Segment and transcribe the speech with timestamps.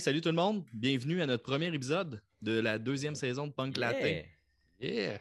[0.00, 0.64] Hey, salut tout le monde.
[0.72, 4.22] Bienvenue à notre premier épisode de la deuxième saison de Punk Latin.
[4.80, 5.20] Yeah.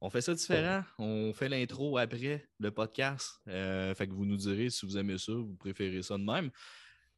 [0.00, 0.84] On fait ça différent.
[0.98, 3.40] On fait l'intro après le podcast.
[3.48, 6.52] Euh, fait que vous nous direz si vous aimez ça, vous préférez ça de même.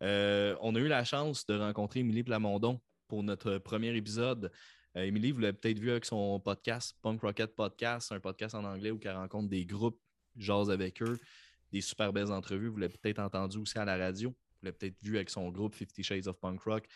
[0.02, 4.50] Euh, on a eu la chance de rencontrer Émilie Plamondon pour notre premier épisode.
[4.96, 8.64] Euh, Émilie, vous l'avez peut-être vu avec son podcast, Punk Rocket Podcast, un podcast en
[8.64, 10.00] anglais où elle rencontre des groupes,
[10.38, 11.20] jase avec eux,
[11.72, 12.68] des super belles entrevues.
[12.68, 14.34] Vous l'avez peut-être entendu aussi à la radio.
[14.62, 16.86] Vous l'avez peut-être vu avec son groupe Fifty Shades of Punk Rock,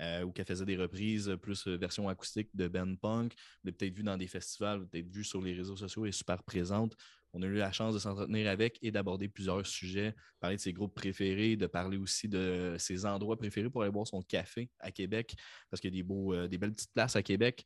[0.00, 3.34] euh, où elle faisait des reprises euh, plus euh, version acoustique de Ben Punk.
[3.34, 6.08] Vous l'avez peut-être vu dans des festivals, vous peut-être vu sur les réseaux sociaux, elle
[6.08, 6.96] est super présente.
[7.32, 10.72] On a eu la chance de s'entretenir avec et d'aborder plusieurs sujets, parler de ses
[10.72, 14.90] groupes préférés, de parler aussi de ses endroits préférés pour aller boire son café à
[14.90, 15.36] Québec,
[15.70, 17.64] parce qu'il y a des, beaux, euh, des belles petites places à Québec.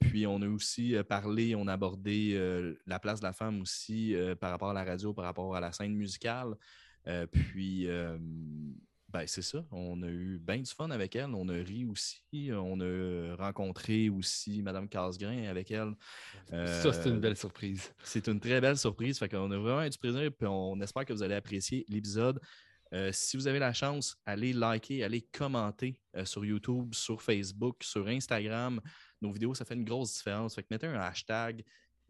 [0.00, 2.38] Puis on a aussi parlé, on a abordé
[2.86, 5.72] la place de la femme aussi par rapport à la radio, par rapport à la
[5.72, 6.54] scène musicale.
[7.08, 8.18] Euh, puis euh,
[9.08, 12.22] ben, c'est ça, on a eu bien du fun avec elle, on a ri aussi,
[12.52, 15.92] on a rencontré aussi Madame Casgrain avec elle.
[16.50, 17.94] Ça, c'est une Euh, belle surprise.
[18.02, 19.18] c'est une très belle surprise.
[19.18, 22.40] Fait qu'on a vraiment eu du plaisir puis on espère que vous allez apprécier l'épisode.
[22.92, 27.82] Euh, si vous avez la chance, allez liker, allez commenter euh, sur YouTube, sur Facebook,
[27.82, 28.80] sur Instagram.
[29.20, 30.54] Nos vidéos, ça fait une grosse différence.
[30.54, 31.64] Fait que mettez un hashtag,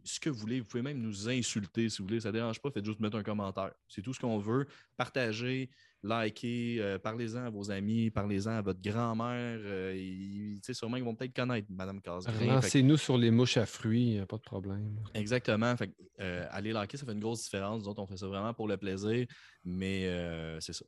[0.07, 0.61] ce que vous voulez.
[0.61, 2.21] Vous pouvez même nous insulter si vous voulez.
[2.21, 2.71] Ça ne dérange pas.
[2.71, 3.73] Faites juste mettre un commentaire.
[3.89, 4.67] C'est tout ce qu'on veut.
[4.97, 5.69] Partagez,
[6.03, 9.59] likez, euh, parlez-en à vos amis, parlez-en à votre grand-mère.
[9.63, 12.47] Euh, ils- sûrement qu'ils vont peut-être connaître Madame Casgrain.
[12.47, 15.01] Lancez-nous sur les mouches à fruits, pas de problème.
[15.15, 15.77] Exactement.
[15.77, 17.83] Fait euh, aller liker, ça fait une grosse différence.
[17.83, 19.27] Nous autres, on fait ça vraiment pour le plaisir,
[19.65, 20.85] mais euh, c'est ça.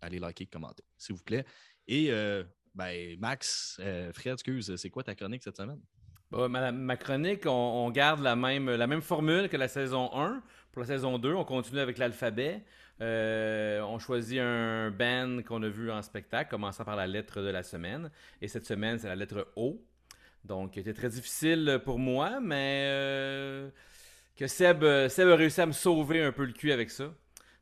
[0.00, 1.44] Allez liker, commenter, s'il vous plaît.
[1.88, 2.10] Et
[2.74, 3.80] ben, Max,
[4.12, 5.80] Fred, excuse, c'est quoi ta chronique cette semaine?
[6.34, 10.42] Bon, ma, chronique, on, garde la même, formule que la saison 1.
[10.72, 12.60] Pour la saison 2, on continue avec l'alphabet.
[13.00, 17.50] Euh, on choisit un band qu'on a vu en spectacle, commençant par la lettre de
[17.50, 18.10] la semaine.
[18.42, 19.80] Et cette semaine, c'est la lettre O.
[20.44, 23.70] Donc, c'était très difficile pour moi, mais euh,
[24.34, 27.14] que Seb, Seb a réussi à me sauver un peu le cul avec ça.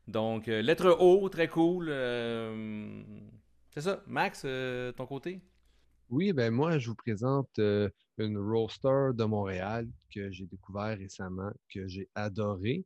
[0.07, 1.89] Donc, euh, lettre O, très cool.
[3.69, 4.01] c'est ça.
[4.07, 4.47] Max,
[4.97, 5.41] ton côté?
[6.09, 7.59] Oui, ben moi, je vous présente
[8.17, 12.85] une roaster de Montréal que j'ai découvert récemment, que j'ai adoré.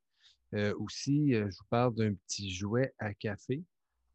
[0.54, 3.64] Euh, aussi, euh, je vous parle d'un petit jouet à café.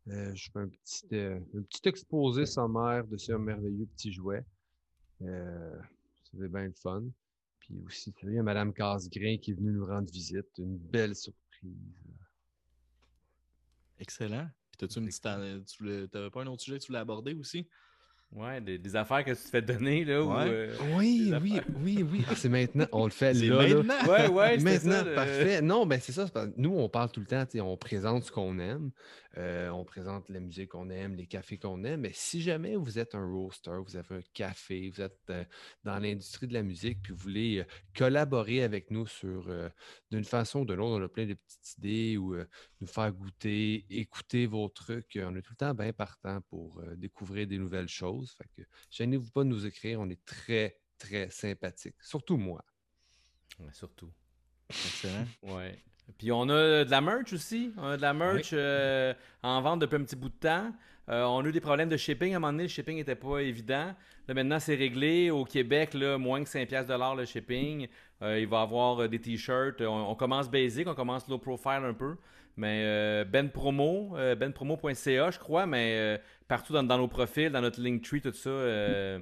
[0.09, 4.45] Euh, je fais un petit, exposé sommaire de ce merveilleux petit jouet.
[5.21, 7.05] C'était bien le fun.
[7.61, 10.47] Puis aussi, il y a Mme Casgrain qui est venue nous rendre visite.
[10.59, 11.71] Une belle surprise.
[14.01, 14.49] Excellent.
[14.77, 17.69] Puis, Tu voulais- t'avais pas un autre sujet que tu voulais aborder aussi?
[18.35, 20.15] Ouais, des, des affaires que tu te fais donner, là.
[20.15, 22.25] euh, Oui, des oui, oui, oui.
[22.31, 22.87] Ah, c'est maintenant.
[22.91, 23.75] On le fait C'est là, là.
[23.83, 24.11] maintenant.
[24.13, 25.61] Ouais, ouais, Maintenant, ça, le- parfait.
[25.61, 26.25] Non, ben c'est ça.
[26.25, 28.59] c'est parce que Nous, on parle tout le temps, tu sais, on présente ce qu'on
[28.59, 28.91] aime,
[29.39, 32.03] euh, on présente la musique qu'on aime, les cafés qu'on aime.
[32.03, 35.45] Mais si jamais vous êtes un roaster, vous avez un café, vous êtes euh,
[35.85, 37.65] dans l'industrie de la musique, puis vous voulez euh,
[37.97, 39.69] collaborer avec nous sur euh,
[40.11, 42.47] d'une façon ou de l'autre, on a plein de petites idées ou euh,
[42.81, 45.19] nous faire goûter, écouter vos trucs.
[45.23, 48.33] On est tout le temps bien partant pour euh, découvrir des nouvelles choses.
[48.33, 51.97] Fait que gênez-vous pas de nous écrire, on est très, très sympathique.
[52.01, 52.65] Surtout moi.
[53.59, 54.13] Ouais, surtout.
[54.69, 55.27] Excellent.
[55.43, 55.83] Ouais.
[56.19, 57.73] Puis on a de la merch aussi.
[57.77, 60.73] On a de la merch euh, en vente depuis un petit bout de temps.
[61.09, 62.33] Euh, on a eu des problèmes de shipping.
[62.33, 63.95] À un moment donné, le shipping n'était pas évident.
[64.29, 65.31] Là, maintenant, c'est réglé.
[65.31, 67.89] Au Québec, là, moins que 5$ piastres de l'heure le shipping.
[68.23, 69.81] Euh, il va y avoir euh, des t-shirts.
[69.81, 72.17] On, on commence basic, on commence low profile un peu.
[72.57, 76.19] Mais euh, Ben Promo, euh, benpromo.ca, je crois, mais euh,
[76.49, 79.19] partout dans, dans nos profils, dans notre Linktree, tout ça, euh,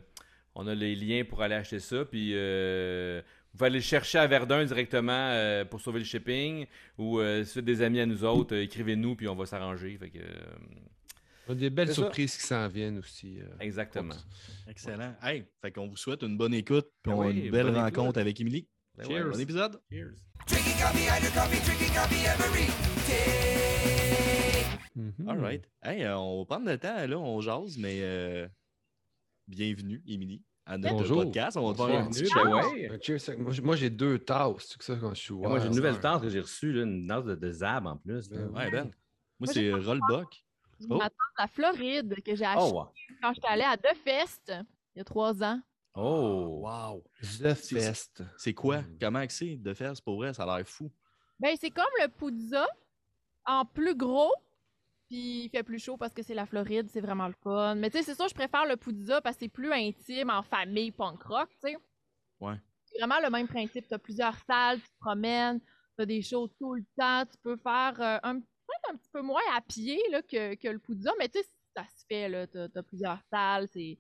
[0.55, 2.05] on a les liens pour aller acheter ça.
[2.05, 3.22] Puis euh,
[3.53, 6.66] vous pouvez aller le chercher à Verdun directement euh, pour sauver le shipping.
[6.99, 9.47] Ou euh, si vous êtes des amis à nous autres, euh, écrivez-nous puis on va
[9.47, 9.97] s'arranger.
[9.99, 10.44] Fait que, euh,
[11.49, 12.03] On a des belles C'est ça.
[12.03, 13.41] surprises qui s'en viennent aussi.
[13.41, 13.47] euh.
[13.60, 14.15] exactement.
[14.69, 15.15] Excellent.
[15.22, 17.66] Hey, fait qu'on vous souhaite une bonne écoute puis Ben on a oui, une belle
[17.66, 18.16] bonne rencontre écoute.
[18.19, 18.69] avec Émilie.
[18.97, 19.25] Ben Cheers.
[19.27, 19.33] ouais.
[19.33, 19.81] Bon épisode.
[19.91, 20.13] Cheers.
[23.09, 24.65] Day.
[24.97, 25.28] Mhm.
[25.28, 25.65] All right.
[25.83, 28.48] Hey, euh, on va prendre le temps, là, on jase, mais euh,
[29.48, 31.22] bienvenue, Émilie, à notre Bonjour.
[31.25, 31.57] podcast.
[31.57, 33.39] On va te faire un petit cheers.
[33.39, 36.28] Moi, j'ai- j'ai deux tasses, ça quand je suis moi, j'ai une nouvelle tasse que
[36.28, 38.31] j'ai reçue, là, une tasse de, de Zab en plus.
[38.31, 38.39] là.
[38.39, 38.91] Ben Ouais, Ben.
[39.39, 40.45] Moi, c'est j'ai Rollbuck.
[40.81, 40.97] Je Oh.
[40.97, 42.89] m'attends à la Floride que j'ai acheté Oh, wow.
[43.22, 44.53] quand j'étais allée à The Fest
[44.95, 45.61] il y a trois ans.
[45.95, 47.05] Oh, Wow.
[47.21, 48.23] The C'est- Fest.
[48.39, 48.83] C'est quoi?
[48.83, 48.97] Mm.
[49.01, 49.95] Comment que c'est de faire?
[49.95, 50.91] C'est pour vrai, ça a l'air fou.
[51.41, 52.66] Ben, c'est comme le Poudza
[53.45, 54.33] en plus gros.
[55.10, 57.74] Puis il fait plus chaud parce que c'est la Floride, c'est vraiment le fun.
[57.74, 60.45] Mais tu sais, c'est ça, je préfère le Poudza parce que c'est plus intime en
[60.45, 61.77] famille punk rock, tu sais.
[62.39, 62.54] Ouais.
[62.84, 63.89] C'est vraiment le même principe.
[63.89, 67.24] Tu as plusieurs salles, tu te promènes, tu as des shows tout le temps.
[67.27, 70.68] Tu peux faire euh, un, peut-être un petit peu moins à pied là, que, que
[70.68, 72.47] le Poudza, mais tu sais, ça se fait, là.
[72.47, 73.98] T'as t'as plusieurs salles, c'est...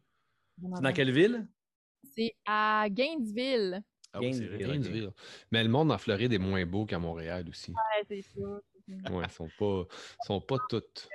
[0.62, 1.48] C'est dans quelle ville?
[2.14, 3.82] C'est à Gainesville.
[4.12, 4.30] Ah oui.
[4.30, 4.58] Gainesville.
[4.58, 5.12] Gainesville.
[5.50, 7.72] Mais le monde en Floride est moins beau qu'à Montréal aussi.
[7.72, 8.60] Ouais, c'est ça.
[9.10, 9.84] Ouais, sont pas,
[10.26, 11.08] sont pas toutes.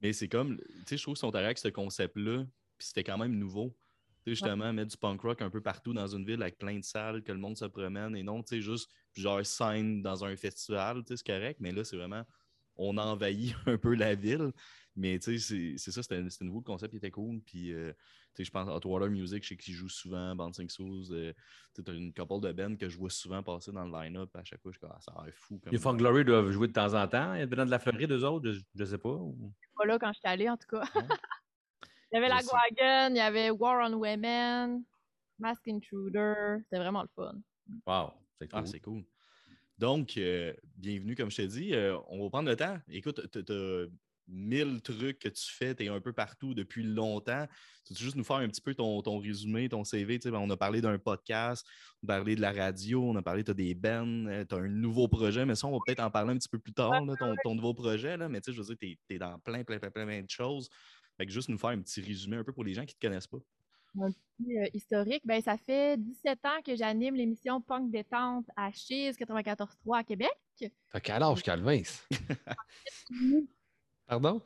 [0.00, 2.44] Mais c'est comme, tu sais, je trouve qu'ils sont arrivés avec ce concept-là,
[2.76, 3.76] puis c'était quand même nouveau.
[4.24, 6.78] Tu sais, justement, mettre du punk rock un peu partout dans une ville avec plein
[6.78, 10.24] de salles, que le monde se promène, et non, tu sais, juste plusieurs scènes dans
[10.24, 12.24] un festival, tu sais, c'est correct, mais là, c'est vraiment,
[12.76, 14.52] on envahit un peu la ville.
[14.98, 17.40] Mais tu sais, c'est- ça, c'était nouveau, le concept il était cool.
[17.40, 17.92] Puis, euh,
[18.34, 21.04] tu sais, je pense à Hot Water Music, je sais qu'ils jouent souvent, Bouncing Souls.
[21.12, 21.32] Euh,
[21.72, 24.28] tu as une couple de bands que je vois souvent passer dans le line-up.
[24.34, 25.60] À chaque fois, je suis comme, ah, ça a l'air fou.
[25.62, 25.72] Comme...
[25.72, 27.34] Les Funk Glory doivent jouer de temps en temps.
[27.34, 29.10] Il y a dans de la Floride, eux autres, je, je sais pas.
[29.14, 30.80] ou- pas là quand j'étais allée, en tout cas.
[30.80, 30.88] Ouais.
[32.12, 32.36] il y avait Je la.
[32.42, 34.82] Wagon, il y avait War on Women,
[35.38, 36.56] Mask Intruder.
[36.64, 37.40] C'était vraiment le fun.
[37.86, 38.60] Wow, c'est cool.
[38.60, 39.04] Ah, c'est cool.
[39.78, 41.72] Donc, euh, bienvenue, comme je t'ai dit.
[41.72, 42.78] Euh, on va prendre le temps.
[42.88, 43.86] Écoute, tu as
[44.28, 47.46] mille trucs que tu fais, tu es un peu partout depuis longtemps.
[47.84, 50.18] Tu veux juste nous faire un petit peu ton, ton résumé, ton CV.
[50.18, 51.66] Tu sais, ben, on a parlé d'un podcast,
[52.02, 54.58] on a parlé de la radio, on a parlé, tu as des bands, tu as
[54.58, 57.04] un nouveau projet, mais ça, on va peut-être en parler un petit peu plus tard,
[57.04, 58.16] là, ton, ton nouveau projet.
[58.16, 60.22] Là, mais tu sais, je veux dire, tu es, dans plein, plein, plein, plein, plein
[60.22, 60.68] de choses.
[61.16, 62.98] Fait que juste nous faire un petit résumé un peu pour les gens qui ne
[62.98, 63.38] te connaissent pas.
[64.36, 69.16] Puis, euh, historique, ben, ça fait 17 ans que j'anime l'émission Punk Détente à Cheese
[69.18, 70.30] 94.3 à Québec.
[70.92, 71.82] T'as quel âge, Calvin?
[74.08, 74.40] Pardon?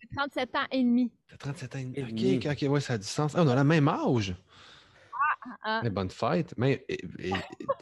[0.00, 1.12] J'ai 37 ans et demi.
[1.28, 1.96] T'as 37 ans et demi.
[1.96, 2.48] Et Ok, demi.
[2.68, 3.34] ok, ouais, ça a du sens.
[3.34, 4.34] Ah, on a le même âge.
[5.62, 6.54] Ah, Eh, bonne fête.
[6.56, 7.32] Mais et, et-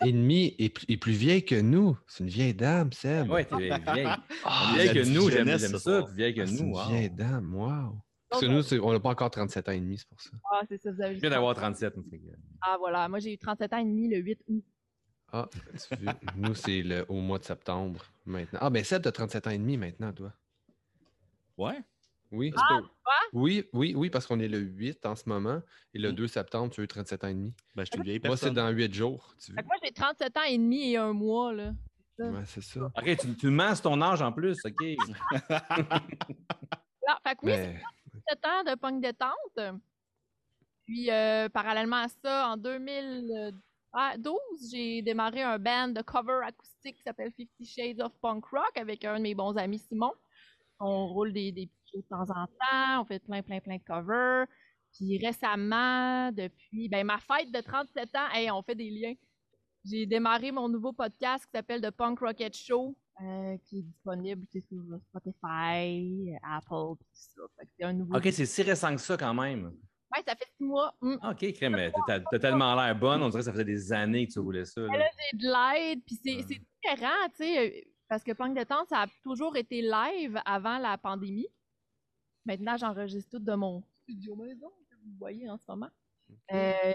[0.04, 1.96] et demi est, plus- est plus vieille que nous.
[2.08, 3.30] C'est une vieille dame, Seb.
[3.30, 4.08] Ouais, t'es vieille.
[4.44, 6.02] Ah, vieille la que nous, j'aime ça.
[6.02, 6.58] Puis vieille que ah, nous.
[6.58, 6.88] une wow.
[6.88, 7.98] vieille dame, wow.
[8.28, 10.30] Parce que nous, on n'a pas encore 37 ans et demi, c'est pour ça.
[10.50, 11.94] ah, c'est ça, vous avez Je viens d'avoir 37.
[12.10, 12.24] fait que-
[12.62, 13.08] Ah, voilà.
[13.08, 14.64] Moi, j'ai eu 37 ans et demi le 8 août.
[15.32, 18.58] Ah, tu veux, nous, c'est le- au mois de septembre maintenant.
[18.62, 20.32] Ah, ben Seb, t'as 37 ans et demi maintenant, toi.
[21.58, 21.82] Ouais.
[22.30, 22.50] Oui.
[22.50, 22.58] Peut.
[23.34, 25.60] Oui, oui, oui, parce qu'on est le 8 en ce moment.
[25.92, 26.14] Et le Mm.
[26.14, 27.52] 2 septembre, tu as eu 37 ans et demi.
[27.74, 29.34] Ben, je suis une vieille Moi, c'est dans 8 jours.
[29.38, 31.72] Tu moi, j'ai 37 ans et demi et un mois, là.
[32.18, 32.80] Ouais, c'est ça.
[32.96, 34.56] Ok, tu, tu mens sur ton âge en plus.
[34.64, 34.80] Ok.
[35.50, 37.80] Alors, fait que oui, Mais
[38.28, 39.78] 7 ans de punk détente.
[40.84, 44.40] Puis, euh, parallèlement à ça, en 2012,
[44.70, 49.04] j'ai démarré un band de cover acoustique qui s'appelle Fifty Shades of Punk Rock avec
[49.04, 50.12] un de mes bons amis, Simon.
[50.84, 53.76] On roule des, des petits shows de temps en temps, on fait plein, plein, plein
[53.76, 54.46] de covers.
[54.94, 59.14] Puis récemment, depuis ben, ma fête de 37 ans, hey, on fait des liens.
[59.84, 64.44] J'ai démarré mon nouveau podcast qui s'appelle The Punk Rocket Show, euh, qui est disponible
[64.52, 67.42] tu sais, sur Spotify, Apple, tout ça.
[67.76, 69.72] C'est un nouveau Ok, c'est si récent que ça quand même.
[70.14, 70.94] Ouais, ça fait six mois.
[71.00, 71.16] Mm.
[71.30, 73.22] Ok, crème, mais t'as tellement l'air bonne.
[73.22, 74.82] On dirait que ça faisait des années que tu voulais ça.
[74.82, 74.88] là.
[75.32, 79.56] J'ai de l'aide, puis c'est différent, tu sais, parce que Punk Détente, ça a toujours
[79.56, 81.48] été live avant la pandémie.
[82.44, 85.88] Maintenant, j'enregistre tout de mon studio maison, que vous voyez en ce moment.
[86.52, 86.92] Euh,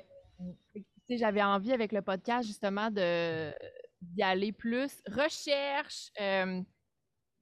[1.09, 3.51] J'avais envie avec le podcast, justement, de
[3.99, 5.01] d'y aller plus.
[5.07, 6.61] Recherche, euh,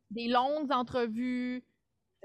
[0.10, 1.62] des longues entrevues,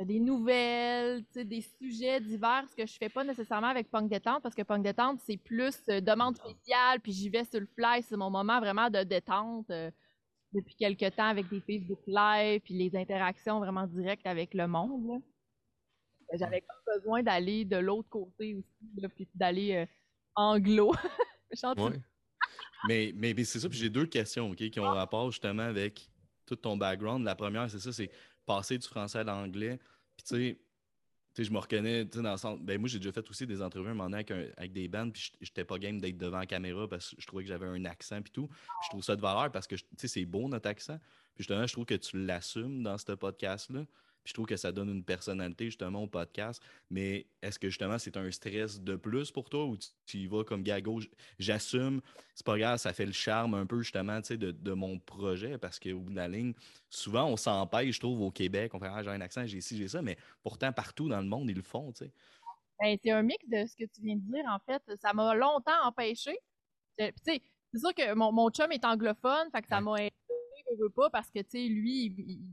[0.00, 4.44] euh, des nouvelles, des sujets divers, ce que je fais pas nécessairement avec Punk Détente,
[4.44, 8.04] parce que Punk Détente, c'est plus euh, demande spéciale, puis j'y vais sur le fly,
[8.04, 9.72] c'est mon moment vraiment de détente
[10.52, 15.06] depuis quelques temps avec des Facebook Live, puis les interactions vraiment directes avec le monde.
[15.06, 15.14] là.
[16.32, 19.86] Euh, J'avais comme besoin d'aller de l'autre côté aussi, là, puis d'aller euh,
[20.34, 20.92] anglo.
[21.76, 22.00] Ouais.
[22.86, 26.08] Mais, mais, mais c'est ça, puis j'ai deux questions qui ont rapport justement avec
[26.46, 27.24] tout ton background.
[27.24, 28.08] La première, c'est ça, c'est
[28.46, 29.80] passer du français à l'anglais.
[30.16, 30.60] Puis tu sais,
[31.38, 32.58] je me reconnais dans le sens.
[32.60, 34.24] Ben, moi, j'ai déjà fait aussi des entrevues un moment donné
[34.56, 37.44] avec, des bands, puis j'étais pas game d'être devant la caméra parce que je trouvais
[37.44, 38.48] que j'avais un accent, puis tout.
[38.84, 40.98] Je trouve ça de valeur parce que tu sais, c'est beau notre accent.
[41.34, 43.84] Puis justement, je trouve que tu l'assumes dans ce podcast-là.
[44.22, 46.62] Puis je trouve que ça donne une personnalité justement au podcast.
[46.90, 50.26] Mais est-ce que justement c'est un stress de plus pour toi ou tu, tu y
[50.26, 51.00] vas comme gago?
[51.38, 52.00] J'assume,
[52.34, 55.78] c'est pas grave, ça fait le charme un peu justement de, de mon projet parce
[55.78, 56.54] qu'au bout de la ligne,
[56.88, 59.76] souvent on s'empêche, je trouve, au Québec, on fait ah, j'ai un accent, j'ai ci,
[59.76, 62.12] j'ai ça, mais pourtant partout dans le monde, ils le font, tu sais.
[62.80, 64.82] Ben, c'est un mix de ce que tu viens de dire, en fait.
[65.02, 66.38] Ça m'a longtemps empêché.
[66.96, 69.96] Puis, tu sais, c'est sûr que mon, mon chum est anglophone, fait que ça m'a
[69.98, 70.14] aidé,
[70.70, 72.48] je veux pas, parce que, tu sais, lui, il-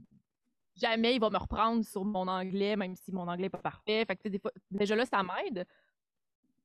[0.79, 4.05] jamais il va me reprendre sur mon anglais, même si mon anglais n'est pas parfait.
[4.05, 5.65] Fait que, des fois, déjà là, ça m'aide.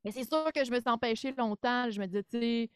[0.04, 1.90] Mais c'est sûr que je me suis empêchée longtemps.
[1.90, 2.70] Je me disais, tu sais,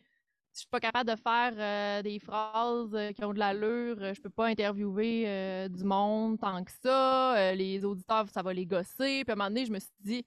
[0.55, 3.97] je suis pas capable de faire euh, des phrases euh, qui ont de l'allure.
[4.01, 7.53] euh, Je peux pas interviewer du monde tant que ça.
[7.55, 9.25] les auditeurs, ça va les gosser.
[9.25, 10.25] Puis à un moment donné, je me suis dit,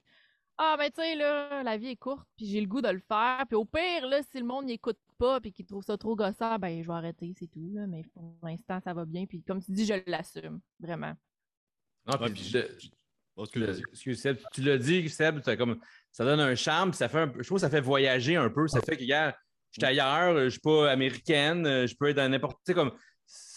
[0.58, 3.00] ah, ben, tu sais, là, la vie est courte, puis j'ai le goût de le
[3.00, 3.44] faire.
[3.48, 6.58] Puis au pire, là, si le monde n'écoute pas, puis qu'il trouve ça trop gossant,
[6.58, 7.86] ben, je vais arrêter, c'est tout, là.
[7.86, 9.26] Mais pour l'instant, ça va bien.
[9.28, 11.14] Puis comme tu dis, je l'assume, vraiment.
[12.08, 12.90] Non, Ouais, puis je-
[13.36, 15.80] Oh, tu excuse, Seb, tu l'as dit, Seb, comme,
[16.12, 18.36] ça donne un charme, puis ça fait un peu- je trouve que ça fait voyager
[18.36, 18.68] un peu.
[18.68, 19.34] Ça fait que, hier,
[19.72, 22.58] je suis ailleurs, euh, je suis pas américaine, je peux être dans n'importe.
[22.66, 22.92] Tu sais, comme,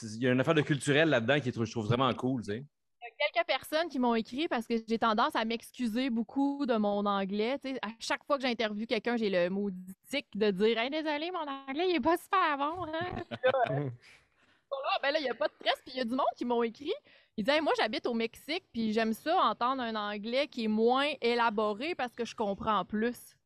[0.02, 2.52] il y a une affaire de culturel là-dedans qui est, je trouve vraiment cool, tu
[2.52, 2.64] sais.
[3.32, 7.58] Quelques personnes qui m'ont écrit parce que j'ai tendance à m'excuser beaucoup de mon anglais.
[7.58, 10.90] Tu sais, à chaque fois que j'interviewe quelqu'un, j'ai le maudit tic de dire Hey,
[10.90, 12.84] désolé, mon anglais, il est pas super bon.
[12.84, 13.22] Hein?
[14.72, 15.82] Là, euh, ben là, il n'y a pas de stress.
[15.84, 16.94] Puis il y a du monde qui m'ont écrit.
[17.36, 20.68] Ils disaient Hey, Moi, j'habite au Mexique, puis j'aime ça entendre un anglais qui est
[20.68, 23.36] moins élaboré parce que je comprends plus.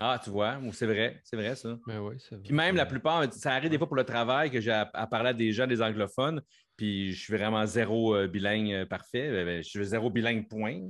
[0.00, 1.78] Ah, tu vois, c'est vrai, c'est vrai ça.
[1.86, 2.44] Ben oui, c'est vrai.
[2.44, 5.06] Puis même la plupart, ça arrive des fois pour le travail que j'ai à, à
[5.06, 6.42] parler à des gens, des anglophones,
[6.78, 9.30] puis je suis vraiment zéro euh, bilingue euh, parfait.
[9.30, 10.80] Ben, ben, je suis zéro bilingue point.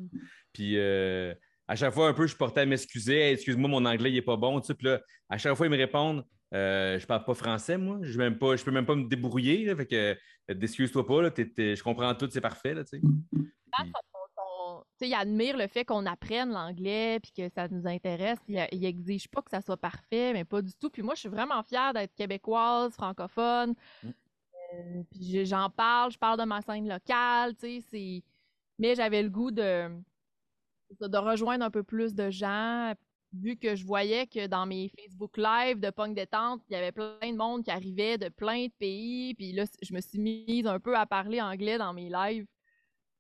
[0.53, 1.35] Puis euh,
[1.67, 3.19] à chaque fois, un peu, je portais à m'excuser.
[3.19, 4.61] Hey, excuse-moi, mon anglais, il est pas bon.
[4.61, 7.79] Tu sais, puis là, à chaque fois, ils me répondent euh, Je parle pas français,
[7.79, 7.99] moi.
[8.03, 9.65] Je ne peux même pas me débrouiller.
[9.65, 9.75] là.
[9.77, 9.95] fait que
[10.51, 12.75] euh, excuse-toi pas, là, je comprends tout, c'est parfait.
[12.75, 13.01] Là, tu sais.
[13.01, 13.93] Puis-
[15.01, 18.39] il admire le fait qu'on apprenne l'anglais puis que ça nous intéresse.
[18.49, 20.91] Il, il exige pas que ça soit parfait, mais pas du tout.
[20.91, 23.75] Puis moi, je suis vraiment fière d'être québécoise, francophone.
[24.75, 28.23] Euh, puis je- j'en parle, je parle de ma scène locale, tu sais, c'est...
[28.79, 29.91] Mais j'avais le goût de,
[31.01, 32.95] rejoindre un peu plus de gens,
[33.33, 36.93] vu que je voyais que dans mes Facebook Live de Punk Détente, il y avait
[36.93, 39.35] plein de monde qui arrivait de plein de pays.
[39.35, 42.47] Puis là, je me suis mise un peu à parler anglais dans mes lives.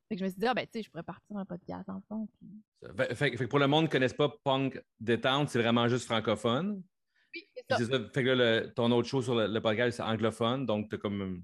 [0.09, 1.89] Fait que je me suis dit, ah ben, tu sais, je pourrais partir un podcast
[1.89, 2.29] en fond.
[2.39, 3.15] Puis...
[3.15, 6.83] Fait que pour le monde qui ne connaisse pas Punk Détente, c'est vraiment juste francophone?
[7.41, 7.77] Oui, c'est ça.
[7.79, 7.99] c'est ça.
[8.13, 10.67] Fait que là, le- ton autre show sur le, le podcast, c'est anglophone.
[10.67, 11.43] Donc, tu comme.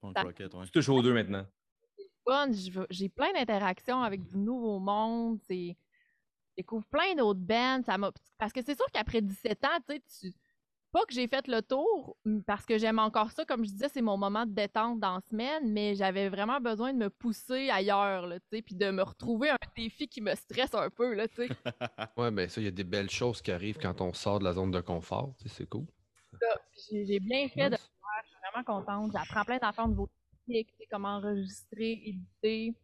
[0.00, 0.64] Punk Ça- Rocket, ouais.
[0.66, 1.46] Tu touches aux deux maintenant.
[2.90, 5.38] J'ai plein d'interactions avec du nouveau monde.
[5.48, 5.76] C'est...
[6.50, 7.82] Je découvre plein d'autres bands.
[7.84, 8.12] Ça m'a...
[8.38, 10.36] Parce que c'est sûr qu'après 17 ans, tu sais, tu...
[10.92, 13.44] pas que j'ai fait le tour, parce que j'aime encore ça.
[13.44, 16.92] Comme je disais, c'est mon moment de détente dans la semaine, mais j'avais vraiment besoin
[16.92, 20.34] de me pousser ailleurs, là, tu sais, puis de me retrouver un défi qui me
[20.34, 21.48] stresse un peu, là, tu sais.
[22.16, 24.44] Ouais, ben ça, il y a des belles choses qui arrivent quand on sort de
[24.44, 25.34] la zone de confort.
[25.46, 25.86] C'est cool.
[26.72, 27.88] Puis J'ai bien fait de faire.
[28.24, 29.12] Je suis vraiment contente.
[29.12, 30.08] J'apprends plein d'affaires au niveau
[30.46, 32.74] technique, comment enregistrer, éditer.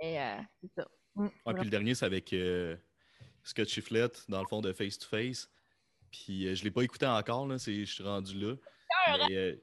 [0.00, 0.88] Et euh, c'est ça.
[1.14, 2.76] Mm, Ouais, puis le dernier, c'est avec euh,
[3.44, 5.48] Scott Chiflet, dans le fond de Face to Face.
[6.24, 8.54] Puis euh, je l'ai pas écouté encore, là, c'est- je suis rendu là.
[9.28, 9.56] Mais, euh,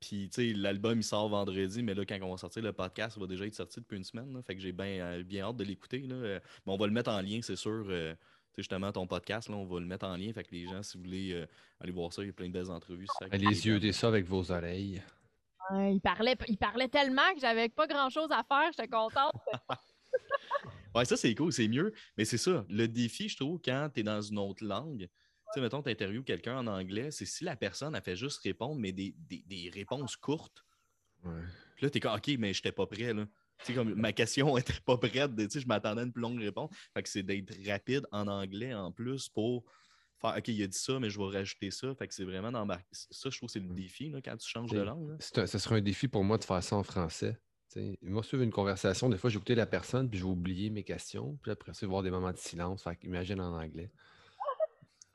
[0.00, 3.16] puis, tu sais, l'album, il sort vendredi, mais là, quand on va sortir le podcast,
[3.16, 4.32] il va déjà être sorti depuis une semaine.
[4.32, 4.42] là.
[4.42, 6.00] fait que j'ai bien euh, bien hâte de l'écouter.
[6.00, 6.14] là.
[6.14, 7.84] Euh, Mais on va le mettre en lien, c'est sûr.
[7.88, 10.32] euh, tu sais, justement, ton podcast, là, on va le mettre en lien.
[10.32, 11.46] Fait que les gens, si vous voulez euh,
[11.80, 13.06] aller voir ça, il y a plein de belles entrevues.
[13.18, 15.02] ça est les yeux ça avec vos oreilles.
[15.72, 18.70] Ouais, il, parlait, il parlait tellement que j'avais pas grand chose à faire.
[18.70, 19.32] J'étais contente.
[20.94, 21.92] Ouais, ça, c'est cool, c'est mieux.
[22.16, 25.08] Mais c'est ça, le défi, je trouve, quand tu es dans une autre langue,
[25.56, 28.76] sais, mettons, tu interviews quelqu'un en anglais, c'est si la personne a fait juste répondre,
[28.80, 30.64] mais des, des- des réponses courtes.
[31.24, 31.32] Ouais.
[31.76, 33.26] Puis là, tu es comme, OK, mais j'étais pas prêt, là.
[33.60, 36.70] Tu sais, comme ma question était pas prête, je m'attendais à une plus longue réponse.
[36.94, 39.64] Fait que c'est d'être rapide en anglais en plus pour
[40.20, 41.94] faire, OK, il a dit ça, mais je vais rajouter ça.
[41.94, 42.86] Fait que c'est vraiment d'embarquer.
[42.92, 45.16] Ça, je trouve que c'est le défi, là, quand tu changes de langue.
[45.40, 47.38] un- ce serait un défi pour moi de faire ça en français.
[47.68, 50.84] T'sais, moi, suivre une conversation, des fois, j'écoutais la personne, puis je vais oublier mes
[50.84, 52.84] questions, puis après ça, avoir des moments de silence.
[52.84, 53.90] Fait imagine en anglais.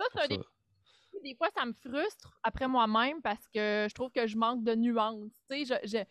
[0.02, 1.20] Ça, c'est un Pour des, ça.
[1.24, 4.76] des fois, ça me frustre après moi-même parce que je trouve que je manque de
[4.76, 5.32] nuances.
[5.50, 6.04] Tu sais, je, je-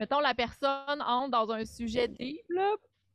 [0.00, 2.70] mettons, la personne entre dans un sujet deep, là,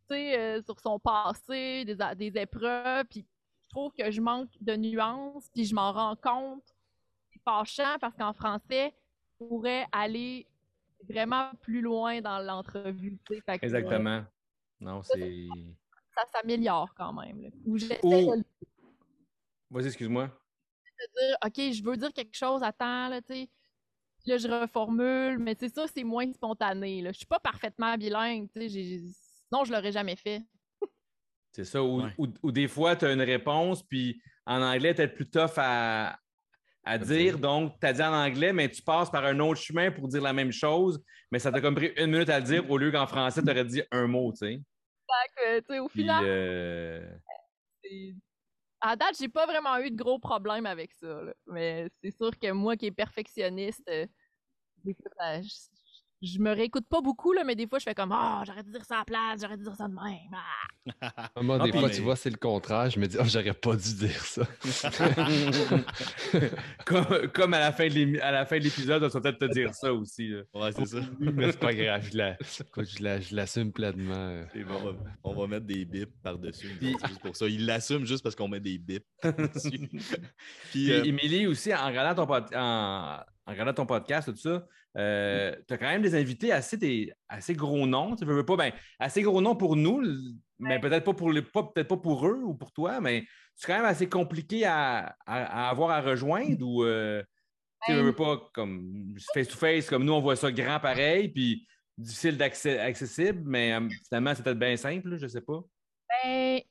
[0.10, 3.26] tu sais, euh, sur son passé, des, des épreuves, puis
[3.66, 6.64] je trouve que je manque de nuances, puis je m'en rends compte.
[7.32, 8.94] C'est fâchant parce qu'en français,
[9.40, 10.48] je pourrais aller
[11.10, 13.18] vraiment plus loin dans l'entrevue.
[13.26, 13.42] tu sais.
[13.42, 14.24] Fait que, euh, Exactement.
[14.80, 15.48] Non, c'est.
[16.16, 17.52] ça s'améliore quand même.
[17.66, 18.44] Ou j'essaie de
[19.70, 20.28] Vas-y, excuse-moi.
[21.16, 23.50] dire, OK, je veux dire quelque chose, attends, là, tu sais.
[24.24, 27.02] Puis Là, je reformule, mais c'est ça, c'est moins spontané.
[27.02, 27.12] Là.
[27.12, 29.02] Je suis pas parfaitement bilingue, tu sais.
[29.50, 30.42] Sinon, je l'aurais jamais fait.
[31.52, 31.82] C'est ça.
[31.84, 32.14] Ou, Ouais.
[32.18, 35.54] ou- ou des fois, tu as une réponse, puis en anglais, tu es plus tough
[35.58, 36.20] à,
[36.84, 37.40] à dire.
[37.40, 40.22] Donc, tu as dit en anglais, mais tu passes par un autre chemin pour dire
[40.22, 42.92] la même chose, mais ça t'a comme pris une minute à le dire au lieu
[42.92, 44.62] qu'en français, tu aurais dit un mot, tu sais.
[45.10, 47.18] Fait que, tu sais, au Puis, final, euh,
[48.88, 51.22] à date, j'ai pas vraiment eu de gros problèmes avec ça.
[51.48, 54.06] Mais c'est sûr que moi qui est perfectionniste, euh,
[56.22, 58.72] je, me réécoute pas beaucoup, là, mais des fois, je fais comme Ah, j'aurais dû
[58.72, 60.34] dire ça à la place, j'aurais dû dire ça de même.
[60.34, 61.30] Ah.
[61.42, 62.90] Moi, Ah, des fois, tu vois, c'est le contraire.
[62.90, 64.44] Je me dis, oh, j'aurais pas dû dire ça.
[66.86, 70.30] comme, comme à la fin de l'épisode, on va peut-être te dire ça aussi.
[70.30, 70.42] là.
[70.54, 71.00] Ouais, c'est ça.
[71.20, 72.08] Mais c'est pas grave.
[72.12, 74.14] Je la- écoute, je la- je l'assume pleinement.
[74.16, 74.44] euh.
[74.56, 74.92] Et On va,
[75.24, 76.76] on va mettre des bips par-dessus.
[76.80, 77.48] Puis- C'est juste pour ça.
[77.48, 79.88] Il l'assume juste parce qu'on met des bips dessus.
[79.90, 80.00] Puis,
[80.72, 84.66] Puis, euh, Émilie aussi, en regardant ton, pod- en, en regardant ton podcast, tout ça,
[84.96, 85.02] tu
[85.74, 88.16] as quand même des invités assez, des, assez gros noms.
[88.16, 90.02] Tu veux, veux pas, ben, assez gros noms pour nous,
[90.60, 93.26] mais peut-être pas pour les pas, peut-être pas pour eux ou pour toi, mais
[93.56, 97.24] c'est quand même assez compliqué à, à- à avoir à rejoindre ou euh,
[97.86, 101.68] tu sais, veux, veux pas comme face-to-face, comme nous, on voit ça grand pareil, puis
[101.98, 105.62] difficile d'accès accessible, mais euh, finalement, c'est peut-être bien simple, je sais pas.
[106.24, 106.62] Ben,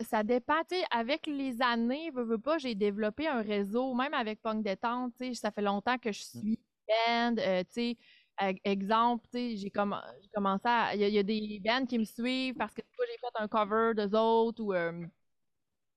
[0.00, 4.14] ça dépend, tu sais, avec les années, veux, veux pas, j'ai développé un réseau, même
[4.14, 6.58] avec Punk Détente, tu sais, ça fait longtemps que je suis
[7.06, 7.98] band, euh, tu sais,
[8.42, 11.22] e- exemple, tu sais, j'ai comm- j'ai commencé à, il y, a- il y a
[11.22, 14.62] des bands qui me suivent parce que des fois, j'ai fait un cover d'eux autres
[14.62, 15.06] ou, euh,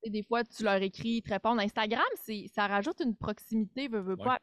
[0.05, 1.59] des fois, tu leur écris, ils te répondent.
[1.59, 2.03] Instagram,
[2.53, 4.23] ça rajoute une proximité, veux, veux Ouais.
[4.25, 4.39] pas,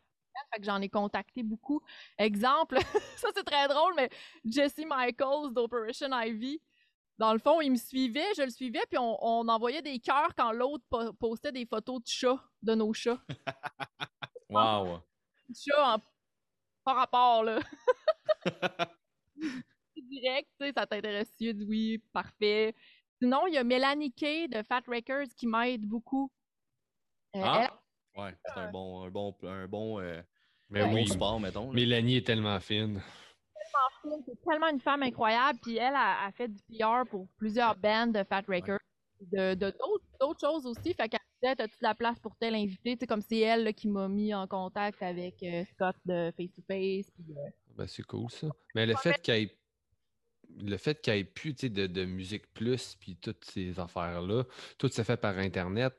[0.53, 1.81] fait que j'en ai contacté beaucoup.
[2.19, 2.77] Exemple,
[3.17, 4.11] ça c'est très drôle, mais
[4.45, 6.61] Jesse Michaels d'Operation Ivy,
[7.19, 10.35] dans le fond, il me suivait, je le suivais, puis on, on envoyait des cœurs
[10.37, 13.23] quand l'autre po- postait des photos de chats, de nos chats.
[14.51, 15.03] Wow!
[15.55, 15.99] Chats en...
[16.85, 17.61] par rapport, là.
[19.95, 22.75] C'est direct, tu sais, ça t'intéresse oui, parfait.
[23.21, 26.31] Sinon, il y a Mélanie Kay de Fat Records qui m'aide beaucoup.
[27.37, 27.79] Euh, Ah!
[28.17, 30.21] Ouais, c'est un bon, un bon, un bon, euh,
[30.69, 31.69] Mais un bon oui, sport, mettons.
[31.69, 31.73] là.
[31.73, 33.03] Mélanie est tellement fine.
[34.27, 35.59] C'est tellement une femme incroyable.
[35.62, 38.79] Puis elle a, a fait du PR pour plusieurs bands de Fat Records.
[39.21, 40.93] De de d'autres d'autres choses aussi.
[40.95, 42.95] Fait qu'elle disait, t'as toute la place pour tel invité?
[42.97, 46.33] Tu sais, comme c'est elle là, qui m'a mis en contact avec euh, Scott de
[46.37, 47.11] Face to Face.
[47.11, 48.49] Puis, euh, Ben, c'est cool ça.
[48.75, 49.59] Mais le fait qu'il y ait
[50.59, 54.45] le fait qu'il n'y ait plus de, de musique plus puis toutes ces affaires-là,
[54.77, 55.95] tout se fait par Internet.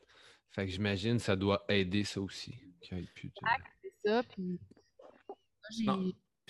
[0.51, 2.53] Fait que j'imagine que ça doit aider ça aussi.
[2.81, 3.33] Qu'il n'y ait plus de-
[3.81, 4.21] c'est ça.
[4.23, 4.59] Puis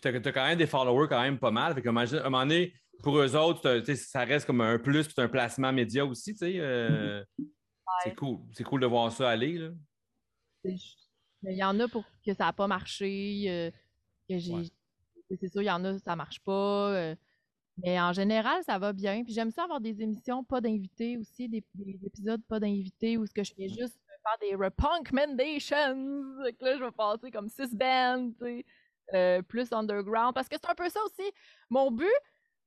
[0.01, 1.73] t'as, t'as quand même des followers quand même pas mal.
[1.75, 5.05] Fait que, imagine- à un moment donné, pour eux autres, ça reste comme un plus,
[5.05, 6.59] puis c'est un placement média aussi, tu sais.
[6.59, 7.23] euh,
[8.03, 8.39] C'est cool.
[8.51, 9.69] C'est cool de voir ça aller, là.
[10.65, 10.77] il
[11.43, 13.43] y en a pour que ça n'a pas marché.
[13.47, 13.71] euh,
[14.29, 14.53] que j'ai.
[14.53, 14.63] Ouais.
[15.39, 16.91] C'est sûr, il y en a, ça marche pas.
[16.93, 17.15] euh,
[17.77, 19.23] mais en général, ça va bien.
[19.23, 23.25] Puis j'aime ça avoir des émissions pas d'invités aussi, des, des épisodes pas d'invités où
[23.25, 26.43] ce que je fais juste faire des recommendations.
[26.43, 28.65] Fait que là, je vais passer comme six bands, tu sais,
[29.13, 30.33] euh, plus underground.
[30.33, 31.29] Parce que c'est un peu ça aussi.
[31.69, 32.07] Mon but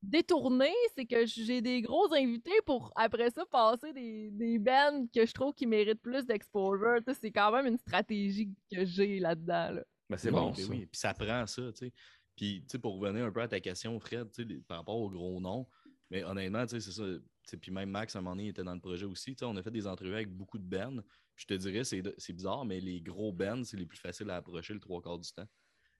[0.07, 5.27] détourné, c'est que j'ai des gros invités pour après ça passer des, des bands que
[5.27, 6.99] je trouve qui méritent plus d'exposure.
[7.07, 9.73] Tu sais, C'est quand même une stratégie que j'ai là-dedans.
[9.73, 9.85] Là.
[10.09, 10.71] Ben, c'est Oui, bon, ben ça.
[10.71, 10.87] oui.
[10.87, 11.93] Puis ça prend ça, tu sais.
[12.37, 14.79] Puis, tu sais, pour revenir un peu à ta question, Fred, tu sais, les- par
[14.79, 15.67] rapport aux gros noms,
[16.11, 17.57] mais honnêtement, tu sais, c'est ça.
[17.61, 19.35] Puis même Max, à un moment donné, il était dans le projet aussi.
[19.35, 21.01] Tu sais, on a fait des entrevues avec beaucoup de bands.
[21.37, 24.37] Je te dirais, c'est c'est bizarre, mais les gros bands, c'est les plus faciles à
[24.37, 25.47] approcher le trois quarts du temps.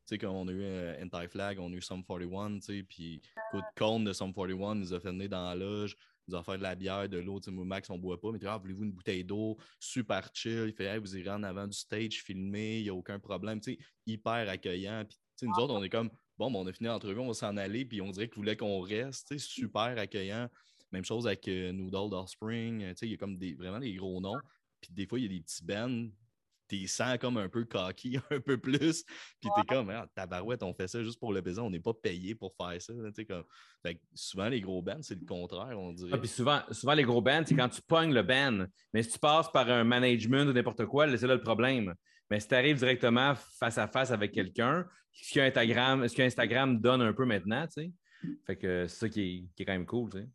[0.07, 3.21] Sais, quand on a eu euh, Anti-Flag, on a eu Sum 41, tu sais, puis
[3.49, 5.97] écoute, Cone de Sum 41 nous a fait venir dans la loge,
[6.29, 8.39] nous a offert de la bière, de l'eau, tu sais, Max, on boit pas, mais
[8.39, 11.67] tu ah, voulez-vous une bouteille d'eau, super chill, il fait, Hey, vous irez en avant
[11.67, 15.47] du stage, filmer, il n'y a aucun problème, tu sais, hyper accueillant, puis tu sais,
[15.47, 17.85] nous autres, on est comme, bon, ben, on a fini l'entrevue, on va s'en aller,
[17.85, 20.49] puis on dirait qu'ils voulaient qu'on reste, tu sais, super accueillant.
[20.93, 23.93] Même chose avec euh, Noodle d'Offspring, tu sais, il y a comme des, vraiment des
[23.95, 24.39] gros noms,
[24.81, 26.11] puis des fois, il y a des petits bands,
[26.69, 29.05] t'es sens comme un peu cocky, un peu plus,
[29.41, 31.95] puis t'es comme, ah, tabarouette, on fait ça juste pour le plaisir, on n'est pas
[31.95, 32.93] payé pour faire ça,
[33.29, 33.45] comme...
[33.83, 36.11] Fait que souvent, les gros bands, c'est le contraire, on dirait.
[36.15, 38.67] Ah, puis souvent, souvent, les gros bands, c'est quand tu pognes le band.
[38.93, 41.95] Mais si tu passes par un management ou n'importe quoi, c'est là le problème.
[42.31, 46.23] Mais si tu arrives directement face à face avec quelqu'un, ce que Instagram, ce que
[46.23, 47.93] Instagram donne un peu maintenant, tu sais.
[48.47, 50.29] Fait que c'est ça qui est, qui est quand même cool, tu sais.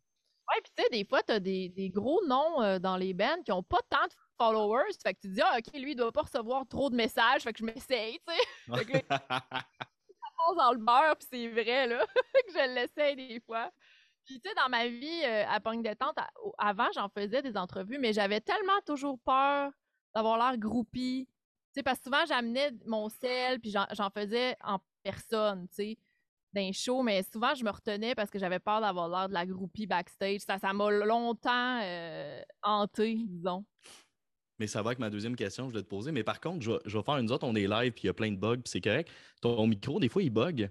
[0.54, 3.40] Ouais, puis tu sais, des fois, t'as des, des gros noms euh, dans les bands
[3.44, 4.92] qui ont pas tant de followers.
[5.02, 7.42] Fait que tu te dis, ah, ok, lui, il doit pas recevoir trop de messages.
[7.42, 8.40] Fait que je m'essaye, tu sais.
[8.76, 12.04] Fait que dans le beurre, puis c'est vrai, là,
[12.46, 13.70] que je l'essaye des fois.
[14.24, 17.56] Puis, tu sais, dans ma vie euh, à Punk Détente, à- avant, j'en faisais des
[17.56, 19.70] entrevues, mais j'avais tellement toujours peur
[20.14, 21.28] d'avoir l'air groupie.
[21.28, 25.98] Tu sais, parce que souvent, j'amenais mon sel, puis j'en faisais en personne, tu sais,
[26.54, 29.46] d'un show, mais souvent, je me retenais parce que j'avais peur d'avoir l'air de la
[29.46, 30.40] groupie backstage.
[30.40, 33.64] Ça ça m'a longtemps euh, hanté, disons.
[34.58, 36.12] Mais ça va avec ma deuxième question que je vais te poser.
[36.12, 37.46] Mais par contre, je vais, je vais faire une autre.
[37.46, 39.10] On est live, puis il y a plein de bugs, puis c'est correct.
[39.40, 40.70] Ton micro, des fois, il bug.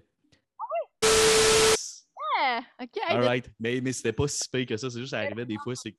[2.42, 3.50] Eh, OK, hey, All right.
[3.60, 4.90] Mais, mais c'était pas si pire que ça.
[4.90, 5.74] C'est juste, ça arrivait des fois.
[5.76, 5.94] C'est...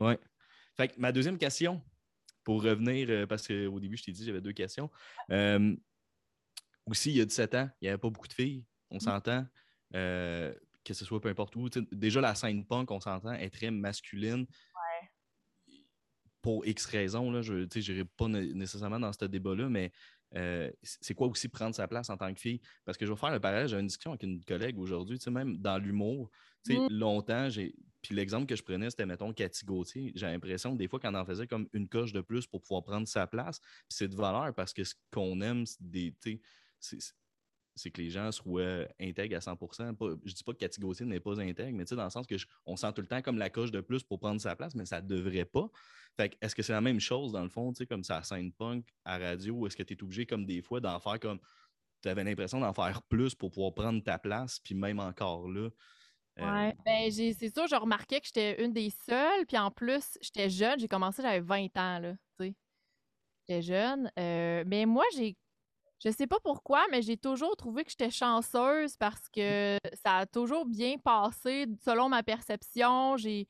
[0.00, 0.18] Ouais.
[0.76, 1.82] Fait que ma deuxième question,
[2.44, 4.90] pour revenir, euh, parce qu'au début, je t'ai dit j'avais deux questions.
[5.30, 5.74] Euh,
[6.88, 9.46] aussi, il y a 17 ans, il n'y avait pas beaucoup de filles, on s'entend.
[9.94, 11.68] Euh, que ce soit peu importe où.
[11.92, 14.46] Déjà, la scène punk, on s'entend, est très masculine.
[16.40, 19.92] Pour X raisons, là, je n'irai pas né- nécessairement dans ce débat-là, mais
[20.34, 22.60] euh, c'est quoi aussi prendre sa place en tant que fille?
[22.84, 25.56] Parce que je vais faire le parallèle, j'ai une discussion avec une collègue aujourd'hui, même
[25.58, 26.30] dans l'humour,
[26.68, 26.88] Mm.
[26.90, 27.74] longtemps, j'ai.
[28.02, 30.12] Puis l'exemple que je prenais, c'était, mettons, Cathy Gauthier.
[30.14, 33.08] J'ai l'impression, des fois, qu'elle en faisait comme une coche de plus pour pouvoir prendre
[33.08, 33.58] sa place.
[33.60, 36.14] Puis c'est de valeur parce que ce qu'on aime, c'est des.
[36.80, 41.06] C'est- que les gens soient intègres à 100 Pas- Je dis pas que Cathy Gauthier
[41.06, 42.34] n'est pas intègre, mais dans le sens que
[42.66, 44.84] on sent tout le temps comme la coche de plus pour prendre sa place, mais
[44.84, 45.70] ça devrait pas.
[46.16, 49.18] Fait est-ce que c'est la même chose dans le fond, comme ça scène punk à
[49.18, 51.38] radio, ou est-ce que tu es obligé comme des fois d'en faire comme
[52.02, 55.68] tu avais l'impression d'en faire plus pour pouvoir prendre ta place, puis même encore là.
[56.38, 56.72] euh.
[56.84, 59.44] Ben, c'est sûr, je remarquais que j'étais une des seules.
[59.46, 60.78] Puis en plus, j'étais jeune.
[60.78, 62.14] J'ai commencé, j'avais 20 ans, là.
[62.38, 62.54] Tu.
[63.48, 64.10] J'étais jeune.
[64.18, 65.36] Euh, mais moi, j'ai.
[66.04, 70.26] Je sais pas pourquoi, mais j'ai toujours trouvé que j'étais chanceuse parce que ça a
[70.26, 73.16] toujours bien passé selon ma perception.
[73.16, 73.48] J'ai.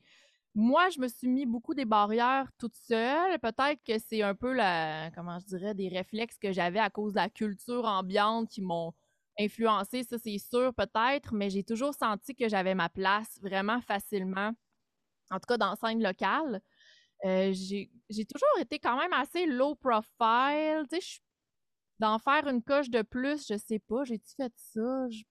[0.55, 3.39] Moi, je me suis mis beaucoup des barrières toute seule.
[3.39, 7.13] Peut-être que c'est un peu la, comment je dirais, des réflexes que j'avais à cause
[7.13, 8.93] de la culture ambiante qui m'ont
[9.39, 14.51] influencé, ça c'est sûr peut-être, mais j'ai toujours senti que j'avais ma place vraiment facilement,
[15.31, 16.61] en tout cas dans scène locale.
[17.25, 21.19] Euh, j'ai toujours été quand même assez low profile, tu sais, je-
[21.99, 25.09] d'en faire une coche de plus, je sais pas, j'ai-tu fait ça?
[25.09, 25.23] Je-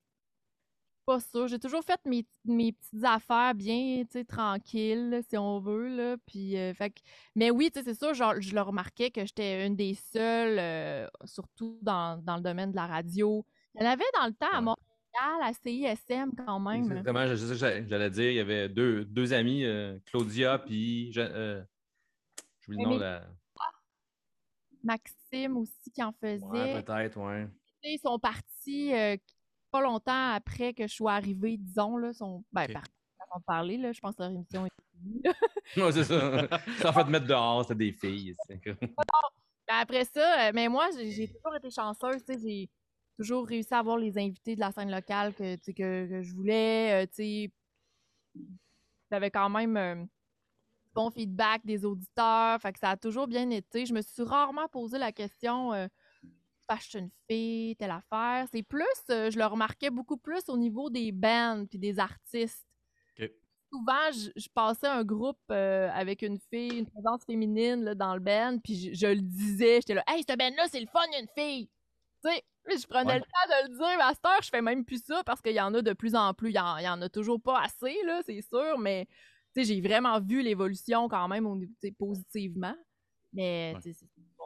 [1.06, 1.46] Pas ça.
[1.46, 6.16] J'ai toujours fait mes, mes petites affaires bien, tu sais, tranquilles, si on veut, là.
[6.26, 7.00] Puis, euh, fait que-
[7.34, 10.58] Mais oui, tu sais, c'est sûr, genre, je le remarquais que j'étais une des seules,
[10.58, 13.46] euh, surtout dans, dans le domaine de la radio.
[13.74, 14.60] Il y en avait dans le temps à.
[14.60, 16.82] Montréal, à CISM quand même.
[16.84, 18.30] Exactement, j'allais- dire.
[18.30, 21.10] Il y avait deux, deux amis, euh, Claudia puis.
[21.14, 21.22] Je,
[22.66, 23.22] le nom la.
[25.32, 26.44] Maxime aussi qui en faisait.
[26.44, 27.46] Ouais, peut-être, ouais.
[27.82, 29.16] Ils sont partis euh,
[29.70, 32.12] pas longtemps après que je sois arrivée, disons, là.
[32.12, 32.44] Sont...
[32.52, 32.72] Ben, Ok.
[32.72, 35.22] par façon de parler, là, je pense que leur émission est finie.
[35.76, 36.48] Ouais, c'est ça.
[36.80, 38.34] Sans fait mettre dehors, c'était des filles.
[38.46, 38.60] c'est
[39.68, 42.70] Ben, après ça, euh, mais moi, j'ai toujours été chanceuse, tu sais, j'ai
[43.18, 45.72] toujours réussi à avoir les invités de la scène locale que, que,
[46.08, 47.52] que je voulais, euh, tu sais.
[49.10, 50.04] J'avais quand même euh,
[50.94, 53.86] bon feedback des auditeurs, fait que ça a toujours bien été.
[53.86, 55.86] Je me suis rarement posé la question, euh,
[56.94, 58.46] une fille, telle affaire.
[58.52, 62.66] C'est plus, euh, je le remarquais beaucoup plus au niveau des bands puis des artistes.
[63.70, 68.14] Souvent, je, je passais un groupe euh, avec une fille, une présence féminine là, dans
[68.14, 71.00] le band, puis je, je le disais, j'étais là, hey, cette band-là, c'est le fun,
[71.08, 71.70] il y a une fille.
[72.24, 72.42] Tu sais,
[72.80, 73.18] je prenais Ouais.
[73.18, 75.52] le temps de le dire, à cette heure, je fais même plus ça parce qu'il
[75.52, 76.48] y en a de plus en plus.
[76.48, 79.06] Il y en, il y en a toujours pas assez, là, c'est sûr, mais
[79.64, 81.46] sais, j'ai vraiment vu l'évolution quand même
[81.98, 82.74] positivement.
[83.32, 83.92] Mais Ouais.
[84.36, 84.44] bon.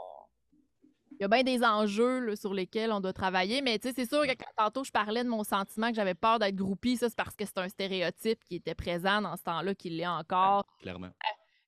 [1.13, 3.95] Il y a bien des enjeux là, sur lesquels on doit travailler, mais tu sais,
[3.95, 6.97] c'est sûr que quand tantôt je parlais de mon sentiment que j'avais peur d'être groupie,
[6.97, 10.07] ça c'est parce que c'est un stéréotype qui était présent dans ce temps-là, qui l'est
[10.07, 11.11] encore Clairement.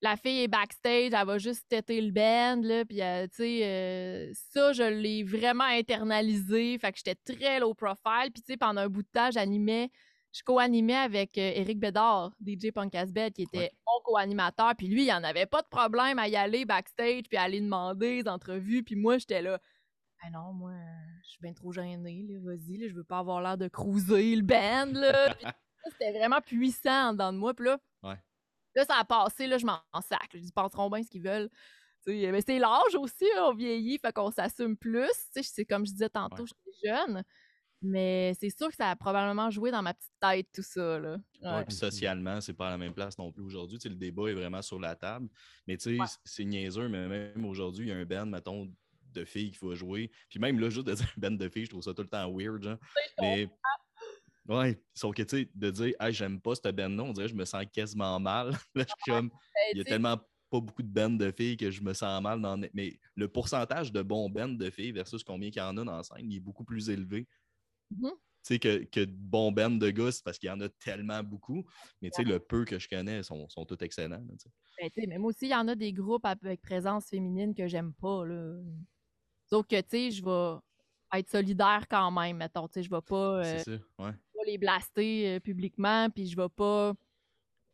[0.01, 3.61] la fille est backstage, elle va juste têter le band, là, puis euh, tu sais,
[3.65, 8.57] euh, ça, je l'ai vraiment internalisé, fait que j'étais très low profile, puis tu sais,
[8.57, 9.89] pendant un bout de temps, j'animais,
[10.35, 13.73] je co-animais avec euh, Eric Bédard, DJ Punkasbed, qui était Ouais.
[13.87, 17.39] mon co-animateur, puis lui, il en avait pas de problème à y aller backstage, puis
[17.39, 19.61] à aller demander des entrevues, puis moi, j'étais là,
[20.23, 20.73] ah non, moi,
[21.23, 24.35] je suis bien trop gênée, là, vas-y, là, je veux pas avoir l'air de cruiser
[24.37, 25.35] le band, là,
[25.91, 28.17] c'était vraiment puissant en dedans de moi, puis là, Ouais.
[28.77, 30.31] Là, ça a passé, là, je m'en sac.
[30.33, 31.49] Je dis, ils penseront bien ce qu'ils veulent.
[32.09, 35.09] Mais c'est l'âge aussi, là, on vieillit, fait qu'on s'assume plus.
[35.31, 36.49] C'est comme je disais tantôt, Ouais.
[36.83, 37.23] j'étais jeune.
[37.85, 40.99] Mais c'est sûr que ça a probablement joué dans ma petite tête, tout ça.
[40.99, 41.19] Là.
[41.43, 41.65] Ouais, Ouais.
[41.67, 43.79] puis socialement, c'est pas à la même place non plus aujourd'hui.
[43.85, 45.29] Le débat est vraiment sur la table.
[45.67, 46.07] Mais tu sais, Ouais.
[46.25, 48.73] c'est niaiseux, mais même aujourd'hui, il y a un band, mettons,
[49.13, 50.11] de filles qui va jouer.
[50.29, 52.31] Puis même là, juste de dire band de filles, je trouve ça tout le temps
[52.35, 52.79] weird, genre.
[53.21, 53.49] Mais.
[54.47, 57.33] Ouais, sauf que tu sais, de dire, hey, j'aime pas cette band-là, on dirait que
[57.33, 58.51] je me sens quasiment mal.
[58.75, 59.37] Là, je suis comme, Ben,
[59.73, 60.19] il y a tellement
[60.51, 62.61] pas beaucoup de bands de filles que je me sens mal dans.
[62.75, 65.97] Mais le pourcentage de bons bands de filles versus combien qu'il y en a dans
[65.97, 67.27] la scène, il est beaucoup plus élevé.
[67.91, 68.11] Mhm.
[68.11, 71.23] Tu sais, que, que de bons bands de gars, parce qu'il y en a tellement
[71.23, 71.65] beaucoup.
[72.03, 74.19] Mais tu sais, le peu que je connais sont, sont tous excellents.
[74.19, 74.93] là, tu sais.
[74.97, 77.95] ben, mais moi aussi, il y en a des groupes avec présence féminine que j'aime
[77.95, 78.27] pas.
[78.27, 78.61] Là.
[79.49, 82.69] Sauf que, tu sais, je vais être solidaire quand même, mettons.
[82.69, 83.45] Tu sais, je vais pas.
[83.45, 83.63] euh,
[83.99, 84.13] ouais.
[84.13, 86.93] pas les blaster euh, publiquement, puis je vais pas.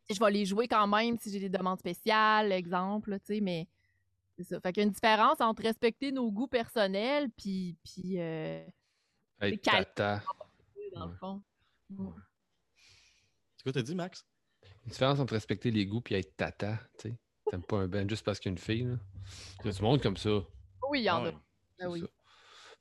[0.09, 3.67] Je vais les jouer quand même si j'ai des demandes spéciales, exemple, tu sais, mais
[4.37, 4.59] c'est ça.
[4.59, 8.63] Fait qu'il y a une différence entre respecter nos goûts personnels, puis, puis euh,
[9.41, 9.83] Hey, calme.
[9.85, 10.23] tata.
[10.93, 11.17] dans le Ouais.
[11.19, 11.41] fond.
[13.57, 14.25] C'est quoi t'as dit, Max?
[14.85, 17.15] Une différence entre respecter les goûts et être tata, tu sais.
[17.49, 18.95] T'aimes pas un band juste parce qu'il y a une fille, là.
[19.63, 20.29] Il y a du monde comme ça.
[20.89, 21.29] Oui, il y en Ouais.
[21.29, 21.41] a.
[21.81, 22.01] Ah oui.
[22.01, 22.07] ça.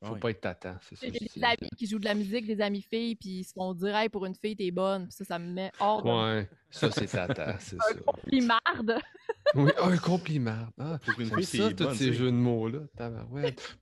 [0.02, 0.20] Faut Ouais.
[0.20, 1.06] pas être tata, c'est ça.
[1.06, 3.74] J'ai des amis qui jouent de la musique, des amis filles, puis ils se font
[3.74, 5.04] dire, hey, pour une fille, t'es bonne.
[5.04, 7.94] Puis ça, ça me met hors de Ouais, ça c'est tata, c'est ça.
[8.42, 8.98] marde.
[9.54, 10.68] Oui, un compliment.
[10.78, 12.80] Ah, Pour une j'aime fille, ça, tous ces jeux de mots-là.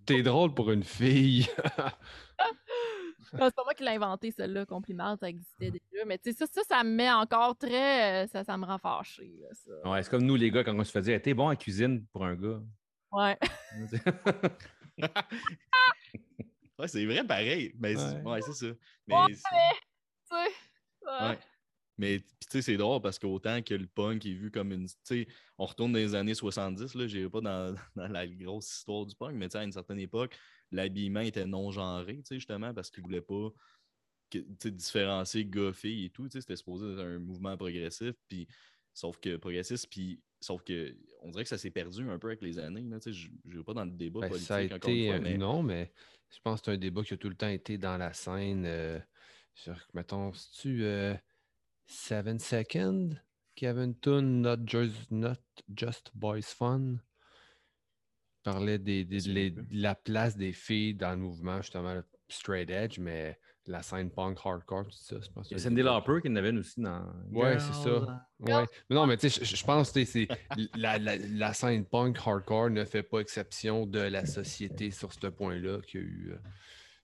[0.07, 1.47] T'es drôle pour une fille.
[3.51, 6.05] C'est pas moi qui l'ai inventé, celle-là, compliment, ça existait déjà.
[6.07, 8.25] Mais tu sais, ça, ça, ça me met encore très.
[8.25, 8.79] euh, Ça, ça me rend
[9.53, 9.91] ça.
[9.91, 12.07] Ouais, c'est comme nous, les gars, quand on se fait dire T'es bon en cuisine
[12.13, 12.61] pour un gars.
[13.13, 13.39] Ouais.
[16.79, 17.73] Ouais, c'est vrai, pareil.
[17.79, 18.23] Mais c'est- Ouais.
[18.23, 18.67] ouais, c'est ça.
[19.09, 20.37] Mais, Ouais, sais.
[21.05, 21.39] Ouais.
[21.97, 24.87] Mais tu sais, c'est drôle parce qu'autant que le punk est vu comme une.
[24.87, 28.73] Tu sais, on retourne dans les années 70, là, j'irai pas dans, dans la grosse
[28.79, 30.39] histoire du punk, mais tu sais, à une certaine époque,
[30.71, 33.51] l'habillement était non-genré, tu sais, justement, parce qu'ils voulaient pas
[34.31, 36.29] que, différencier gars-filles et tout.
[36.31, 38.47] C'était supposé être un mouvement progressif, puis
[38.95, 42.43] sauf que progressiste, puis sauf que on dirait que ça s'est perdu un peu avec
[42.43, 42.83] les années.
[42.83, 43.11] là, Je
[43.45, 45.07] je vais pas dans le débat Ben, politique ça a encore une été.
[45.07, 45.93] fois, euh, mais Non, mais
[46.31, 48.65] je pense que c'est un débat qui a tout le temps été dans la scène.
[48.67, 49.01] euh,
[49.55, 50.85] sur, mettons, tu
[51.87, 53.17] Seven Seconds
[53.57, 55.37] qui avait une tune Not Just, Not
[55.75, 56.99] Just Boys Fun?
[58.41, 62.99] Il parlait des, les- de la place des filles dans le mouvement, justement, straight edge,
[62.99, 65.17] mais la scène punk hardcore, tout ça.
[65.21, 67.05] Je pense que Il y a c'est Cindy Lauper qui en avait une aussi dans.
[67.31, 68.27] Ouais, c'est ça.
[68.41, 68.65] Ouais.
[68.89, 70.27] Mais non, mais tu sais, je- je pense que c'est
[70.77, 75.27] la, la, la scène punk hardcore ne fait pas exception de la société sur ce
[75.27, 76.39] point-là, qu'il y a eu euh,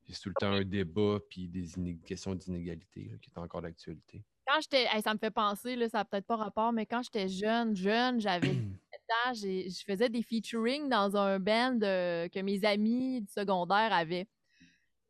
[0.07, 3.39] il y a tout le temps un débat puis des iné- questions d'inégalité qui est
[3.39, 4.23] encore d'actualité.
[4.47, 4.87] Quand j'étais.
[4.93, 7.75] hey, ça me fait penser, là, ça n'a peut-être pas rapport, mais quand j'étais jeune,
[7.75, 8.63] jeune, j'avais 17
[9.27, 14.27] ans, je faisais des featuring dans un band euh, que mes amis du secondaire avaient.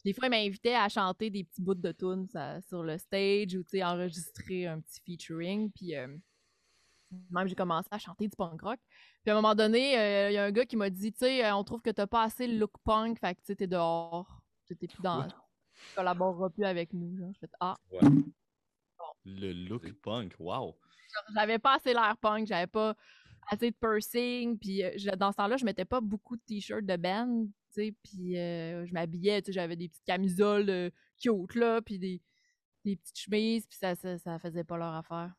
[0.04, 3.54] Des fois, ils m'invitaient à chanter des petits bouts de tunes ça- sur le stage
[3.54, 5.70] ou tu sais, enregistrer un petit featuring.
[5.72, 6.08] Puis euh,
[7.30, 8.78] même, j'ai commencé à chanter du punk rock.
[9.22, 11.20] Puis à un moment donné, euh, il y a un gars qui m'a dit Tu
[11.20, 13.66] sais, on trouve que t'as pas assez le look punk, fait que tu sais, t'es
[13.66, 14.42] dehors.
[14.66, 15.26] Tu t'es plus dans.
[15.26, 15.32] Tu
[15.96, 17.16] collaboreras plus avec nous.
[17.16, 17.30] genre.
[17.32, 17.76] Je fais Ah.
[19.24, 20.76] le look punk, wow.
[21.34, 22.94] j'avais pas assez l'air punk, j'avais pas
[23.50, 26.84] assez de piercing, puis euh, je- dans ce temps-là, je mettais pas beaucoup de t-shirts
[26.86, 30.90] de band, tu sais, puis euh, je m'habillais, tu sais, j'avais des petites camisoles euh,
[31.20, 32.20] cute, là, puis des,
[32.84, 35.32] des petites chemises, puis ça, ça, ça faisait pas leur affaire.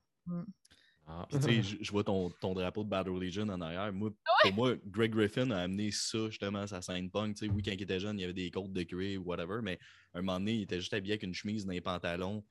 [1.07, 1.27] Ah.
[1.29, 3.93] Puis, tu sais, je- vois ton, ton drapeau de Battle Legion en arrière.
[3.93, 4.09] Moi,
[4.41, 7.35] pour moi, Greg Griffin a amené ça justement à sa scène punk.
[7.35, 9.25] Tu sais, oui, quand il était jeune, il y avait des côtes de cuir ou
[9.25, 9.77] whatever, mais
[10.15, 12.43] un moment donné, il était juste habillé avec une chemise dans les pantalons.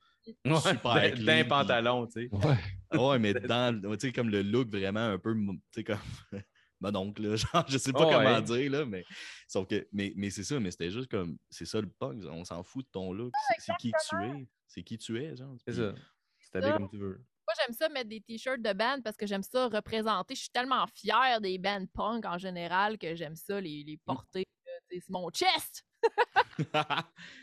[0.45, 2.29] Ouais, Super d'un- clean, d'un puis- pantalon, tu sais.
[2.31, 2.55] Ouais.
[2.91, 5.99] Ah Ouais, mais dans, tu sais, comme le look vraiment un peu, tu sais, comme
[6.81, 8.41] mon oncle, là, genre, je sais pas Oh, comment ouais.
[8.41, 9.03] dire, là, mais
[9.47, 12.43] sauf que, mais, mais c'est ça, mais c'était juste comme, c'est ça le punk, on
[12.45, 15.55] s'en fout de ton look, c'est- c'est qui tu es, c'est qui tu es, genre.
[15.59, 15.93] C'est Puis- ça.
[16.39, 17.17] C'est habillé comme tu veux.
[17.47, 20.33] Moi, j'aime ça mettre des t-shirts de band parce que j'aime ça représenter.
[20.35, 24.45] Je suis tellement fière des bands punk en général que j'aime ça les, les porter.
[24.65, 25.85] là, tu sais, C'est mon chest!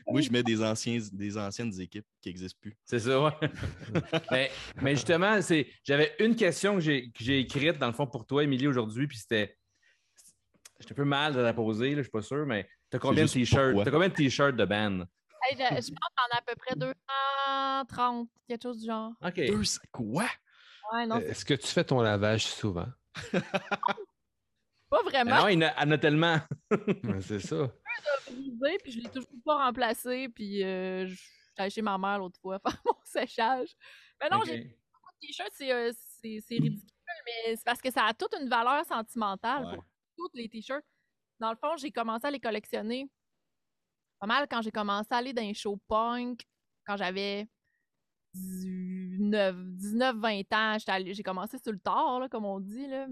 [0.07, 2.77] Moi, je mets des, anciens, des anciennes équipes qui n'existent plus.
[2.85, 3.33] C'est ça, ouais.
[4.31, 8.07] mais, mais justement, c'est, j'avais une question que j'ai, que j'ai écrite, dans le fond,
[8.07, 9.57] pour toi, Émilie, aujourd'hui, puis c'était.
[10.81, 13.25] J'étais un peu mal de la poser, là, je suis pas sûr, mais t'as combien
[13.25, 13.85] de t-shirts?
[13.85, 15.05] T'as combien de t-shirts de band?
[15.44, 19.12] Hey, je, je pense qu'on a à peu près 230, quelque chose du genre.
[19.25, 19.35] OK.
[19.37, 20.27] Deux, quoi?
[20.92, 22.88] Ouais, Euh, Est-ce que tu fais ton lavage souvent?
[23.33, 25.37] pas Mais vraiment.
[25.37, 26.40] non, il y en a, en tellement.
[27.20, 27.72] C'est ça.
[28.26, 31.09] Brisé, puis je l'ai toujours pas remplacé, puis euh,
[31.57, 33.70] allée chez ma mère l'autre fois faire mon séchage.
[34.20, 36.88] Mais non, j'ai beaucoup de t-shirts, c'est, euh, c'est, ridicule,
[37.26, 39.76] mais c'est parce que ça a toute une valeur sentimentale Ouais.
[39.76, 39.85] pour
[40.16, 40.85] tous les t-shirts.
[41.40, 43.09] Dans le fond, j'ai commencé à les collectionner
[44.22, 46.46] pas mal quand j'ai commencé à aller dans les shows punk,
[46.87, 47.48] quand j'avais
[48.37, 50.76] 19-20 ans.
[51.12, 53.09] J'ai commencé sur le tard, là, comme on dit, là,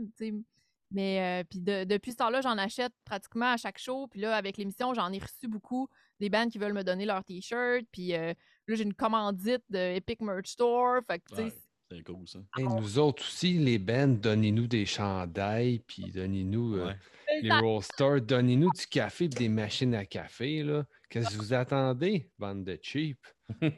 [0.90, 4.06] mais euh, puis de- depuis ce temps-là, j'en achète pratiquement à chaque show.
[4.08, 7.24] Puis là, avec l'émission, j'en ai reçu beaucoup des bands qui veulent me donner leurs
[7.24, 7.86] t-shirts.
[7.92, 8.34] Puis euh,
[8.66, 11.00] là, j'ai une commandite de Epic Merch Store.
[11.06, 11.52] Fait que, tu sais, Ouais,
[11.98, 12.38] c'est cool, ça.
[12.56, 17.40] Hey, nous autres aussi, les bands, donnez-nous des chandails, puis donnez-nous euh, Ouais.
[17.42, 20.62] les roasters, donnez-nous du café et des machines à café.
[20.62, 20.84] là.
[21.08, 23.18] Qu'est-ce que vous attendez, bande de cheap?
[23.60, 23.70] Oui.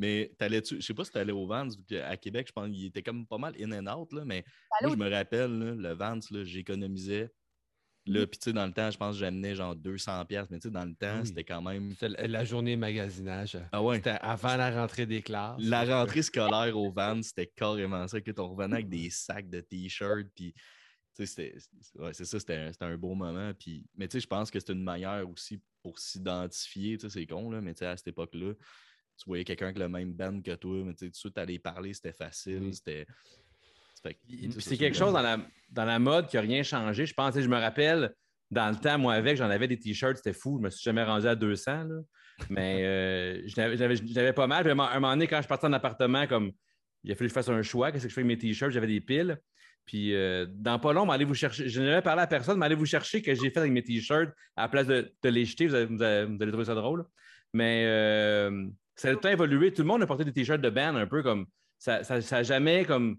[0.00, 2.86] Mais t'allais-tu, je sais pas si t'allais au Vans, vu qu'à Québec, je pense qu'il
[2.86, 4.42] était comme pas mal in and out, là, mais
[4.80, 7.30] moi, je me rappelle, là, le Vans, j'économisais.
[8.06, 10.58] Là, puis tu sais, dans le temps, je pense que j'amenais genre 200$, piastres, mais
[10.58, 11.26] tu sais, dans le temps, Oui.
[11.26, 11.94] c'était quand même.
[12.00, 13.58] C'est la journée magasinage.
[13.72, 13.96] Ah ouais.
[13.96, 15.60] C'était avant la rentrée des classes.
[15.60, 19.60] La rentrée scolaire au Vans, c'était carrément ça, que on revenait avec des sacs de
[19.60, 20.62] t-shirts, puis tu
[21.12, 23.52] sais, c'était c'est- ouais, c'est ça, c'était un, c'était un beau moment.
[23.58, 27.20] Puis, mais tu sais, je pense que c'était une manière aussi pour s'identifier, tu sais,
[27.20, 28.54] c'est con, là, mais tu sais, à cette époque-là,
[29.20, 31.38] tu voyais quelqu'un avec le même band que toi, mais tu sais, tout de suite,
[31.38, 32.74] aller parler, c'était facile, Oui.
[32.74, 33.06] c'était.
[34.02, 35.38] que, c'est quelque chose dans la,
[35.70, 37.04] dans la mode qui n'a rien changé.
[37.06, 38.14] Je pense, je me rappelle,
[38.50, 40.58] dans le temps, moi, avec, j'en avais des t-shirts, c'était fou.
[40.58, 42.00] Je me suis jamais rendu à 200, là.
[42.48, 44.62] Mais euh, j'avais pas mal.
[44.64, 46.50] Puis à un moment- donné, quand je partais en appartement, comme
[47.04, 48.72] il a fallu que je fasse un choix, qu'est-ce que je fais avec mes t-shirts,
[48.72, 49.38] j'avais des piles.
[49.84, 51.68] Puis euh, dans pas long, allez vous chercher.
[51.68, 54.30] Je n'avais parlé à personne, mais allez vous chercher que j'ai fait avec mes t-shirts
[54.56, 55.66] à la place de, de les jeter.
[55.66, 57.04] Vous, allez- vous allez- vous allez trouver ça drôle.
[57.52, 58.68] Mais euh,
[59.00, 59.72] ça a le temps évolué.
[59.72, 61.46] Tout le monde a porté des t-shirts de band un peu comme.
[61.78, 63.16] Ça ça, ça a jamais comme.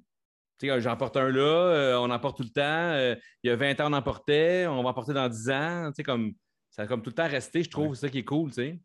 [0.60, 2.62] Tu sais, j'en porte un là, euh, on en porte tout le temps.
[2.62, 5.50] euh, il y a 20 ans, on en portait, on va en porter dans 10
[5.50, 5.88] ans.
[5.90, 6.34] Tu sais, comme.
[6.70, 7.96] Ça a comme tout le temps resté, je trouve.
[7.96, 8.80] C'est ça qui est cool, tu sais.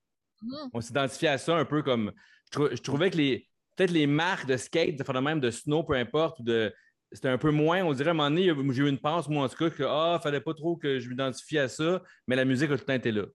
[0.72, 2.12] On s'identifie à ça un peu comme.
[2.46, 3.48] Je, trou- je trouvais que les.
[3.76, 6.72] Peut-être les marques de skate, de même de snow, peu importe, ou de.
[7.12, 9.44] C'était un peu moins, on dirait à un moment donné, j'ai eu une passe, moi
[9.44, 12.44] en tout cas, que ah, fallait pas trop que je m'identifie à ça, mais la
[12.44, 13.26] musique a tout le temps été là.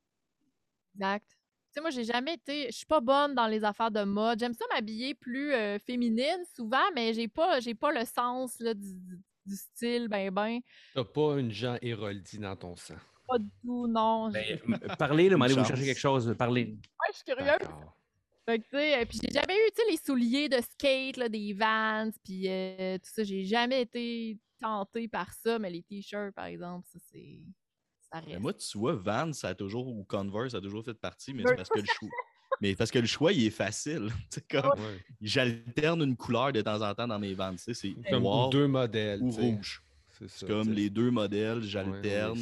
[0.96, 1.26] Exact.
[1.72, 2.66] Tu sais, moi, j'ai jamais été.
[2.68, 4.40] Je suis pas bonne dans les affaires de mode.
[4.40, 8.74] J'aime ça m'habiller plus euh, féminine souvent, mais j'ai pas, j'ai pas le sens là,
[8.74, 10.60] du, style, ben, ben.
[10.94, 12.96] T'as pas une Jean Héroldi dans ton sang.
[13.26, 14.32] Pas du tout, non.
[14.32, 14.60] Ben,
[15.00, 16.66] parlez, là, allez vous chercher quelque chose, parlez.
[16.66, 17.70] Ouais, je suis curieuse.
[18.46, 21.16] Fait que, tu sais, euh, puis j'ai jamais eu, tu sais, les souliers de skate,
[21.16, 23.24] là, des Vans, puis euh, tout ça.
[23.24, 27.40] J'ai jamais été tentée par ça, mais les t-shirts, par exemple, ça, c'est.
[28.14, 28.40] Mais reste.
[28.42, 31.44] moi, tu vois, Vans, ça a toujours, ou Converse, ça a toujours fait partie, mais
[31.46, 32.10] c'est parce que le choix.
[32.60, 34.10] Mais parce que le choix, il est facile.
[34.30, 35.00] C'est comme, Ouais.
[35.22, 37.56] j'alterne une couleur de temps en temps dans mes Vans.
[37.58, 37.74] C'est
[38.10, 39.22] Comme noir deux modèles.
[39.22, 39.82] ou rouge.
[40.10, 40.36] C'est ça.
[40.40, 42.42] C'est comme les deux modèles, j'alterne.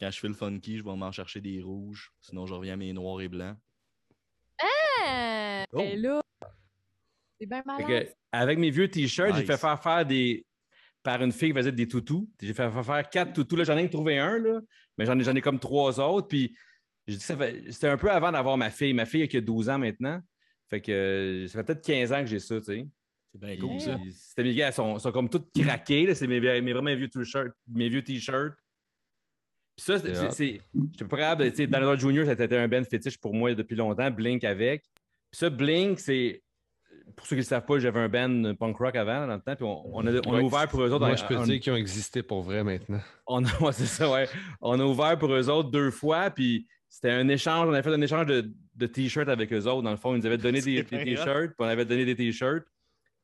[0.00, 2.12] Quand je fais le funky, je vais m'en chercher des rouges.
[2.20, 3.56] Sinon, je reviens à mes noirs et blancs.
[4.62, 5.78] Ah, Oh.
[5.78, 6.22] ben là,
[7.38, 8.14] c'est bien malade.
[8.32, 10.45] avec mes vieux t-shirts, j'ai fait faire faire des.
[11.06, 12.28] Par une fille qui faisait des toutous.
[12.42, 13.54] J'ai fait faire quatre toutous.
[13.54, 14.60] Là, j'en ai trouvé un, là,
[14.98, 16.26] mais j'en ai, j'en ai comme trois autres.
[16.26, 16.56] Puis
[17.20, 17.36] ça
[17.70, 18.92] c'était un peu avant d'avoir ma fille.
[18.92, 20.20] Ma fille qui a 12 ans maintenant.
[20.68, 22.88] Fait que euh, ça fait peut-être 15 ans que j'ai ça, tu sais.
[23.30, 23.96] C'est bien cool, ça.
[24.10, 26.06] C'était mes gars, elles sont, sont comme toutes craquées.
[26.06, 26.16] là.
[26.16, 27.52] C'est mes, mes vraiment vieux t-shirts.
[27.68, 28.56] Mes vieux t-shirts.
[29.76, 30.00] Puis ça,
[30.32, 30.60] c'est.
[30.90, 31.50] J'étais pas capable.
[31.50, 34.10] Tu sais, Dinosaur Junior, c'était un band fétiche pour moi depuis longtemps.
[34.10, 34.82] Blink avec.
[35.30, 36.42] Puis ça, Blink, c'est.
[37.14, 39.40] Pour ceux qui ne le savent pas, j'avais un band punk rock avant, dans le
[39.40, 39.54] temps.
[39.54, 41.06] Puis on, on a, on a ouvert pour eux autres.
[41.06, 43.00] Moi, je peux dire qu'ils ont existé pour vrai maintenant.
[43.26, 44.28] on a, ouais, c'est ça, ouais.
[44.60, 47.68] On a ouvert pour eux autres deux fois, puis c'était un échange.
[47.68, 49.82] On a fait un échange de, de t-shirts avec eux autres.
[49.82, 52.64] Dans le fond, ils nous avaient donné des, t-shirts, puis on avait donné des t-shirts.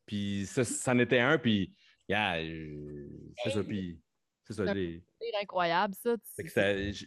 [0.07, 1.73] Puis ça, c'en était un, puis
[2.09, 3.09] yeah, euh,
[3.43, 3.99] c'est ça, puis
[4.45, 4.65] c'est ça.
[4.75, 6.17] les- C'est incroyable, ça.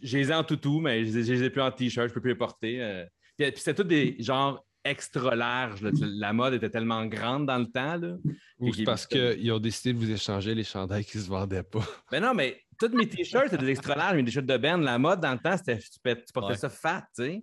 [0.02, 2.08] J'ai les ai en toutou, mais je les ai- je les ai plus en t-shirt,
[2.08, 2.82] je peux plus les porter.
[2.82, 3.04] euh.
[3.36, 5.82] Puis, puis c'était tout des genres extra larges.
[5.82, 5.90] là.
[6.00, 7.96] La mode était tellement grande dans le temps.
[7.96, 8.16] Là.
[8.58, 11.80] Ou c'est parce qu'ils ont décidé de vous échanger les chandails qui se vendaient pas.
[12.10, 14.78] Ben non, mais tous mes t-shirts, c'était des extra larges, mes t-shirts de band.
[14.78, 15.98] La mode dans le temps, c'était tu,
[16.32, 16.56] portais Ouais.
[16.56, 17.42] ça fat, tu sais.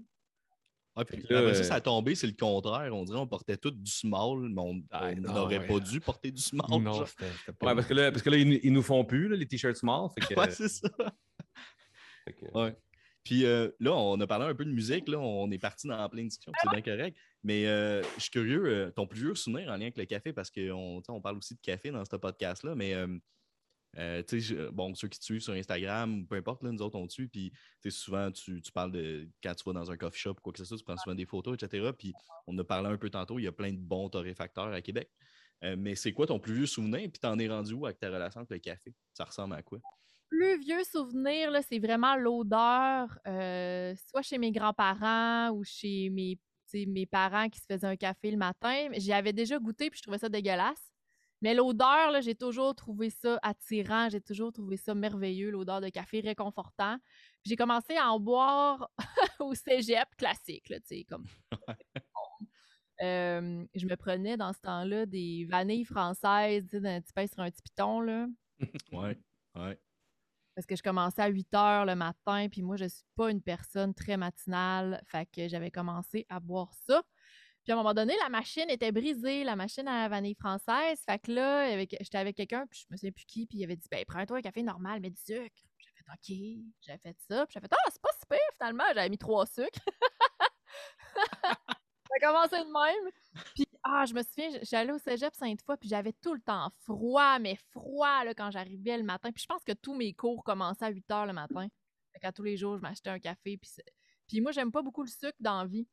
[0.95, 2.93] Ouais, puis là, après ça, euh, ça a tombé, c'est le contraire.
[2.95, 5.67] On dirait qu'on portait tout du small, mais on Ah, on n'aurait ouais.
[5.67, 6.67] pas dû porter du small.
[6.69, 7.07] non, genre.
[7.07, 7.65] c'était c'était pas.
[7.67, 9.47] Ouais, parce que là, parce que là ils, nous- ils nous font plus, là, les
[9.47, 10.09] t-shirts small.
[10.13, 10.87] Fait que, Ouais, c'est ça.
[12.25, 12.75] fait que- Ouais.
[13.23, 16.07] Puis euh, là, on a parlé un peu de musique, là, on est parti dans
[16.09, 17.17] plein de discussions, c'est bien correct.
[17.43, 20.31] Mais euh, je suis curieux, euh, ton plus vieux souvenir en lien avec le café,
[20.31, 22.95] parce qu'on on parle aussi de café dans ce podcast-là, mais
[23.97, 27.11] euh, bon, ceux qui te suivent sur Instagram, peu importe, là, nous autres, on te
[27.11, 27.51] suit, puis
[27.89, 30.65] souvent, tu, parles de quand tu vas dans un coffee shop ou quoi que ce
[30.65, 31.91] soit, tu prends souvent des photos, etc.
[31.97, 32.13] Puis
[32.47, 35.09] on a parlé un peu tantôt, il y a plein de bons torréfacteurs à Québec.
[35.61, 38.41] Mais c'est quoi ton plus vieux souvenir, puis t'en es rendu où avec ta relation
[38.41, 38.93] avec le café?
[39.13, 39.79] Ça ressemble à quoi?
[40.29, 46.39] plus vieux souvenir, c'est vraiment l'odeur, soit chez mes grands-parents ou chez mes,
[46.73, 48.89] mes parents qui se faisaient un café le matin.
[48.93, 50.93] J'y avais déjà goûté puis je trouvais ça dégueulasse.
[51.41, 56.21] Mais l'odeur, j'ai toujours trouvé ça attirant, j'ai toujours trouvé ça merveilleux, l'odeur de café
[56.21, 56.97] réconfortant.
[57.45, 58.89] J'ai commencé à en boire
[59.41, 61.25] au cégep classique, là, tu sais, comme.
[63.01, 67.25] Euh, je me prenais dans ce temps-là des vanilles françaises, tu sais, d'un petit pain
[67.25, 68.27] sur un petit piton, là
[68.91, 69.17] Ouais,
[69.55, 69.79] ouais.
[70.55, 73.41] Parce que je commençais à 8 heures le matin, puis moi, je suis pas une
[73.41, 77.01] personne très matinale, fait que j'avais commencé à boire ça.
[77.63, 80.99] Puis à un moment donné, la machine était brisée, la machine à la vanille française,
[81.05, 83.77] fait que là, j'étais avec quelqu'un, puis je me souviens plus qui, puis il avait
[83.77, 85.63] dit, ben, prends-toi un café normal, mais du sucre.
[85.77, 88.83] J'ai fait, OK, j'ai fait ça, puis j'ai fait, ah, c'est pas si pire, finalement,
[88.93, 89.79] j'avais mis trois sucres.
[92.21, 93.11] Ça a commencé de même.
[93.55, 97.39] Puis, ah, je me souviens, j'allais au cégep Sainte-Foy, puis j'avais tout le temps froid,
[97.39, 99.31] mais froid, là, quand j'arrivais le matin.
[99.31, 101.67] Puis je pense que tous mes cours commençaient à 8 heures le matin.
[102.13, 103.59] Fait qu'à tous les jours, je m'achetais un café.
[104.27, 105.87] Puis moi, j'aime pas beaucoup le sucre dans la vie.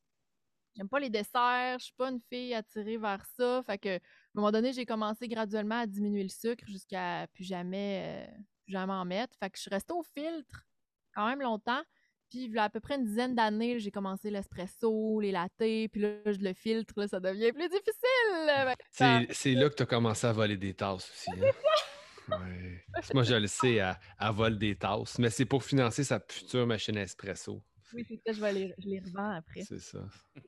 [0.76, 3.62] J'aime pas les desserts, je suis pas une fille attirée vers ça.
[3.64, 4.00] Fait que, à un
[4.35, 8.92] moment donné, j'ai commencé graduellement à diminuer le sucre jusqu'à plus jamais, euh, plus jamais
[8.92, 9.37] en mettre.
[9.38, 10.64] Fait que je suis restée au filtre
[11.12, 11.83] quand même longtemps.
[12.31, 15.88] Puis, il y a à peu près une dizaine d'années, j'ai commencé l'espresso, les lattés,
[15.88, 18.74] puis là, je le filtre, là, ça devient plus difficile.
[18.92, 21.31] Ça- C'est c'est là que tu as commencé à voler des tasses aussi.
[21.33, 22.38] hein?
[22.38, 22.85] Ouais.
[23.12, 26.66] Moi, je le sais, elle, elle vole des tasses, mais c'est pour financer sa future
[26.66, 27.60] machine à espresso.
[27.92, 29.62] Oui, c'est ça, je, vais les, je les revends après.
[29.64, 29.98] C'est ça.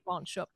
[0.04, 0.46] pawn shop.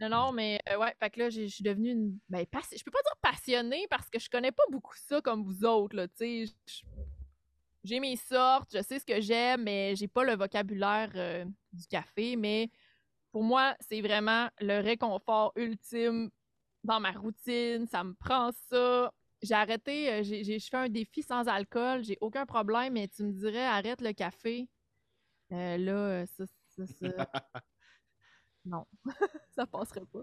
[0.00, 2.18] Non, non, mais euh, ouais, fait que là, je suis devenue une.
[2.30, 5.44] Ben, passi- je peux pas dire passionnée parce que je connais pas beaucoup ça comme
[5.44, 6.52] vous autres, là, tu sais.
[7.82, 11.86] J'ai mes sortes, je sais ce que j'aime, mais j'ai pas le vocabulaire euh, du
[11.86, 12.70] café, mais
[13.32, 16.30] pour moi, c'est vraiment le réconfort ultime
[16.84, 17.86] dans ma routine.
[17.86, 19.12] Ça me prend ça.
[19.42, 23.32] J'ai arrêté, euh, j'ai, fais un défi sans alcool, j'ai aucun problème, mais tu me
[23.32, 24.68] dirais arrête le café.
[25.52, 27.06] Euh, là, ça, ça, ça.
[28.66, 28.84] non,
[29.56, 30.22] ça passerait pas.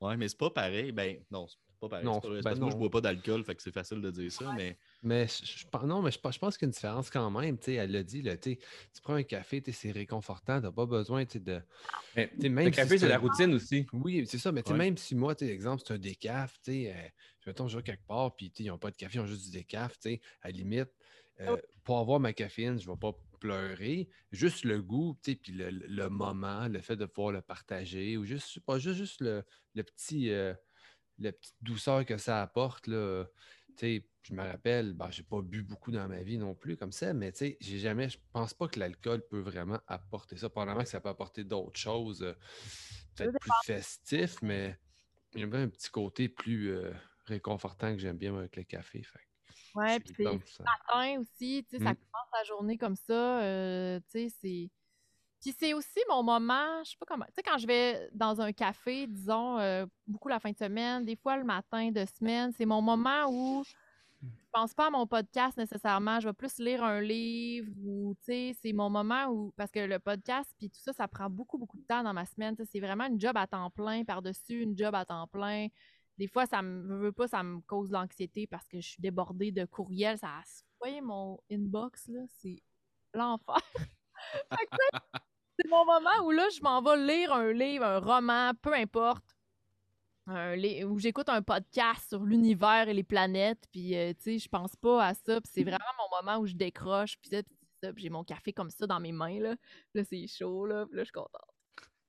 [0.00, 0.90] Ouais, mais c'est pas pareil.
[0.90, 1.46] Ben, non,
[1.80, 2.04] pas pareil.
[2.04, 2.28] Non, C'est.
[2.28, 2.78] C'est ben parce que moi, je non.
[2.78, 6.10] bois pas d'alcool, fait que c'est facile de dire ça, mais Mais je, non, mais
[6.10, 7.58] je, pense- je pense qu'il y a une différence quand même.
[7.58, 8.58] tu sais, Elle l'a dit, là, tu sais,
[8.94, 11.62] tu prends un café, c'est réconfortant, tu n'as pas besoin tu sais, de.
[12.14, 13.86] Mais tu sais, même le si café, c'est un- la routine aussi.
[13.92, 14.78] Oui, c'est ça, mais tu sais, Ouais.
[14.78, 17.08] même si moi, exemple, c'est un décaf, tu sais, euh,
[17.46, 19.26] mettons, je vais quelque part, puis tu sais, ils n'ont pas de café, ils ont
[19.26, 20.90] juste du décaf, tu sais, à la limite,
[21.40, 24.10] euh, pour avoir ma caféine, je ne vais pas pleurer.
[24.32, 28.16] Juste le goût, tu sais, puis le, le moment, le fait de pouvoir le partager,
[28.16, 30.54] ou juste, je sais pas, juste, juste le, le petit, euh,
[31.18, 33.26] la petite douceur que ça apporte, là.
[33.76, 36.76] Tu sais, je me rappelle, ben, j'ai pas bu beaucoup dans ma vie non plus
[36.76, 40.36] comme ça, mais tu sais, j'ai jamais, je pense pas que l'alcool peut vraiment apporter
[40.36, 40.50] ça.
[40.50, 42.34] Probablement que ça peut apporter d'autres choses, euh,
[43.16, 44.78] peut-être plus festif, mais
[45.34, 46.92] il y a un petit côté plus euh,
[47.26, 49.02] réconfortant que j'aime bien avec le café.
[49.02, 49.20] Fait.
[49.74, 51.96] Ouais, puis c'est matin aussi, tu sais, ça Mm.
[51.96, 54.70] commence la journée comme ça, euh, tu sais, c'est...
[55.40, 58.40] Puis c'est aussi mon moment, je sais pas comment, tu sais, quand je vais dans
[58.40, 62.52] un café, disons, euh, beaucoup la fin de semaine, des fois le matin de semaine,
[62.56, 63.62] c'est mon moment où
[64.22, 68.24] je pense pas à mon podcast nécessairement, je vais plus lire un livre ou, tu
[68.24, 71.58] sais, c'est mon moment où, parce que le podcast, puis tout ça, ça prend beaucoup,
[71.58, 74.76] beaucoup de temps dans ma semaine, c'est vraiment une job à temps plein, par-dessus une
[74.76, 75.68] job à temps plein.
[76.16, 79.00] Des fois, ça me veux pas, ça me cause de l'anxiété parce que je suis
[79.00, 80.18] débordée de courriels.
[80.18, 82.60] Ça, vous voyez mon inbox, là, c'est
[83.14, 83.60] l'enfer.
[84.50, 85.18] Fait que,
[85.58, 89.24] c'est mon moment où là, je m'en vais lire un livre, un roman, peu importe.
[90.26, 94.48] Un où j'écoute un podcast sur l'univers et les planètes, puis euh, tu sais, je
[94.48, 97.56] pense pas à ça, puis c'est vraiment mon moment où je décroche, puis ça, puis
[97.82, 99.56] ça, puis j'ai mon café comme ça dans mes mains, là.
[99.94, 101.40] Là, c'est chaud, là, puis là, je suis contente.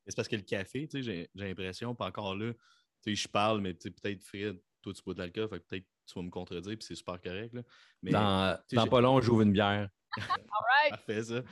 [0.05, 2.59] c'est parce que le café, tu sais, j'ai j'ai l'impression, pas encore là, tu
[3.01, 5.65] sais, je parle, mais tu sais, peut-être Fred, toi tu bois de l'alcool, fait que
[5.65, 7.61] peut-être tu vas me contredire, puis c'est super correct, là.
[8.01, 9.89] Mais Dans, tu sais, dans pas long, j'ouvre une bière.
[10.17, 10.89] Alright!
[10.91, 11.43] Parfait, ça.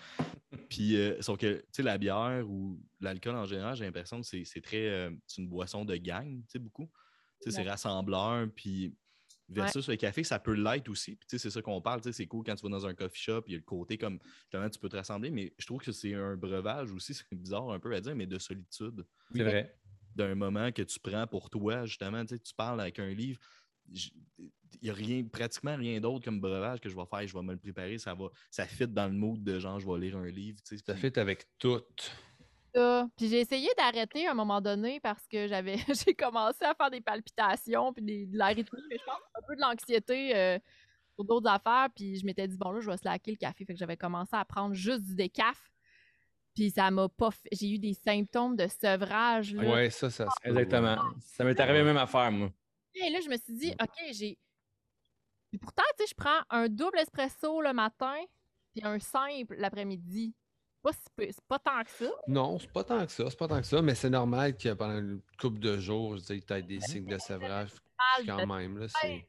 [0.70, 4.28] Puis, euh, sauf que, tu sais, la bière ou l'alcool en général, j'ai l'impression que
[4.28, 4.88] c'est c'est très.
[4.90, 6.88] euh, c'est une boisson de gang, tu sais, beaucoup.
[7.42, 7.70] Tu sais, c'est Ouais.
[7.70, 8.98] rassembleur, puis
[9.50, 11.16] versus le café, ça peut l'être aussi.
[11.16, 12.86] Puis, tu sais, c'est ça qu'on parle, tu sais, c'est cool quand tu vas dans
[12.86, 15.54] un coffee shop, il y a le côté comme, justement, tu peux te rassembler, mais
[15.58, 18.40] je trouve que c'est un breuvage aussi, c'est bizarre un peu à dire, mais de
[18.40, 19.06] solitude
[19.36, 19.80] C'est vrai.
[20.16, 23.40] d'un moment que tu prends pour toi, justement, tu sais, tu parles avec un livre.
[23.94, 27.42] Il n'y a rien, pratiquement rien d'autre comme breuvage que je vais faire, je vais
[27.42, 30.18] me le préparer, ça va, ça fit dans le mood de genre, je vais lire
[30.18, 30.84] un livre, tu sais.
[30.86, 31.82] Ça fait avec tout.
[32.76, 33.08] ça.
[33.18, 36.92] Puis j'ai essayé d'arrêter à un moment donné parce que j'avais j'ai commencé à faire
[36.92, 40.60] des palpitations puis des, de l'arythmie, mais je pense un peu de l'anxiété euh,
[41.16, 41.90] pour d'autres affaires.
[41.96, 43.66] Puis je m'étais dit, bon là, je vais slacker le café.
[43.66, 45.72] Fait que j'avais commencé à prendre juste du décaf.
[46.54, 47.50] Puis ça m'a pas fait...
[47.52, 49.54] J'ai eu des symptômes de sevrage.
[49.54, 49.70] Là.
[49.70, 50.98] Ouais, ça, ça Exactement.
[51.20, 52.50] Ça m'est arrivé même affaire, moi.
[53.06, 54.38] Et là, je me suis dit, OK, j'ai.
[55.50, 58.18] Puis pourtant, tu sais, je prends un double espresso le matin
[58.74, 60.34] puis un simple l'après-midi.
[60.82, 62.10] Pas si peu- C'est pas tant que ça.
[62.28, 64.74] Non, c'est pas tant que ça, c'est pas tant que ça, mais c'est normal que
[64.74, 67.72] pendant une couple de jours, je dis que tu aies des signes de sévrage
[68.18, 68.78] Mal quand de même.
[68.78, 69.28] Là, c'est...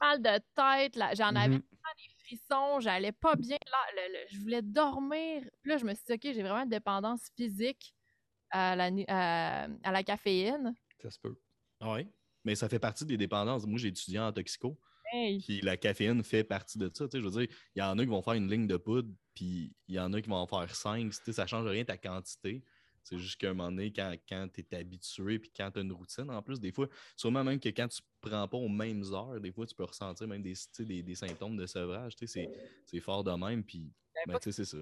[0.00, 1.62] mal de tête, là, j'en avais Mhm.
[1.96, 5.42] des frissons, j'allais pas bien, là, le- le- je voulais dormir.
[5.62, 7.94] Puis là, je me suis dit, OK, j'ai vraiment une dépendance physique
[8.50, 10.74] à la, à, à la caféine.
[11.02, 11.36] Ça se peut.
[11.82, 12.06] Oui,
[12.46, 13.66] mais ça fait partie des dépendances.
[13.66, 14.78] Moi, j'ai étudié en toxico,
[15.12, 17.06] Hey, puis la caféine fait partie de ça.
[17.06, 18.76] Tu sais, je veux dire, il y en a qui vont faire une ligne de
[18.76, 21.10] poudre, puis il y en a qui vont en faire cinq.
[21.10, 22.62] Tu sais, ça ne change rien ta quantité.
[23.02, 25.82] C'est juste qu'à un moment donné, quand, quand tu es habitué, puis quand tu as
[25.82, 29.04] une routine, en plus, des fois, sûrement même que quand tu prends pas aux mêmes
[29.12, 32.16] heures, des fois, tu peux ressentir même des, des, des symptômes de sevrage.
[32.16, 32.48] Tu sais,
[32.86, 33.92] c'est- fort de même, puis
[34.26, 34.78] ben, sais, c'est ça.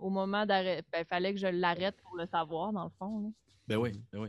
[0.00, 0.84] au moment d'arrêt.
[0.92, 3.22] Ben, fallait que je l'arrête pour le savoir, dans le fond.
[3.22, 3.28] là.
[3.66, 4.28] Ben oui, ben oui.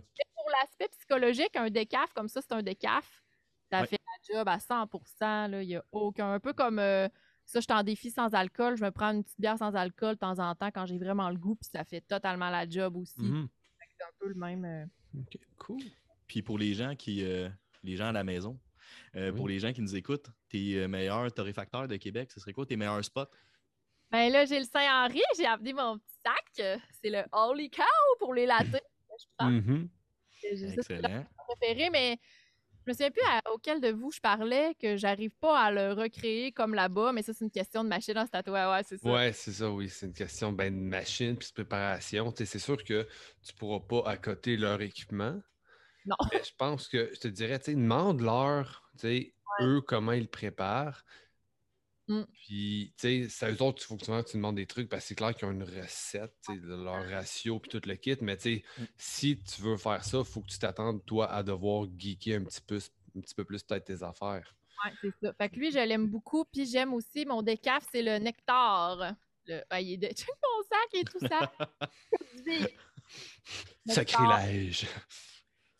[0.61, 3.23] L'aspect psychologique, un décaf comme ça, c'est un décaf.
[3.71, 3.87] Ça Ouais.
[3.87, 3.99] fait
[4.31, 5.63] la job à 100 là.
[5.63, 6.33] Il y a aucun...
[6.33, 6.79] Un peu comme...
[6.79, 7.07] euh,
[7.45, 8.77] ça, je t'en défie sans alcool.
[8.77, 11.29] Je me prends une petite bière sans alcool de temps en temps quand j'ai vraiment
[11.29, 13.21] le goût, puis ça fait totalement la job aussi.
[13.21, 13.47] Mhm.
[13.97, 14.63] C'est un peu le même...
[14.65, 15.81] euh, OK, cool.
[16.27, 17.49] Puis pour les gens qui, euh,
[17.83, 18.59] les gens à la maison,
[19.15, 19.37] euh, Oui.
[19.37, 22.65] pour les gens qui nous écoutent, tes euh, meilleurs torréfacteurs de Québec, ce serait quoi
[22.65, 23.25] tes meilleurs spots?
[24.11, 26.81] Ben là, j'ai le Saint-Henri, j'ai amené mon petit sac.
[27.01, 27.81] C'est le Holy Cow
[28.19, 28.79] pour les lattés.
[29.19, 29.49] Je prends.
[30.51, 31.25] Excellent.
[31.37, 32.17] mon préféré, mais
[32.85, 35.93] je me souviens plus à- auquel de vous je parlais que j'arrive pas à le
[35.93, 38.69] recréer comme là-bas, mais ça, c'est une question de machine à tatouage.
[38.69, 39.09] Ouais, c'est ça.
[39.09, 39.89] Ouais, c'est ça, oui.
[39.89, 42.33] C'est une question ben, de machine puis de préparation.
[42.35, 43.07] C'est sûr que
[43.41, 45.39] tu pourras pas accoter leur équipement.
[46.05, 46.17] Non.
[46.33, 50.27] Mais je pense que je te dirais, tu sais, demande-leur, tu sais, eux, comment ils
[50.27, 51.05] préparent.
[52.07, 52.23] Mm.
[52.33, 54.89] Puis, tu sais, c'est à eux autres, il faut que tu, tu demandes des trucs
[54.89, 57.81] parce que c'est clair qu'ils ont une recette, tu sais, de leur ratio puis tout
[57.87, 58.17] le kit.
[58.21, 58.83] Mais, tu sais, Mm.
[58.97, 62.43] si tu veux faire ça, il faut que tu t'attendes, toi, à devoir geeker un
[62.43, 62.79] petit peu,
[63.15, 64.55] un petit peu plus peut-être tes affaires.
[64.83, 65.33] Ouais, c'est ça.
[65.33, 66.43] Fait que lui, je l'aime beaucoup.
[66.45, 69.15] Puis j'aime aussi mon décaf, c'est le nectar.
[69.47, 69.61] Le...
[69.79, 70.07] Il est de...
[70.15, 71.51] Check mon sac et tout ça.
[73.87, 74.87] Sacrilège!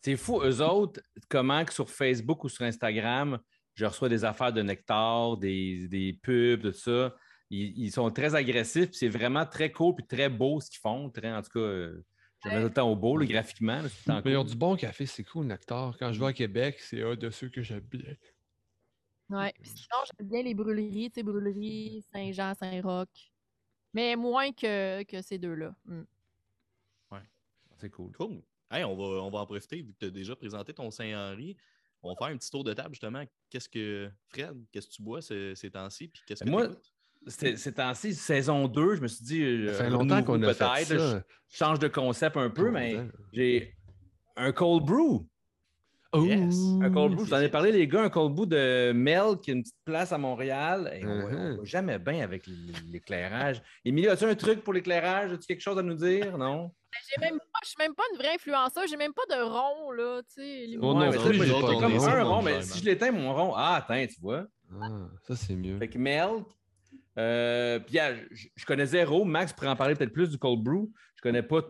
[0.02, 1.00] C'est fou, eux autres,
[1.30, 3.40] comment que sur Facebook ou sur Instagram,
[3.74, 7.14] je reçois des affaires de nectar, des, des pubs, tout ça.
[7.50, 10.80] Ils, ils sont très agressifs, puis c'est vraiment très cool puis très beau ce qu'ils
[10.80, 11.10] font.
[11.10, 12.04] Très, en tout cas, euh,
[12.44, 13.82] je mets tout le temps au beau, là, graphiquement.
[13.82, 15.96] là, c'est tout le temps Mais ils ont du bon café, c'est cool, Nectar.
[15.98, 18.14] Quand je vais à Québec, c'est un de ceux que j'aime bien.
[19.30, 19.52] Ouais.
[19.60, 23.32] Puis sinon, j'aime bien les brûleries, tu sais, brûleries, Saint-Jean, Saint-Roch.
[23.92, 25.74] Mais moins que, que ces deux-là.
[25.84, 26.02] Mm.
[27.78, 28.12] C'est cool.
[28.12, 28.42] Cool.
[28.70, 31.56] Hey, on, va, on va en profiter vu que tu as déjà présenté ton Saint-Henri.
[32.04, 33.24] On va faire un petit tour de table justement.
[33.50, 36.08] Qu'est-ce que, Fred, qu'est-ce que tu bois ces, ces temps-ci?
[36.08, 36.68] Puis qu'est-ce que Moi,
[37.26, 39.42] C'est ainsi, saison 2, je me suis dit.
[39.42, 41.22] euh, Ça fait longtemps qu'on a fait ça.
[41.50, 43.00] Je change de concept un peu, mais
[43.32, 43.74] j'ai
[44.36, 45.26] un cold brew.
[46.16, 46.54] Yes.
[46.80, 49.50] Un cold brew, je t'en ai parlé, les gars, un cold brew de Mel, qui
[49.50, 50.92] a une petite place à Montréal.
[50.94, 51.54] Et on, va- Uh-huh.
[51.54, 52.46] on va jamais bien avec
[52.92, 53.62] l'éclairage.
[53.84, 55.32] Émilie, as-tu un truc pour l'éclairage?
[55.32, 56.36] As-tu quelque chose à nous dire?
[56.38, 56.70] Non?
[57.10, 59.90] J'ai même pas, je suis même pas une vraie influenceuse, j'ai même pas de rond,
[59.92, 60.66] là, tu sais.
[60.66, 62.42] les- Oh non, Ouais, mais j'ai comme de un rond.
[62.42, 63.52] mais si je l'éteins, mon rond.
[63.56, 64.46] Ah, attends, tu vois.
[64.80, 64.88] Ah,
[65.26, 65.78] ça, c'est mieux.
[65.78, 66.28] Fait que Mel,
[67.18, 69.24] euh, puis ah, je, je connais zéro.
[69.24, 70.90] Max pourrait en parler peut-être plus du cold brew.
[71.16, 71.62] Je connais pas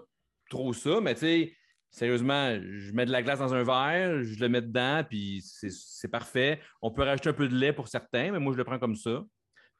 [0.50, 1.52] trop ça, mais tu sais,
[1.90, 5.70] sérieusement, je mets de la glace dans un verre, je le mets dedans, puis c'est-
[5.70, 6.60] c'est parfait.
[6.82, 8.96] On peut rajouter un peu de lait pour certains, mais moi, je le prends comme
[8.96, 9.24] ça.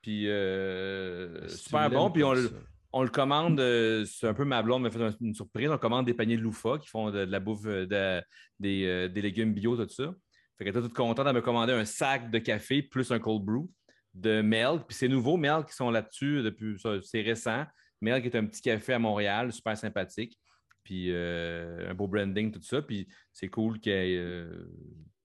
[0.03, 2.11] Puis euh, super bon.
[2.11, 2.55] Puis on, comme le- ça.
[2.97, 5.69] On le commande, euh, c'est un peu ma blonde m'a fait un- une surprise.
[5.69, 9.53] On commande des paniers de loufa qui font de, la bouffe, euh, euh, des légumes
[9.53, 10.15] bio, tout ça.
[10.57, 11.27] Fait qu'elle était toute contente.
[11.27, 13.69] Elle m'a commandé un sac de café plus un cold brew
[14.15, 14.87] de Milk.
[14.87, 17.65] Puis c'est nouveau, Milk qui sont là-dessus depuis, c'est récent.
[18.01, 20.39] Milk est un petit café à Montréal, super sympathique.
[20.85, 22.81] Puis un beau branding, tout ça.
[22.81, 24.47] Puis c'est cool qu'elle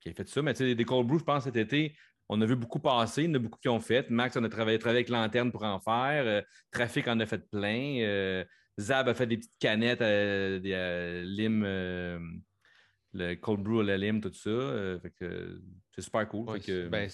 [0.05, 0.41] ait fait ça.
[0.41, 1.95] Mais tu sais, des cold brew, je pense, cet été,
[2.29, 3.23] on a vu beaucoup passer.
[3.23, 4.09] Il y en a beaucoup qui ont fait.
[4.09, 6.23] Max, on a travaillé, travaillé avec Lanterne pour en faire.
[6.25, 7.97] Euh, Trafic en a fait plein.
[8.01, 8.45] Euh,
[8.79, 11.63] Zab a fait des petites canettes, euh, des euh, lime,
[13.13, 14.99] le cold brew à la lime, tout ça.
[15.01, 15.59] Fait que
[15.95, 16.47] c'est super cool.
[16.49, 17.09] Ouais, Fait que- Ben,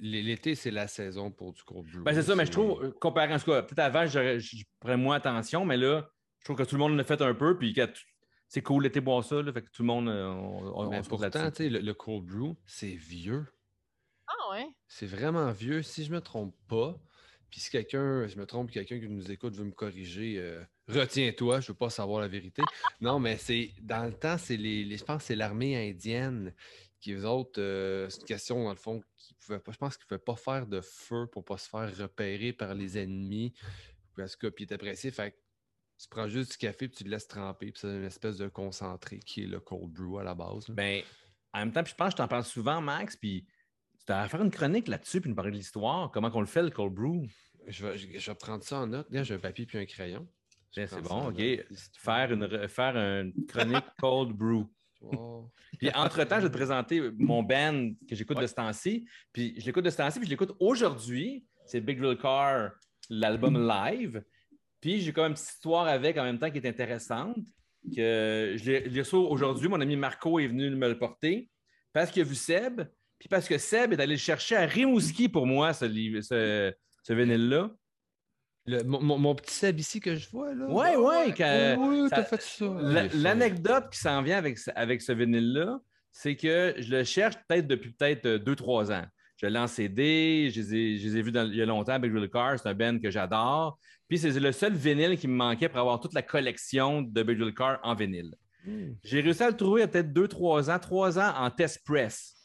[0.00, 2.02] l'été, c'est la saison pour du cold brew.
[2.02, 5.16] ben, c'est ça, mais je trouve, comparé à ce que peut-être avant, je prends moins
[5.16, 6.10] attention, mais là,
[6.40, 7.74] je trouve que tout le monde l'a fait un peu, puis
[8.48, 10.12] c'est cool l'été boire ça, là, fait que tout le monde, on,
[10.76, 13.46] on- Mais on se pourtant, le, le cold brew, c'est vieux.
[14.56, 14.68] Ouais?
[14.88, 15.82] C'est vraiment vieux.
[15.82, 16.98] Si je me trompe pas,
[17.50, 21.60] puis si quelqu'un, je me trompe, quelqu'un qui nous écoute veut me corriger, euh, retiens-toi,
[21.60, 22.62] je veux pas savoir la vérité.
[23.00, 26.54] Non, mais c'est dans le temps, c'est les, les- je pense que c'est l'armée indienne
[27.00, 29.96] qui, eux autres, euh, c'est une question, dans le fond, qui pouvait pas, je pense
[29.96, 33.52] qu'ils ne pouvaient pas faire de feu pour pas se faire repérer par les ennemis.
[34.16, 35.36] Parce que, puis pressés, fait
[35.98, 38.48] tu prends juste du café puis tu le laisses tremper, puis c'est une espèce de
[38.48, 40.68] concentré qui est le cold brew à la base.
[40.68, 40.74] là.
[40.74, 41.02] Ben,
[41.54, 43.46] en même temps, puis je pense que je t'en parle souvent, Max, puis
[44.06, 46.62] tu as faire une chronique là-dessus, puis nous parler de l'histoire, comment qu'on le fait,
[46.62, 47.26] le cold brew?
[47.66, 49.06] Je vais, je, je vais prendre ça en note.
[49.10, 50.26] Là, j'ai un papier puis un crayon.
[50.74, 51.42] Bien, c'est bon, OK.
[51.98, 54.66] Faire une, re- faire une chronique cold brew.
[55.78, 58.42] Puis entre-temps, je vais te présenter mon band que j'écoute Ouais.
[58.44, 59.06] de ce temps-ci.
[59.32, 61.44] Puis je l'écoute de ce temps-ci, puis je l'écoute aujourd'hui.
[61.66, 62.70] C'est Big Real Car,
[63.10, 64.22] l'album live.
[64.80, 67.36] Puis j'ai quand même une petite histoire avec en même temps qui est intéressante.
[67.94, 69.68] Que je l'ai aujourd'hui.
[69.68, 71.50] Mon ami Marco est venu me le porter
[71.92, 72.82] parce qu'il a vu Seb.
[73.18, 77.12] Puis parce que Seb est allé le chercher à Rimouski pour moi, ce, ce, ce
[77.12, 77.70] vinyle-là.
[78.68, 80.66] Le- mon, petit seb ici que je vois, là.
[80.66, 81.32] Ouais, ouais,
[81.78, 82.64] oui, t'as fait ça.
[83.14, 85.78] L'anecdote qui s'en vient avec, ce- avec ce vinyle-là,
[86.10, 89.04] c'est que je le cherche peut-être depuis peut-être 2-3 ans.
[89.36, 91.66] Je l'ai en CD, je les ai, je les ai vus dans- il y a
[91.66, 93.78] longtemps, Big Real Car, c'est un band que j'adore.
[94.08, 97.38] Puis c'est le seul vinyle qui me manquait pour avoir toute la collection de Big
[97.40, 98.34] Real Car en vinyle.
[98.64, 98.94] Hmm.
[99.04, 101.84] J'ai réussi à le trouver il y a peut-être 2-3 ans, 3 ans en test
[101.84, 102.35] press.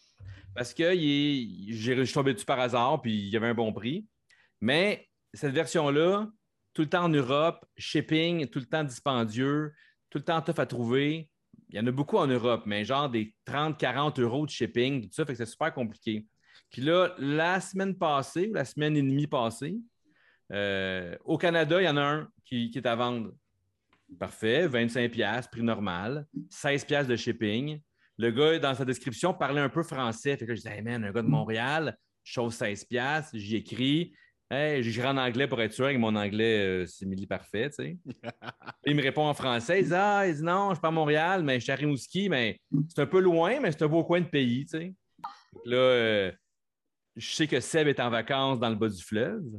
[0.56, 3.54] Parce que il est- je suis tombé dessus par hasard, puis il y avait un
[3.54, 4.06] bon prix.
[4.60, 6.30] Mais cette version-là,
[6.74, 9.74] tout le temps en Europe, shipping, tout le temps dispendieux,
[10.10, 11.30] tout le temps tough à trouver.
[11.70, 15.14] Il y en a beaucoup en Europe, mais genre des 30-40 euros de shipping, tout
[15.14, 16.26] ça, fait que c'est super compliqué.
[16.70, 19.78] Puis là, la semaine passée, ou la semaine et demie passée,
[20.52, 23.32] euh, au Canada, il y en a un qui, qui est à vendre.
[24.20, 27.80] Parfait, 25$, prix normal, 16$ de shipping.
[28.22, 30.38] Le gars, dans sa description, parlait un peu français.
[30.38, 34.14] Fait que là, je disais, hey man, un gars de Montréal, chose 16$, j'y écris.
[34.52, 37.98] Hey, en anglais pour être sûr, avec mon anglais euh, simili parfait, tu sais.
[38.86, 40.92] il me répond en français, il dit, ah, il dit, non, je suis pas à
[40.92, 42.60] Montréal, mais je suis à Rimouski, mais
[42.90, 44.94] c'est un peu loin, mais c'est un beau coin de pays, tu sais.
[45.66, 46.32] Là, euh,
[47.16, 49.50] je sais que Seb est en vacances dans le bas du fleuve.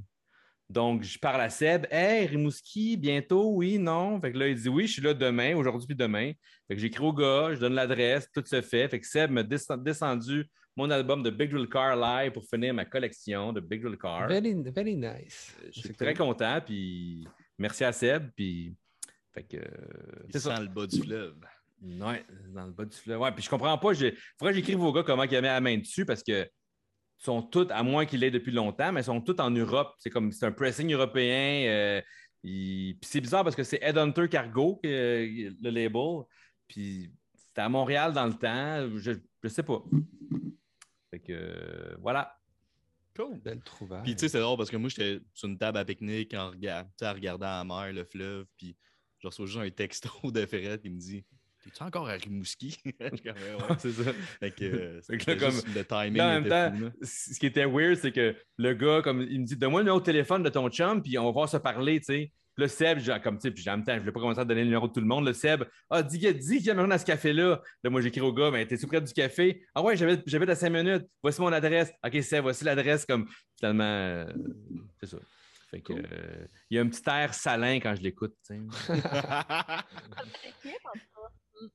[0.72, 1.86] Donc, je parle à Seb.
[1.90, 4.18] Hey, Rimouski, bientôt, oui, non?
[4.22, 6.32] Fait que là, il dit oui, je suis là demain, aujourd'hui puis demain.
[6.66, 8.88] Fait que j'écris au gars, je donne l'adresse, tout se fait.
[8.88, 12.72] Fait que Seb m'a descend- descendu mon album de Big Drill Car Live pour finir
[12.72, 14.28] ma collection de Big Drill Car.
[14.28, 15.54] Very, very nice.
[15.70, 16.28] Je suis très cool.
[16.28, 18.74] content, puis merci à Seb, puis
[19.34, 20.56] fait que euh, Il c'est ça.
[20.56, 21.36] sent le bas du fleuve.
[21.82, 23.20] Ouais, dans le bas du fleuve.
[23.20, 23.92] Ouais, puis je comprends pas.
[23.92, 26.48] Il faudrait que j'écrive aux gars comment ils avaient la main dessus parce que
[27.24, 29.94] sont tous, à moins qu'ils l'aient depuis longtemps, mais sont tous en Europe.
[29.98, 31.66] C'est comme c'est un pressing européen.
[31.68, 32.02] euh,
[32.42, 36.22] il- Puis c'est bizarre parce que c'est Headhunter Cargo, euh, le label.
[36.68, 38.88] Puis c'était à Montréal dans le temps.
[38.98, 39.12] Je,
[39.42, 39.82] je sais pas.
[41.10, 42.34] Fait que euh, voilà.
[43.14, 43.38] Cool.
[43.40, 44.02] Belle trouvaille.
[44.04, 46.50] Puis tu sais, c'est drôle parce que moi, j'étais sur une table à pique-nique en
[46.50, 48.74] regard- en regardant la mer, le fleuve, puis
[49.18, 51.24] je reçois juste un texto de Ferret qui me dit
[51.62, 52.76] T'es-tu encore à Rimouski?
[52.98, 54.12] Comme, Ouais, c'est ça.
[54.40, 56.16] Fait que euh, là, juste le timing.
[56.16, 56.90] Là, en même était temps, fou, là.
[57.02, 59.84] c- ce qui était weird, c'est que le gars, comme il me dit, donne-moi le
[59.84, 62.32] numéro de téléphone de ton chum, puis on va se parler, tu sais.
[62.54, 64.40] Puis là, Seb, comme tu sais, puis en même temps, je ne voulais pas commencer
[64.40, 65.24] à donner le numéro de tout le monde.
[65.24, 67.62] Le Seb, ah, dis, dis qu'il y a dans ce café-là.
[67.82, 69.64] Là, moi, j'écris au gars, mais t'es-tu près du café?
[69.74, 71.06] Ah ouais, j'habite à 5 minutes.
[71.22, 71.90] Voici mon adresse.
[72.04, 73.06] OK, Seb, voici l'adresse.
[73.06, 73.26] Comme
[73.58, 74.26] finalement, euh,
[75.00, 75.16] c'est ça.
[75.70, 76.02] Fait que, Cool.
[76.12, 78.60] euh, il y a un petit air salin quand je l'écoute, tu sais.
[78.60, 79.00] Équipe,
[80.84, 81.68] en tout cas.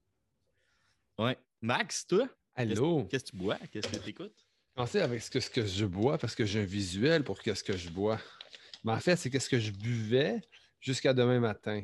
[1.20, 1.38] Ouais.
[1.62, 3.06] Max, toi, Allô?
[3.06, 3.58] qu'est-ce que tu bois?
[3.72, 4.46] Qu'est-ce que tu écoutes
[4.76, 7.64] Pensez avec ce que, ce que je bois parce que j'ai un visuel pour qu'est-ce
[7.64, 8.20] que je bois.
[8.84, 10.40] Mais en fait, c'est qu'est-ce que je buvais
[10.80, 11.84] jusqu'à demain matin.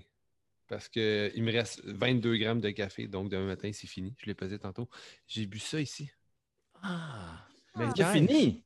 [0.68, 4.16] Parce qu'il me reste 22 grammes de café, donc demain matin, c'est fini.
[4.20, 4.88] Je l'ai pesé tantôt.
[5.28, 6.10] J'ai bu ça ici.
[6.82, 8.64] Ah, Mais c'est quand- fini.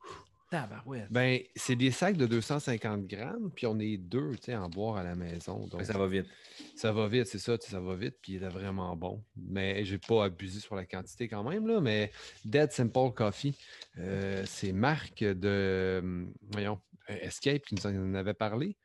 [0.50, 1.12] Tabarouette.
[1.12, 4.98] Ben, c'est des sacs de 250 grammes, puis on est deux, tu sais, en boire
[4.98, 5.68] à la maison.
[5.68, 6.28] Donc, Mais ça va vite.
[6.76, 9.24] Ça va vite, c'est ça, tu sais, ça va vite, puis il est vraiment bon.
[9.36, 12.12] Mais j'ai pas abusé sur la quantité quand même, là, mais
[12.46, 13.58] Dead Simple Coffee,
[13.98, 18.78] euh, c'est marque de, hum, voyons, Escape qui nous en avait parlé.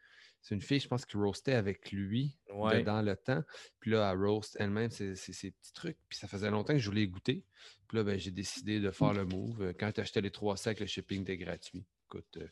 [0.43, 2.83] C'est une fille, je pense, qui roastait avec lui Ouais.
[2.83, 3.43] dans le temps.
[3.81, 5.97] Puis là, elle roast elle-même ses, ses- ses petits trucs.
[6.09, 7.45] Puis ça faisait longtemps que je voulais goûter.
[7.89, 9.63] Puis là, ben, j'ai décidé de faire le move.
[9.63, 11.85] Euh, Quand tu achetais les trois sacs, le shipping était gratuit.
[12.09, 12.49] Écoute, euh,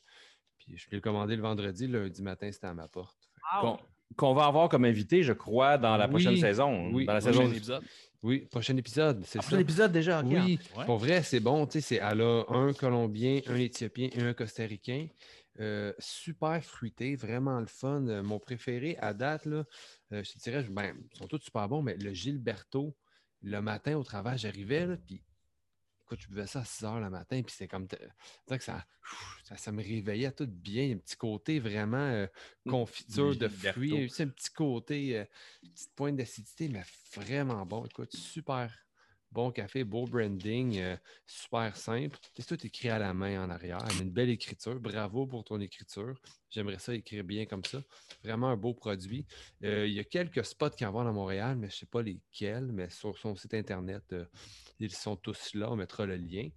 [0.58, 3.18] puis je l'ai commandé le vendredi, le lundi matin, c'était à ma porte.
[3.60, 3.78] Qu'on
[4.16, 6.90] qu'on va avoir comme invité, je crois, dans la prochaine Oui, saison.
[6.92, 7.06] oui.
[7.06, 7.52] Dans la Prochain saison.
[7.52, 7.84] épisode.
[8.24, 9.46] Oui, prochain épisode, c'est Ah, ça.
[9.48, 10.20] prochain épisode déjà.
[10.24, 10.84] Oui, Ouais.
[10.84, 11.64] pour vrai, c'est bon.
[11.66, 15.06] Tu sais, c'est- elle a un Colombien, un Éthiopien et un Costaricain.
[15.60, 18.06] Euh, super fruité, vraiment le fun.
[18.06, 19.64] Euh, mon préféré à date, là,
[20.12, 22.96] euh, je te dirais, ben, ils sont tous super bons, mais le Gilberto,
[23.42, 25.22] le matin au travail, j'arrivais, là, puis
[26.02, 27.96] écoute, je buvais ça à 6 heures le matin, puis c'est comme, que
[28.58, 28.86] ça,
[29.44, 30.84] ça, ça me réveillait tout bien.
[30.84, 32.26] Il y a un petit côté vraiment euh,
[32.66, 35.26] confiture de fruits, un petit côté,
[35.60, 36.84] petite pointe d'acidité, mais
[37.14, 37.84] vraiment bon.
[37.84, 38.72] Écoute, super
[39.32, 42.18] bon café, beau branding, euh, super simple.
[42.36, 43.78] C'est tout écrit à la main en arrière.
[44.00, 44.78] Une belle écriture.
[44.80, 46.14] Bravo pour ton écriture.
[46.50, 47.80] J'aimerais ça écrire bien comme ça.
[48.24, 49.26] Vraiment un beau produit.
[49.64, 51.86] Euh, il y a quelques spots qui en vendent à Montréal, mais je ne sais
[51.86, 54.24] pas lesquels, mais sur son site Internet, euh,
[54.78, 55.70] ils sont tous là.
[55.70, 56.48] On mettra le lien.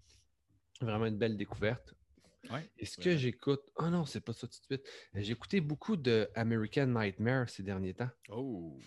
[0.81, 1.93] Vraiment une belle découverte.
[2.51, 2.69] Ouais.
[2.77, 3.61] Est-ce que j'écoute.
[3.77, 4.85] Oh non, c'est pas ça tout de suite.
[5.15, 8.09] Euh, J'ai écouté beaucoup de American Nightmare ces derniers temps.
[8.29, 8.77] Oh.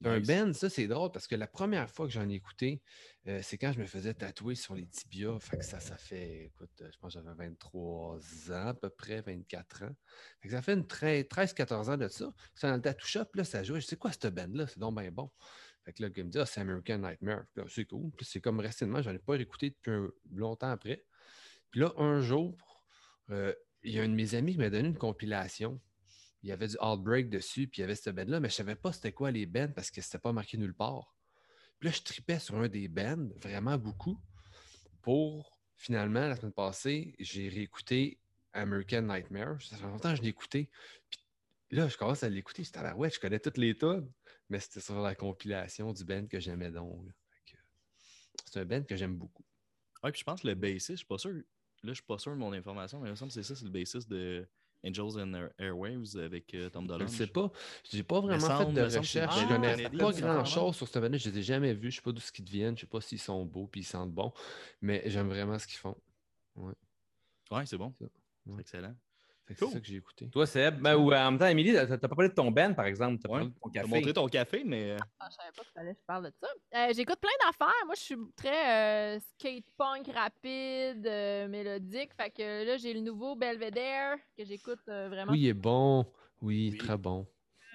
[0.00, 2.82] C'est un band, ça c'est drôle parce que la première fois que j'en ai écouté,
[3.26, 5.38] euh, c'est quand je me faisais tatouer sur les tibias.
[5.38, 8.18] Fait que ça, ça fait, écoute, euh, je pense que j'avais 23
[8.52, 9.96] ans à peu près, 24 ans.
[10.40, 12.32] Fait que ça fait une 13-14 ans de ça.
[12.54, 13.80] C'est dans le tattoo shop, là, ça jouait.
[13.82, 15.30] Je sais quoi, cette band-là, c'est donc bien bon.
[15.84, 17.44] Fait que là, le gars me dit, ah, c'est American Nightmare.
[17.68, 18.10] C'est cool.
[18.16, 21.04] Puis c'est comme moi, j'en ai pas réécouté depuis un- longtemps après.
[21.70, 22.56] Puis là, un jour,
[23.30, 23.52] euh,
[23.82, 25.80] il y a un de mes amis qui m'a donné une compilation.
[26.42, 28.76] Il y avait du Outbreak dessus, puis il y avait cette band-là, mais je savais
[28.76, 31.14] pas c'était quoi les bands parce que c'était pas marqué nulle part.
[31.78, 34.18] Puis là, je tripais sur un des bands, vraiment beaucoup,
[35.02, 38.20] pour finalement, la semaine passée, j'ai réécouté
[38.52, 39.62] American Nightmare.
[39.62, 40.70] Ça fait longtemps que je l'ai écouté.
[41.08, 42.64] Puis là, je commence à l'écouter.
[42.64, 44.10] J'étais à ouais, je connais toutes les tonnes,
[44.48, 47.08] mais c'était sur la compilation du band que j'aimais donc.
[48.44, 49.44] C'est un band que j'aime beaucoup.
[50.02, 51.42] Ouais, puis je pense que le bassiste, je suis pas sûr.
[51.84, 53.54] Là, je suis pas sûr de mon information, mais il me semble que c'est ça,
[53.54, 54.46] c'est le bassiste de
[54.84, 57.08] Angels and Air- Airwaves avec euh, Tom Je Dollar.
[57.08, 57.50] ne sais pas.
[57.90, 59.34] J'ai pas vraiment semble- fait de recherche.
[59.36, 60.44] Ben je connais pas ça, grand vraiment.
[60.44, 61.18] chose sur cette band-là.
[61.18, 61.90] Je les ai jamais vus.
[61.90, 62.76] Je sais pas d'où ils viennent.
[62.76, 64.32] Je sais pas s'ils sont beaux puis ils sentent bon.
[64.80, 65.96] Mais j'aime vraiment ce qu'ils font.
[66.56, 67.92] Ouais, c'est bon.
[67.98, 68.08] C'est
[68.52, 68.60] Ouais.
[68.60, 68.94] excellent.
[69.48, 69.72] Que C'est Cool.
[69.72, 70.28] ça que j'ai écouté.
[70.28, 72.74] Toi, Seb, ben, ou euh, en même temps, Émilie, t'as pas parlé de ton band,
[72.74, 73.18] par exemple.
[73.22, 73.38] T'as Ouais.
[73.38, 73.88] parlé de ton T'as café.
[73.94, 74.90] montré ton café, mais.
[74.90, 76.48] euh, Ah, je savais pas qu'il fallait que je parle de ça.
[76.76, 77.86] Euh, J'écoute plein d'affaires.
[77.86, 82.10] Moi, je suis très euh, skate punk rapide, euh, mélodique.
[82.20, 85.32] Fait que là, j'ai le nouveau Belvedere que j'écoute euh, vraiment.
[85.32, 86.04] Oui, il est bon.
[86.42, 86.78] Oui, Oui.
[86.78, 87.26] très bon.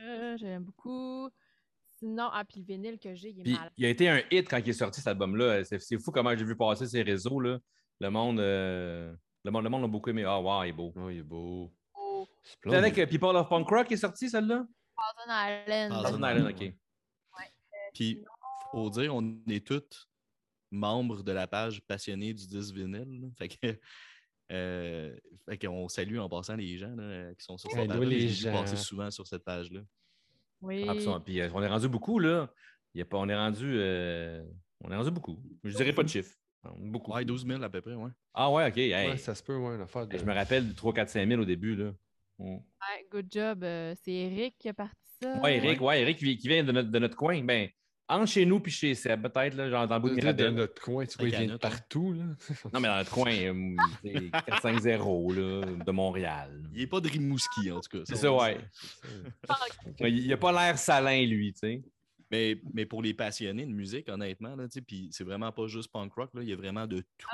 [0.04, 1.28] Euh, J'aime beaucoup.
[1.98, 3.72] Sinon, ah, puis le vinyle que j'ai, il est Puis malade.
[3.78, 5.64] il a été un hit quand il est sorti cet album-là.
[5.64, 7.40] C'est c'est fou comment j'ai vu passer ces réseaux.
[7.40, 7.58] Là.
[8.00, 8.40] Le monde.
[9.46, 10.24] Euh, Le monde, le monde l'a beaucoup aimé.
[10.26, 10.94] Ah, wow, il est beau.
[10.96, 11.74] Oh, il est beau.
[11.96, 12.28] Oh,
[12.64, 14.66] C'est avec euh, People of Punk Rock qui est sorti, celle-là?
[14.96, 15.92] Thousand Island.
[15.92, 16.74] Thousand Island, OK.
[17.94, 18.24] Puis,
[18.72, 20.10] faut dire, on est tous
[20.72, 23.32] membres de la page passionnés du 10 vinyle.
[23.38, 23.78] Fait que.
[24.52, 25.16] euh,
[25.48, 28.00] fait qu'on salue en passant les gens là, qui sont sur cette page.
[28.00, 28.52] les gens.
[28.52, 29.82] passer souvent sur cette page-là.
[30.62, 30.86] Oui.
[30.88, 32.52] Ah, puis puis, euh, on est rendu beaucoup, là.
[32.94, 33.76] Il y a pas, on est rendu.
[33.78, 34.44] euh,
[34.82, 35.42] on est rendu beaucoup.
[35.64, 36.34] Je dirais pas de chiffre.
[36.78, 37.14] Beaucoup.
[37.14, 38.12] Ouais, 12 000 à peu près, ouais.
[38.34, 38.78] Ah ouais, OK.
[38.78, 39.10] hey.
[39.12, 40.18] Ouais, ça se peut, ouais, l'affaire de...
[40.18, 41.92] Je me rappelle du 3, 4, 5 000 au début, là.
[42.40, 42.56] Mm.
[42.56, 43.64] Ouais, good job.
[43.64, 45.40] euh, c'est Eric qui a parti ça.
[45.42, 47.44] Ouais, Eric, ouais, Eric qui, qui vient de notre, de notre coin.
[47.44, 47.70] Ben,
[48.10, 50.50] entre chez nous puis chez Seb, peut-être, là, genre dans le bout de de, de
[50.50, 52.24] notre coin, tu vois, il vient de partout, là.
[52.74, 56.64] Non, mais dans notre coin, euh, c'est 450 là, de Montréal.
[56.74, 58.04] Il n'est pas de Rimouski, en tout cas.
[58.06, 58.58] C'est ça, ouais.
[60.02, 61.84] Ouais, Il n'a pas l'air salin, lui, tu sais.
[62.34, 64.56] Mais, mais pour les passionnés de musique, honnêtement,
[64.88, 67.28] puis c'est vraiment pas juste punk rock, là, il y a vraiment de tout.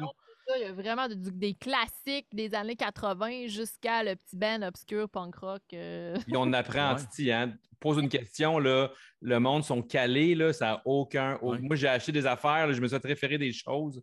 [0.45, 4.35] Ça, Il y a vraiment de- du- des classiques des années 80 jusqu'à le petit
[4.35, 5.61] band obscur punk rock.
[5.73, 6.17] euh.
[6.25, 7.01] Puis on apprend en Ouais.
[7.01, 7.53] titi, hein.
[7.79, 8.91] Pose une question, là,
[9.21, 11.37] le monde sont calés, là, ça n'a aucun.
[11.41, 11.59] Ouais.
[11.59, 14.01] Moi, j'ai acheté des affaires, là, je me suis référé des choses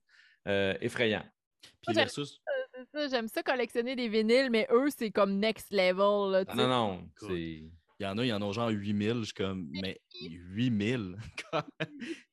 [0.48, 1.26] euh, effrayantes.
[1.62, 2.40] Puis j'aime- versus,
[2.74, 6.30] C'est ça, j'aime ça collectionner des vinyles, mais eux, c'est comme next level.
[6.32, 7.08] Là, tu Non, non, non.
[7.28, 7.64] C'est-
[7.98, 9.14] il y en a, il y en a genre 8000.
[9.20, 11.16] Je suis comme, mais 8000?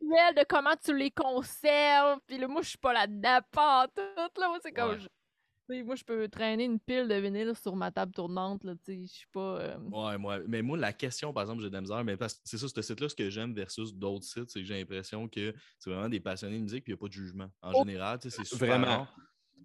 [0.02, 2.20] Visuel de comment tu les conserves.
[2.28, 4.40] Puis là, moi, je suis pas là-dedans, pas en tout.
[4.42, 4.92] Là, moi, c'est comme.
[4.92, 5.00] Ouais.
[5.00, 8.64] je- Moi, je peux traîner une pile de vinyles sur ma table tournante.
[8.66, 9.60] Là, tu sais, je suis pas.
[9.62, 12.34] euh, Ouais, moi, mais moi, la question, par exemple, j'ai de la misère, mais parce
[12.36, 15.28] que c'est ça, ce site-là, ce que j'aime versus d'autres sites, c'est que j'ai l'impression
[15.30, 17.50] que c'est vraiment des passionnés de musique, puis il n'y a pas de jugement.
[17.62, 17.80] En Oh.
[17.86, 18.88] général, tu sais, c'est super Vraiment.
[18.88, 19.16] rare.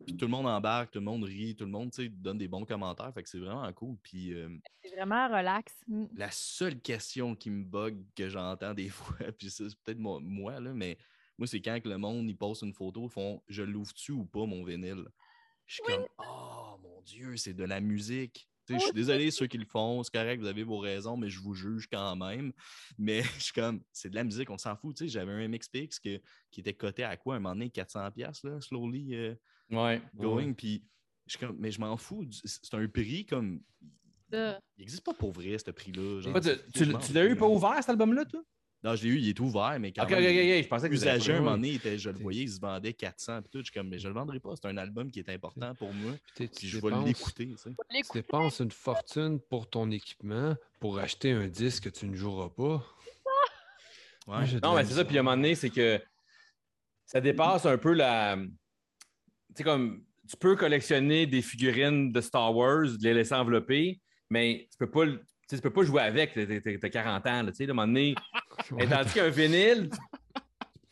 [0.06, 2.64] Puis tout le monde embarque, tout le monde rit, tout le monde, donne des bons
[2.64, 3.96] commentaires, fait que c'est vraiment cool.
[4.02, 4.48] Puis euh,
[4.82, 5.74] c'est vraiment relax.
[5.86, 6.06] Mm.
[6.14, 10.60] la seule question qui me bug que j'entends des fois, puis c'est peut-être moi, moi,
[10.60, 10.96] là, mais
[11.36, 14.24] moi, c'est quand que le monde, ils postent une photo, ils font «Je l'ouvre-tu ou
[14.24, 15.06] pas, mon vinyle?»
[15.66, 19.56] Je suis comme «Oh, mon Dieu, c'est de la musique!» Je suis désolé ceux qui
[19.56, 22.52] le font, c'est correct, vous avez vos raisons, mais je vous juge quand même.
[22.98, 24.96] Mais je suis comme, c'est de la musique, on s'en fout.
[24.96, 26.20] Tu sais, j'avais un MXPX que-
[26.50, 29.34] qui était coté à quoi, un moment donné, 400$, là, slowly euh,
[29.70, 30.00] Ouais.
[30.16, 30.52] going.
[30.54, 30.82] Puis
[31.26, 32.26] je suis comme, mais je m'en fous.
[32.44, 33.60] C'est un prix comme.
[34.30, 34.60] Ça.
[34.76, 36.20] Il n'existe pas pour vrai, ce prix-là.
[36.74, 38.42] tu, l'as eu pas ouvert, cet album-là, toi?
[38.84, 40.62] Non, je l'ai eu, il est ouvert, mais quand Ok, ok, même.
[40.62, 43.40] je pensais que Usagé, un moment donné, était- je le voyais, il se vendait 400
[43.42, 43.58] puis tout.
[43.58, 44.54] Je suis comme, mais je le vendrai pas.
[44.54, 46.12] C'est un album qui est important pour moi.
[46.36, 47.48] Puis Puis je vais l'écouter.
[47.48, 47.70] tu sais.
[47.90, 52.50] Tu dépenses une fortune pour ton équipement pour acheter un disque que tu ne joueras
[52.50, 52.84] pas.
[54.28, 54.44] Ouais.
[54.62, 55.04] Non, mais c'est ça.
[55.04, 56.00] Puis à un moment donné, c'est que
[57.06, 58.36] ça dépasse un peu la.
[59.58, 64.00] Tu sais, comme tu peux collectionner des figurines de Star Wars, les laisser envelopper,
[64.30, 65.04] mais tu peux pas,
[65.48, 66.32] tu peux pas jouer avec.
[66.32, 68.14] T'as- T'as t'as 40 ans, tu sais, à un moment donné.
[68.78, 69.98] Et tandis qu'un vinyle, tu,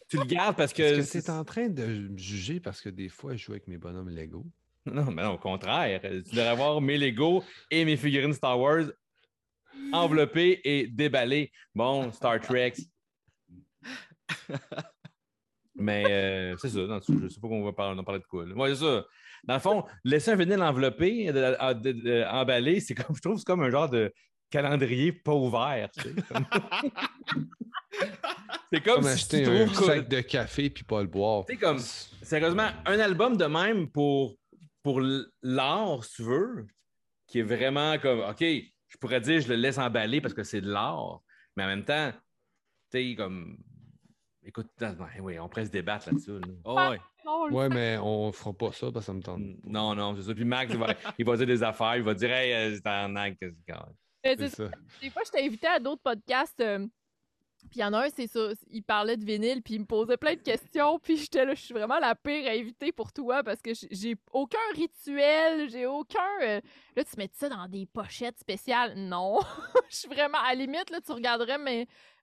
[0.09, 0.83] tu le gardes parce que.
[0.83, 3.53] Est-ce que tu es en train de me juger parce que des fois, je joue
[3.53, 4.45] avec mes bonhommes Lego?
[4.85, 6.01] Non, mais non, au contraire.
[6.03, 8.87] Tu devrais avoir mes Lego et mes figurines Star Wars
[9.93, 11.53] enveloppées et déballées.
[11.73, 12.75] Bon, Star Trek.
[15.79, 16.81] Mais euh, c'est ça.
[16.81, 18.47] non, je ne sais pas qu'on va parler, on va parler de quoi.
[18.47, 18.55] là.
[18.55, 19.05] Ouais, c'est ça.
[19.45, 23.21] Dans le fond, laisser un vinyle enveloppé, de- de- de- de- emballé, c'est comme, je
[23.21, 24.13] trouve que c'est comme un genre de
[24.51, 25.89] calendrier pas ouvert.
[25.93, 26.47] tu sais, comme-
[28.73, 31.45] c'est comme, Comme si acheter tu un trouves sac de café puis pas le boire.
[31.47, 34.37] Sais, comme, sérieusement, un album de même pour,
[34.83, 35.01] pour
[35.43, 36.67] l'art, si tu veux,
[37.27, 40.61] qui est vraiment comme, OK, je pourrais dire, je le laisse emballer parce que c'est
[40.61, 41.21] de l'art,
[41.57, 42.13] mais en même temps,
[42.93, 43.59] tu sais, comme,
[44.47, 46.39] écoute, non, non, oui, on pourrait se débattre là-dessus.
[46.41, 46.47] là.
[46.65, 47.69] Oh, ouais.
[47.69, 49.41] mais on fera pas ça parce que ça me tente.
[49.65, 50.35] Non, non, c'est ça.
[50.35, 52.87] Puis Max, il va, il va dire des affaires, il va dire, hey, euh, c'est
[52.87, 53.41] un acte.
[53.41, 56.61] Des fois, je t'ai invité à d'autres podcasts.
[56.61, 56.87] euh,
[57.71, 58.51] puis il y en a un, c'est ça.
[58.71, 60.99] Il parlait de vinyle, puis il me posait plein de questions.
[60.99, 64.59] Puis j'étais là, je suis vraiment la pire invitée pour toi parce que j'ai- aucun
[64.75, 66.21] rituel, j'ai aucun.
[66.43, 66.61] euh,
[66.97, 68.95] Là, tu mets ça dans des pochettes spéciales.
[68.97, 69.39] Non.
[69.91, 70.39] Je suis vraiment.
[70.39, 71.59] À la limite, là, tu regarderais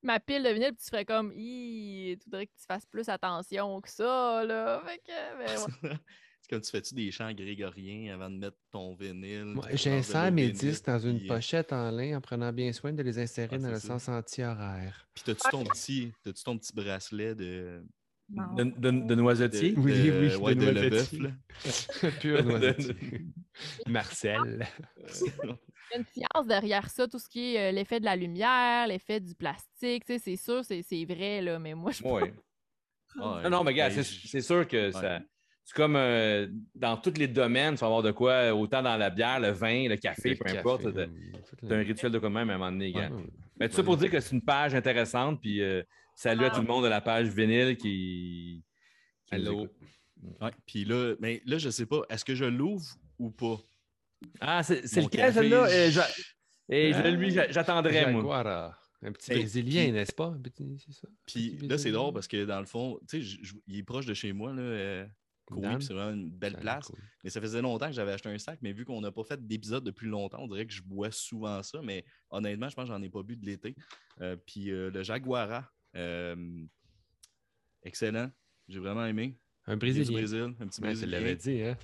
[0.01, 1.31] ma pile de vinyle, puis tu ferais comme.
[1.35, 4.81] Hi, tu voudrais que tu fasses plus attention que ça, là.
[4.85, 5.37] Fait que.
[5.83, 5.97] ben, ouais.
[6.43, 9.55] c'est comme tu fais-tu des chants grégoriens avant de mettre ton vinyle?
[9.71, 13.01] Tu J'insère mes disques dans une euh, pochette en lin en prenant bien soin de
[13.01, 13.87] les insérer Ah, dans le ça.
[13.97, 15.07] sens anti-horaire.
[15.13, 17.81] Puis t'as-tu ton petit, t'as-tu ton petit bracelet de.
[18.29, 19.71] De, de, de noisetier?
[19.73, 21.19] de- Oui, de- oui, ouais, de noisetier.
[21.19, 22.19] Leboeuf.
[22.21, 22.95] Pur noisetier.
[23.87, 24.65] Marcel.
[24.97, 28.15] Il y a une science derrière ça, tout ce qui est euh, l'effet de la
[28.15, 32.21] lumière, l'effet du plastique, tu c'est sûr, c'est vrai, là, mais moi, je Oui.
[32.23, 32.33] Ouais.
[33.15, 35.21] Non, non, mais gars, Ben, c'est sûr que ça.
[35.65, 39.09] C'est comme euh, dans tous les domaines, tu vas avoir de quoi, autant dans la
[39.09, 40.83] bière, le vin, le café, Le peu café, importe.
[40.85, 40.93] oui,
[41.67, 43.09] T'as un rituel de de même à un moment donné, gars.
[43.09, 43.29] Ouais, ouais.
[43.59, 45.81] Mais tout ça pour dire que c'est une page intéressante, puis euh,
[46.15, 48.61] salut à tout le monde de la page vinyle qui.
[49.27, 49.67] qui Allô.
[50.65, 52.85] puis là, mais là, je sais pas, est-ce que je l'ouvre
[53.19, 53.57] ou pas?
[54.41, 55.67] Ah, c'est c'est lequel, celle-là?
[55.69, 56.07] je- Euh, j'a-
[56.69, 58.21] Et je, lui, j'a- j'attendrais, moi.
[58.21, 58.77] Jaguara.
[59.05, 60.27] Un petit Hey, Brésilien, n'est-ce pas?
[60.27, 61.07] Un petit- C'est ça?
[61.27, 63.83] Puis là, c'est drôle parce que dans le fond, tu sais, je- je- il est
[63.83, 64.61] proche de chez moi, là.
[64.61, 65.05] euh,
[65.49, 66.87] C'est vraiment une belle place.
[66.87, 66.99] cool.
[67.23, 69.45] Mais ça faisait longtemps que j'avais acheté un sac, mais vu qu'on n'a pas fait
[69.45, 71.81] d'épisode depuis longtemps, on dirait que je bois souvent ça.
[71.83, 73.75] Mais honnêtement, je pense que j'en ai pas bu de l'été.
[74.21, 76.63] Euh, puis euh, le Jaguara, euh,
[77.83, 78.31] excellent.
[78.67, 79.37] J'ai vraiment aimé.
[79.65, 80.11] Un du Brésilien.
[80.11, 81.07] Brésil, un petit Ouais, tu Brésilien.
[81.19, 81.77] l'avais dit, hein?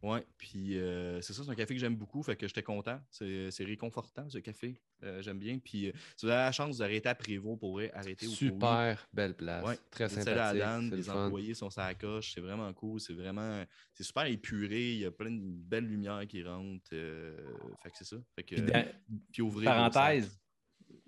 [0.00, 3.00] Ouais, puis euh, c'est ça, c'est un café que j'aime beaucoup, fait que j'étais content.
[3.10, 4.80] C'est réconfortant, ce café.
[5.02, 5.58] Euh, j'aime bien.
[5.58, 8.30] Puis euh, si vous avez la chance d'arrêter à Prévost, pour arrêter au.
[8.30, 9.64] Super belle place.
[9.66, 10.62] Ouais, Très sympathique.
[10.62, 11.26] C'est le les fun.
[11.26, 15.04] employés sont sur la coche, c'est vraiment cool, c'est vraiment, c'est super épuré, il y
[15.04, 18.16] a plein de belles lumières qui rentrent, fait que c'est ça.
[18.36, 18.86] Fait que, Puis, da-
[19.32, 20.40] puis ouvrir parenthèse,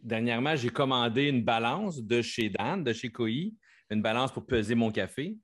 [0.03, 3.53] dernièrement, j'ai commandé une balance de chez Dan, de chez Koi,
[3.91, 5.39] une balance pour peser mon café.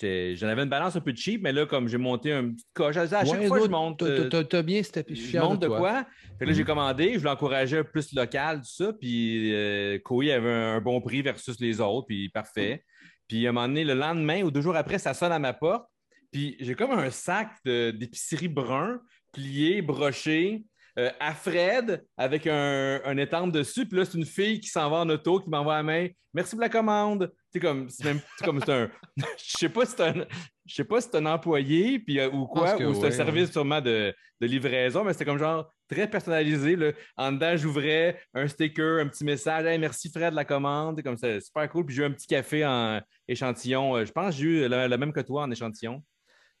[0.00, 2.96] J'en avais une balance un peu cheap, mais là, comme j'ai monté un petit coche,
[2.96, 3.98] à chaque Ouais, fois, je monte.
[4.00, 5.14] t'as- euh, t'as- T'as bien steppé.
[5.14, 5.78] Je monte de, toi.
[5.78, 6.06] quoi?
[6.38, 6.66] Fait que là, j'ai Mhm.
[6.66, 8.92] commandé, je voulais encourager un plus local, tout ça.
[8.92, 12.84] Puis euh, Koi avait un, bon prix versus les autres, puis parfait.
[13.26, 15.52] Puis à un moment donné, le lendemain ou deux jours après, ça sonne à ma
[15.52, 15.86] porte.
[16.30, 19.00] Puis j'ai comme un sac d'épicerie brun,
[19.32, 20.64] plié, broché,
[20.98, 23.86] euh, à Fred, avec un, un étampe dessus.
[23.86, 26.08] Puis là, c'est une fille qui s'en va en auto, qui m'envoie la main.
[26.34, 27.32] Merci pour la commande.
[27.52, 28.90] C'est comme, c'est même, c'est comme c'est un.
[29.38, 30.26] Je sais pas si c'est un.
[30.66, 33.04] Je sais pas si c'est un employé puis, euh, ou quoi, que ou c'est un
[33.04, 36.76] ouais, service sûrement de, de livraison, mais c'était comme genre très personnalisé.
[36.76, 36.92] Là.
[37.16, 39.64] En dedans, j'ouvrais un sticker, un petit message.
[39.66, 41.02] Hey, merci Fred de la commande.
[41.02, 41.86] Comme ça, super cool.
[41.86, 43.96] Puis j'ai eu un petit café en échantillon.
[43.96, 46.02] Euh, Je pense que j'ai eu le, le même que toi en échantillon.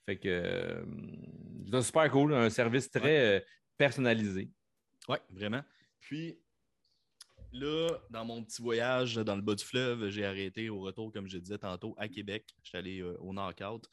[0.06, 0.82] Fait que euh,
[1.70, 2.32] c'est super cool.
[2.32, 3.44] Un service très
[3.78, 4.50] personnalisé.
[5.08, 5.62] Ouais, vraiment.
[6.00, 6.38] Puis
[7.52, 11.26] là, dans mon petit voyage dans le bas du fleuve, j'ai arrêté au retour, comme
[11.28, 12.44] je disais tantôt, à Québec.
[12.62, 13.88] J'étais allé euh, au Knockout.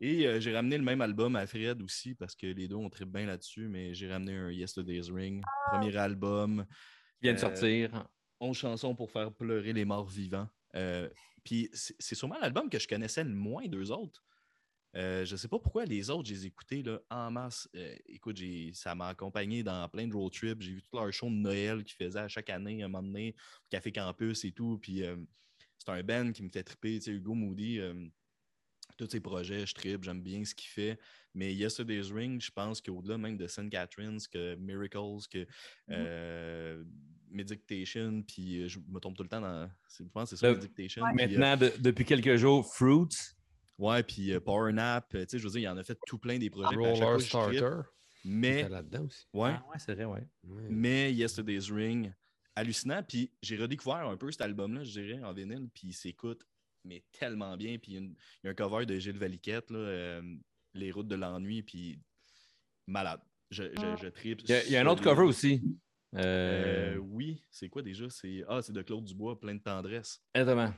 [0.00, 2.90] Et euh, j'ai ramené le même album à Fred aussi, parce que les deux, on
[2.90, 6.66] tripe bien là-dessus, mais j'ai ramené un Yesterday's Ring, premier album.
[7.20, 8.08] Il vient de Euh, sortir.
[8.40, 10.48] 11 chansons pour faire pleurer les morts vivants.
[10.74, 11.08] Euh,
[11.44, 14.24] puis c'est c'est sûrement l'album que je connaissais le moins d'eux autres.
[14.94, 17.68] Euh, je sais pas pourquoi les autres, je les écoutais là, en masse.
[17.74, 18.38] Euh, écoute,
[18.74, 20.60] ça m'a accompagné dans plein de road trips.
[20.60, 23.02] J'ai vu tout leur show de Noël qu'ils faisaient à chaque année, à un moment
[23.06, 24.78] donné, au Café Campus et tout.
[24.82, 25.16] Puis euh,
[25.78, 26.98] c'est un band qui me fait triper.
[26.98, 27.80] Tu sais, Hugo Moody,
[28.98, 30.98] tous ses projets, je tripe, j'aime bien ce qu'il fait.
[31.34, 33.70] Mais Yesterday's Ring, je pense qu'au-delà même de St.
[33.70, 35.46] Catherine's, que Miracles, que
[35.90, 36.84] euh,
[37.30, 39.70] Medication, puis je me trompe tout le temps dans.
[39.98, 41.02] Je pense que c'est ça, Le- Medication.
[41.16, 43.08] puis, euh, Maintenant, de- depuis quelques jours, Fruits.
[43.82, 45.98] Ouais, puis euh, Power Nap, euh, tu sais, je veux dire, il en a fait
[46.06, 46.76] tout plein des projets.
[46.76, 47.56] Roller fois, je trippe.
[47.58, 47.88] Starter.
[48.24, 49.26] Mais, là-dedans aussi.
[49.32, 50.26] ouais, Ah ouais, c'est vrai, ouais.
[50.44, 50.62] Ouais.
[50.70, 52.12] mais Yesterday's Ring,
[52.54, 53.02] hallucinant.
[53.02, 56.42] Puis j'ai redécouvert un peu cet album-là, je dirais, en vinyle, puis il s'écoute,
[56.84, 57.78] mais tellement bien.
[57.78, 58.14] Puis il
[58.44, 60.22] y a un cover de Gilles Valiquette, là, euh,
[60.74, 61.98] Les routes de l'ennui, puis
[62.86, 63.20] malade.
[63.50, 64.40] Je, je, je tripe.
[64.44, 65.60] Il y a, il y a un autre cover aussi.
[66.14, 68.08] Euh, Euh, oui, c'est quoi déjà?
[68.08, 70.22] C'est Ah, c'est de Claude Dubois, plein de tendresse.
[70.34, 70.72] Exactement.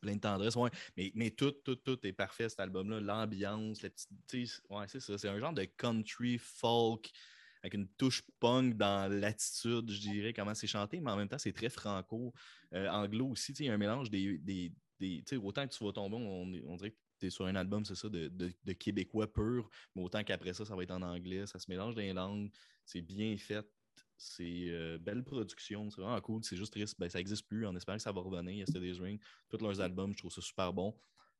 [0.00, 0.70] Plein de tendresse, ouais.
[0.96, 3.00] Mais, mais tout, tout, tout est parfait, cet album-là.
[3.00, 4.62] L'ambiance, la petite.
[4.70, 5.18] Ouais, c'est ça.
[5.18, 7.10] C'est un genre de country folk
[7.62, 11.38] avec une touche punk dans l'attitude, je dirais, comment c'est chanté, mais en même temps,
[11.38, 12.32] c'est très franco.
[12.72, 14.38] Euh, anglo aussi, il y a un mélange des.
[14.38, 16.42] des, des- autant que tu vas tomber, on,
[16.72, 19.68] on dirait que tu es sur un album, c'est ça, de, de, de québécois pur,
[19.94, 21.46] mais autant qu'après ça, ça va être en anglais.
[21.46, 22.50] Ça se mélange dans les langues.
[22.84, 23.66] C'est bien fait.
[24.20, 26.42] C'est euh, belle production, c'est vraiment cool.
[26.42, 27.64] C'est juste triste, ben, ça n'existe plus.
[27.66, 28.52] En espérant que ça va revenir.
[28.56, 30.98] Yesterday's Ring, tous leurs albums, je trouve ça super bon.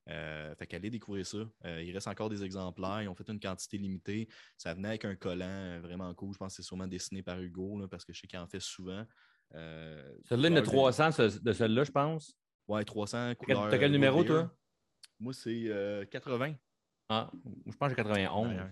[0.09, 1.39] Euh, fait qu'allez découvrir ça.
[1.67, 3.03] Euh, il reste encore des exemplaires.
[3.03, 4.29] Ils ont fait une quantité limitée.
[4.57, 6.33] Ça venait avec un collant euh, vraiment cool.
[6.33, 8.47] Je pense que c'est sûrement dessiné par Hugo, là, parce que je sais qu'il en
[8.47, 9.05] fait souvent.
[9.55, 12.35] Euh, Celui-là, il y en a couleur 300 ce- de celui-là, je pense.
[12.69, 13.71] Ouais, 300 T'as couleurs.
[13.71, 14.55] quel numéro, toi?
[15.19, 16.55] Moi, c'est euh, 80.
[17.09, 17.31] Ah,
[17.67, 18.49] je pense que j'ai 91.
[18.49, 18.71] D'ailleurs.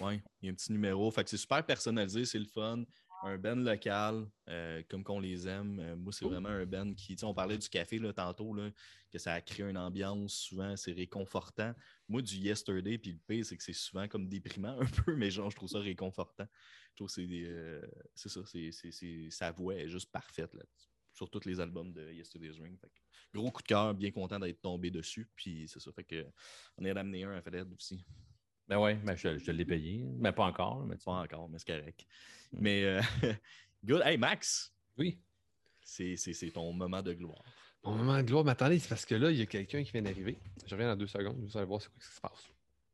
[0.00, 1.10] Ouais, il y a un petit numéro.
[1.10, 2.84] Fait que c'est super personnalisé, c'est le fun.
[3.22, 5.80] Un band local, euh, comme qu'on les aime.
[5.80, 7.16] Euh, moi, c'est vraiment un band qui.
[7.24, 8.70] on parlait du café là, tantôt, là,
[9.10, 10.34] que ça a créé une ambiance.
[10.34, 11.74] Souvent, c'est réconfortant.
[12.08, 15.30] Moi, du yesterday, puis le pire, c'est que c'est souvent comme déprimant un peu, mais
[15.32, 16.46] genre, je trouve ça réconfortant.
[16.90, 17.80] Je trouve que c'est des, euh,
[18.14, 20.62] c'est ça, c'est- sa voix est juste parfaite là,
[21.12, 22.78] sur tous les albums de Yesterday's Ring.
[22.80, 23.00] Fait que,
[23.38, 25.28] gros coup de cœur, bien content d'être tombé dessus.
[25.34, 26.24] Puis c'est ça, fait que
[26.76, 28.04] on est ramené un à Fred aussi.
[28.68, 30.04] Ben ouais, ben je, je te l'ai payé.
[30.18, 30.84] Mais pas encore.
[30.84, 32.04] Mais tu Pas encore, mais c'est correct.
[32.52, 32.58] Mm.
[32.60, 33.00] Mais, euh,
[33.84, 34.02] good.
[34.04, 35.18] Hey, Max, Oui.
[35.82, 37.42] c'est c'est- c'est ton moment de gloire.
[37.84, 39.92] Mon moment de gloire, mais attendez, c'est parce que là, il y a quelqu'un qui
[39.92, 40.36] vient d'arriver.
[40.66, 42.48] Je reviens dans deux secondes, vous allez voir c'est quoi qui se passe.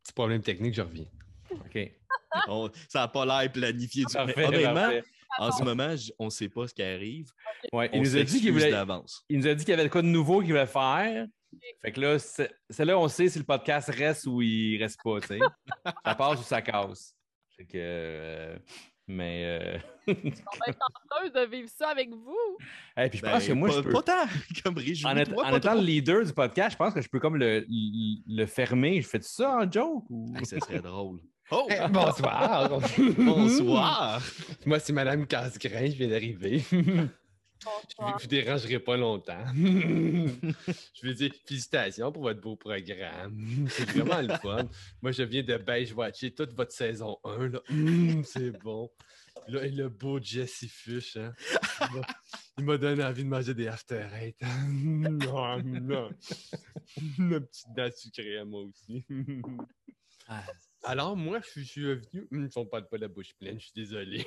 [0.04, 1.06] Petit problème technique, je reviens.
[1.50, 1.92] OK.
[2.48, 4.04] On- ça n'a pas l'air planifié.
[4.04, 5.04] du- mais Parfait, honnêtement, parfait.
[5.38, 7.30] en ce moment, on ne sait pas ce qui arrive.
[7.72, 8.70] Ouais, il On nous a dit qu'il voulait.
[8.70, 9.24] d'avance.
[9.28, 11.26] Il nous a dit qu'il y avait quoi de nouveau qu'il voulait faire.
[11.82, 15.00] Fait que là, c'est c'est là on sait si le podcast reste ou il reste
[15.02, 15.38] pas, tu sais.
[16.04, 17.14] ça passe ou ça casse.
[17.56, 17.72] Fait que.
[17.76, 18.58] euh,
[19.06, 19.44] mais.
[19.60, 19.78] euh,
[20.08, 22.36] On va être de vivre ça avec vous.
[22.96, 23.92] hey, puis je Ben, pense que moi, pas, je peux.
[23.92, 24.26] pas tant
[24.64, 27.08] comme En, réjouis-toi, étant- en pas étant le leader du podcast, je pense que je
[27.08, 29.00] peux comme le, le, le fermer.
[29.02, 30.32] Je fais ça en joke ou?
[30.36, 31.20] Ah, ça serait drôle.
[31.50, 31.66] Oh!
[31.70, 32.70] Eh, bonsoir.
[33.18, 34.22] Bonsoir!
[34.64, 36.62] Moi, c'est Madame Casgrain, je viens d'arriver.
[37.98, 39.44] Je ne vous dérangerai pas longtemps.
[39.54, 43.66] je veux dire, félicitations pour votre beau programme.
[43.70, 44.68] C'est vraiment le fun.
[45.02, 47.48] Moi, je viens de beige watcher toute votre saison 1.
[47.48, 47.60] là.
[47.70, 48.90] Hum, c'est bon.
[49.48, 51.32] Là, et le beau Jesse Fuchs, hein.
[52.56, 54.36] Il m'a- donné envie de manger des after eight.
[54.68, 56.10] non, non.
[57.18, 59.04] Une petite dent sucrée à moi aussi.
[60.28, 60.44] Ah,
[60.84, 62.28] Alors, moi, je suis- je suis venu.
[62.32, 64.26] Hum, Ils ne parle pas la bouche pleine, je suis désolé.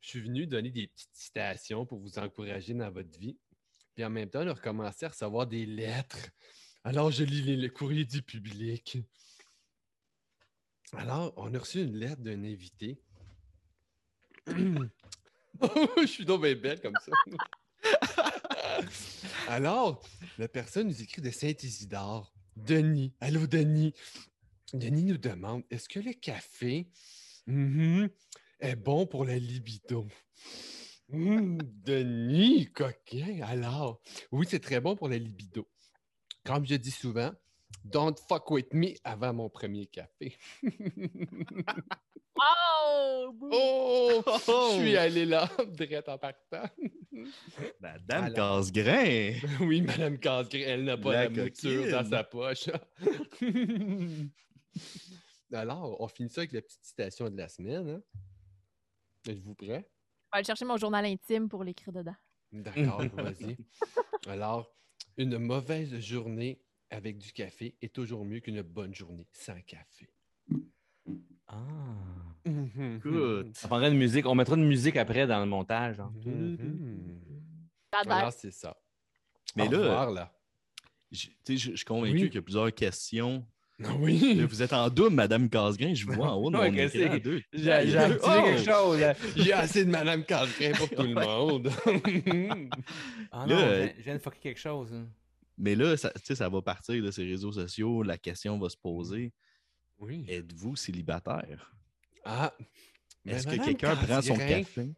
[0.00, 3.36] Je suis venu donner des petites citations pour vous encourager dans votre vie.
[3.94, 6.30] Puis en même temps, de recommencer à recevoir des lettres.
[6.84, 8.98] Alors, je lis les, le courrier du public.
[10.96, 13.02] Alors, on a reçu une lettre d'un invité.
[14.46, 17.12] je suis donc belle comme ça.
[19.48, 20.02] Alors,
[20.38, 22.32] la personne nous écrit de Saint-Isidore.
[22.56, 23.12] Denis.
[23.20, 23.94] Allô, Denis.
[24.72, 26.88] Denis nous demande est-ce que le café
[27.46, 28.08] mhm,
[28.60, 30.06] est bon pour la libido
[31.10, 33.40] Hum, Denis, coquin.
[33.44, 35.66] Alors, oui, c'est très bon pour la libido.
[36.44, 37.32] Comme je dis souvent,
[37.82, 40.36] don't fuck with me avant mon premier café.
[42.40, 43.32] Oh!
[43.34, 43.50] bouh.
[43.52, 44.70] oh, Oh!
[44.74, 46.70] je suis allé là, direct en partant.
[47.80, 48.60] Madame Alors.
[48.60, 49.34] Casse-Grain!
[49.60, 52.70] Oui, Madame Casgrain, elle n'a pas La la, mouture dans sa poche.
[55.52, 57.88] Alors, on finit ça avec la petite citation de la semaine.
[57.88, 58.02] Hein?
[59.26, 59.66] Êtes-vous prêt?
[59.68, 59.82] Je vais
[60.32, 62.14] aller chercher mon journal intime pour l'écrire dedans.
[62.52, 63.56] D'accord, vas-y.
[64.26, 64.70] Alors,
[65.16, 66.60] une mauvaise journée
[66.90, 70.08] avec du café est toujours mieux qu'une bonne journée sans café.
[71.46, 71.56] Ah.
[72.44, 73.56] Écoute.
[73.56, 74.26] Ça prendrait une musique.
[74.26, 75.98] On mettra une musique après dans le montage.
[76.00, 76.12] hein.
[76.24, 77.20] Mhm.
[77.92, 78.76] Alors, c'est ça.
[79.56, 80.34] Mais Au là, revoir, là.
[81.10, 82.22] je, tu sais, je- je suis convaincu Oui.
[82.26, 83.46] qu'il y a plusieurs questions.
[84.00, 84.34] Oui.
[84.34, 85.94] Là, vous êtes en double, Madame Casgrain.
[85.94, 86.72] Je vous vois en haut de Ouais.
[87.52, 88.42] J'ai activé Oh!
[88.44, 88.98] quelque chose.
[89.00, 89.14] là.
[89.36, 91.70] J'ai assez de Madame Casgrain pour tout le monde.
[93.30, 94.92] Ah Là, non, euh, je viens- je viens de fucker quelque chose.
[94.92, 95.06] hein.
[95.58, 98.02] Mais là, ça, tu sais, ça va partir de ces réseaux sociaux.
[98.02, 99.32] La question va se poser
[100.00, 100.24] oui.
[100.28, 101.72] êtes-vous célibataire?
[102.24, 102.52] Ah.
[103.26, 104.88] Est-ce que quelqu'un prend son café?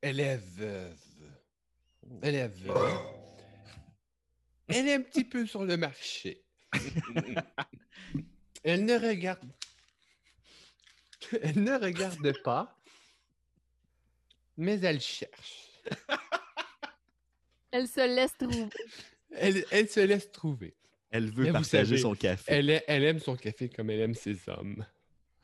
[0.00, 0.96] Elle est veuve.
[2.22, 2.98] Elle est veuve.
[4.68, 6.42] Elle est un petit peu sur le marché.
[8.64, 9.44] Elle ne regarde.
[11.42, 12.76] Elle ne regarde pas,
[14.56, 15.68] mais elle cherche.
[17.70, 18.68] Elle se laisse trouver.
[19.32, 20.76] Elle, elle se laisse trouver.
[21.10, 22.44] Elle veut Mais partager savez, son café.
[22.52, 24.86] Elle, est- elle aime son café comme elle aime ses hommes.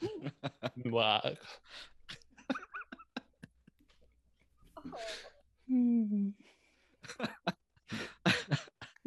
[0.84, 1.24] Noir.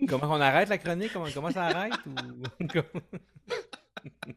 [0.07, 1.13] Comment on arrête la chronique?
[1.13, 1.93] Comment, comment ça arrête?
[2.05, 2.43] Ou...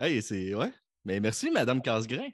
[0.00, 0.54] Hey, c'est.
[0.54, 0.72] Ouais.
[1.04, 2.28] Mais merci, Madame Casgrain.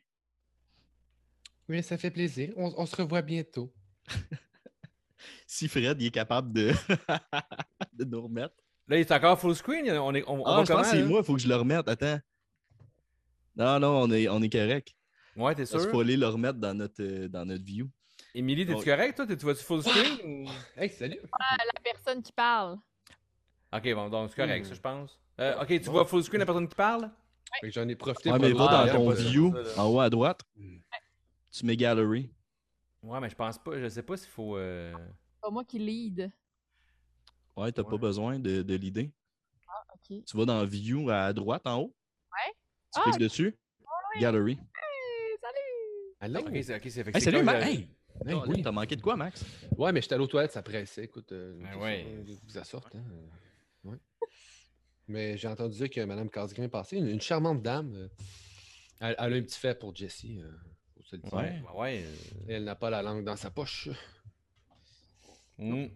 [1.69, 2.53] Oui, ça fait plaisir.
[2.57, 3.73] On, on se revoit bientôt.
[5.47, 6.73] Si Fred il est capable de,
[7.93, 8.55] de nous remettre.
[8.89, 9.89] Là, il est encore full screen?
[9.93, 11.87] On, est, on, Ah, je pense que c'est moi, il faut que je le remette.
[11.89, 12.19] Attends.
[13.55, 14.93] Non, non, on est, on est correct.
[15.37, 15.89] Ouais, t'es Il sûr?
[15.91, 17.89] faut aller le remettre dans notre, euh, dans notre view.
[18.35, 19.26] Émilie, t'es-tu correct, toi?
[19.26, 20.18] T'es- Tu vas-tu full screen?
[20.24, 21.20] ou- Hey, salut!
[21.41, 22.78] La personne qui parle.
[23.72, 24.68] Ok, bon, donc c'est correct, Hmm.
[24.68, 25.20] ça, je pense.
[25.41, 25.93] Euh, ok, tu Bon.
[25.93, 27.11] vois full screen la personne qui parle?
[27.61, 29.82] Fait que J'en ai profité Ouais, pour mais va dans ton pas view, ça, là.
[29.82, 30.41] en haut à droite.
[30.57, 30.78] Hmm.
[31.53, 32.30] Tu mets Gallery.
[33.03, 34.57] Ouais, mais je pense pas, je sais pas s'il faut.
[34.57, 34.93] euh,
[35.41, 36.32] Pas moi qui lead.
[37.57, 39.12] Ouais, t'as pas besoin de, de l'idée.
[39.95, 40.24] OK.
[40.26, 41.95] Tu vas dans View à droite en haut.
[42.32, 42.53] Ouais.
[42.93, 43.57] Tu Ah, cliques dessus.
[44.20, 44.53] Gallery.
[44.53, 46.16] Hey, salut!
[46.20, 46.41] Allô?
[46.41, 47.64] Ok, c'est ok, c'est fait que Hey, c'est salut, comme, Max.
[47.66, 47.89] euh, Hey!
[48.27, 48.62] Hey, Colin, oui.
[48.62, 49.45] T'as manqué de quoi, Max?
[49.77, 51.05] Ouais, mais j'étais allé aux toilettes, ça pressait.
[51.05, 52.07] Écoute, euh, Ah ouais.
[52.27, 53.05] ça, vous assorte, hein.
[53.85, 53.97] ouais.
[55.09, 57.95] Mais j'ai entendu dire que Mme Casgrain est passée, une, une charmante dame.
[57.95, 58.09] euh,
[59.01, 60.41] elle, elle a un petit fait pour Jessie.
[60.41, 60.51] euh.
[61.33, 61.62] Ouais.
[61.77, 62.03] ouais.
[62.05, 62.15] euh,
[62.49, 63.89] Elle n'a pas la langue dans sa poche.
[65.59, 65.87] hmm.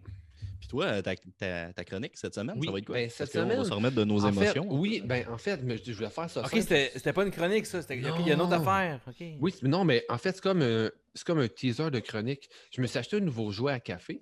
[0.59, 2.95] Puis toi, ta, ta, ta chronique cette semaine, Oui, ça va être quoi?
[2.95, 4.67] ben, Parce cette qu'on va semaine, se remettre de nos En fait, émotions.
[4.69, 6.41] oui, ben en fait, mais je je voulais faire ça.
[6.45, 7.81] Ok, c'était pas une chronique, ça.
[7.81, 9.01] c'était- Il y a une autre affaire.
[9.07, 9.23] ok.
[9.39, 12.49] Oui, non, mais en fait, c'est comme, un- c'est comme un teaser de chronique.
[12.71, 14.21] Je me suis acheté un nouveau jouet à café.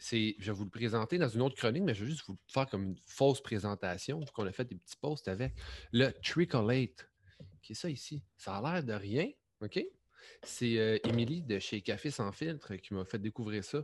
[0.00, 2.38] C'est, je vais vous le présenter dans une autre chronique, mais je vais juste vous
[2.46, 5.54] faire comme une fausse présentation, qu'on a fait des petits posts avec
[5.92, 7.08] le Tricolate,
[7.62, 8.22] qui est ça ici?
[8.36, 9.28] Ça a l'air de rien,
[9.60, 9.80] OK?
[10.44, 13.82] C'est euh, Émilie de chez Café Sans Filtre qui m'a fait découvrir ça.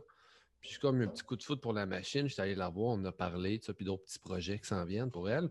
[0.65, 2.27] Puis j'ai comme un petit coup de foot pour la machine.
[2.27, 4.83] J'étais allé la voir, on a parlé, tout ça, puis d'autres petits projets qui s'en
[4.83, 5.49] viennent pour elle.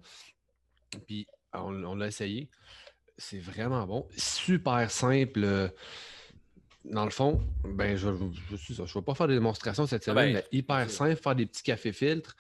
[1.07, 2.51] Puis on, on l'a essayé.
[3.17, 4.09] C'est vraiment bon.
[4.17, 5.45] Super simple.
[5.45, 5.69] euh,
[6.85, 10.43] Dans le fond, ben, je ne vais pas faire des démonstrations cette Ah semaine, ben,
[10.51, 12.35] mais hyper simple, faire des petits cafés filtres.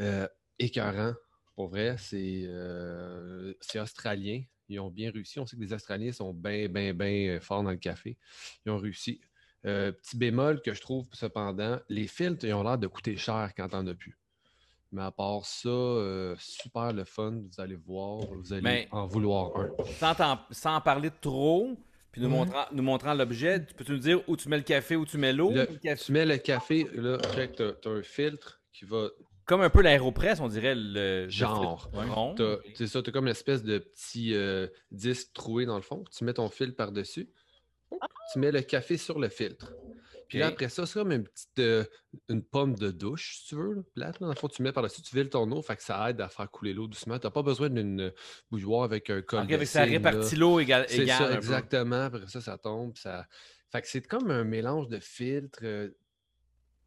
[0.00, 0.26] Euh,
[0.58, 1.12] écœurant.
[1.54, 4.42] Pour vrai, c'est euh, c'est australien.
[4.70, 5.38] Ils ont bien réussi.
[5.38, 8.16] On sait que les Australiens sont bien, bien, bien forts dans le café.
[8.64, 9.20] Ils ont réussi.
[9.66, 13.50] Euh, petit bémol que je trouve, cependant, les filtres, ils ont l'air de coûter cher
[13.56, 14.16] quand t'en as plus.
[14.92, 17.32] Mais à part ça, euh, super le fun.
[17.50, 19.70] Vous allez voir, vous allez Mais- en vouloir un.
[20.52, 21.76] Sans, en parler trop,
[22.12, 22.34] puis nous, Mhm.
[22.36, 25.18] montrant, nous montrant l'objet, tu peux-tu nous dire où tu mets le café, où tu
[25.18, 25.50] mets l'eau?
[25.50, 29.08] Le- Le café- Tu mets le café, là, t'as t'as un filtre qui va.
[29.44, 31.90] Comme un peu l'aéropress, on dirait le Genre.
[32.74, 36.04] C'est ça, t'as comme une espèce de petit euh, disque troué dans le fond.
[36.16, 37.28] Tu mets ton filtre par-dessus.
[38.32, 39.72] Tu mets le café sur le filtre.
[40.28, 41.84] Puis là, après ça, c'est comme une petite euh,
[42.28, 44.14] une pomme de douche, si tu veux, là, plate.
[44.20, 44.26] Là.
[44.26, 46.28] Dans le fond, tu mets par-dessus, tu viles ton eau, fait que ça aide à
[46.28, 47.16] faire couler l'eau doucement.
[47.20, 48.12] Tu n'as pas besoin d'une
[48.50, 51.16] bouilloire avec un col avec ça répartit l'eau égal, C'est égale.
[51.18, 51.36] ça, un peu.
[51.36, 52.02] exactement.
[52.06, 52.96] Après ça, ça tombe.
[52.96, 53.26] Ça...
[53.70, 55.90] Fait que c'est comme un mélange de filtres, euh,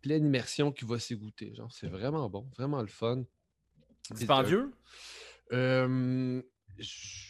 [0.02, 1.56] pleine immersion qui va s'égoutter.
[1.56, 3.24] Genre, c'est vraiment bon, vraiment le fun.
[4.12, 4.72] Dispendieux?
[5.54, 6.42] Euh,
[6.78, 7.29] je-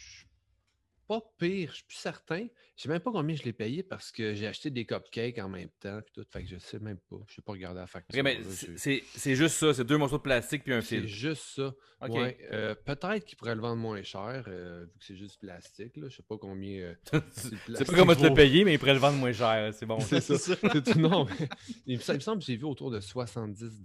[1.10, 2.46] pas pire, je suis plus certain.
[2.76, 5.48] Je sais même pas combien je l'ai payé parce que j'ai acheté des cupcakes en
[5.48, 6.00] même temps.
[6.06, 7.16] Puis tout, fait que je sais même pas.
[7.26, 8.22] Je sais pas regarder la facture.
[8.52, 11.08] C'est- c'est c'est juste ça, c'est deux morceaux de plastique puis un c'est fil.
[11.08, 11.74] juste ça.
[12.08, 15.96] Ouais, euh, Peut-être qu'il pourrait le vendre moins cher, euh, vu que c'est juste plastique.
[15.96, 16.08] Là.
[16.08, 16.78] Je sais pas combien.
[16.78, 16.94] euh,
[17.32, 19.74] C'est pas comment te le payer, mais ils pourraient le vendre moins cher.
[19.74, 19.98] C'est bon.
[20.00, 20.38] C'est ça.
[20.38, 21.48] C'est non, mais
[21.86, 23.82] il, me semble- que j'ai vu autour de 70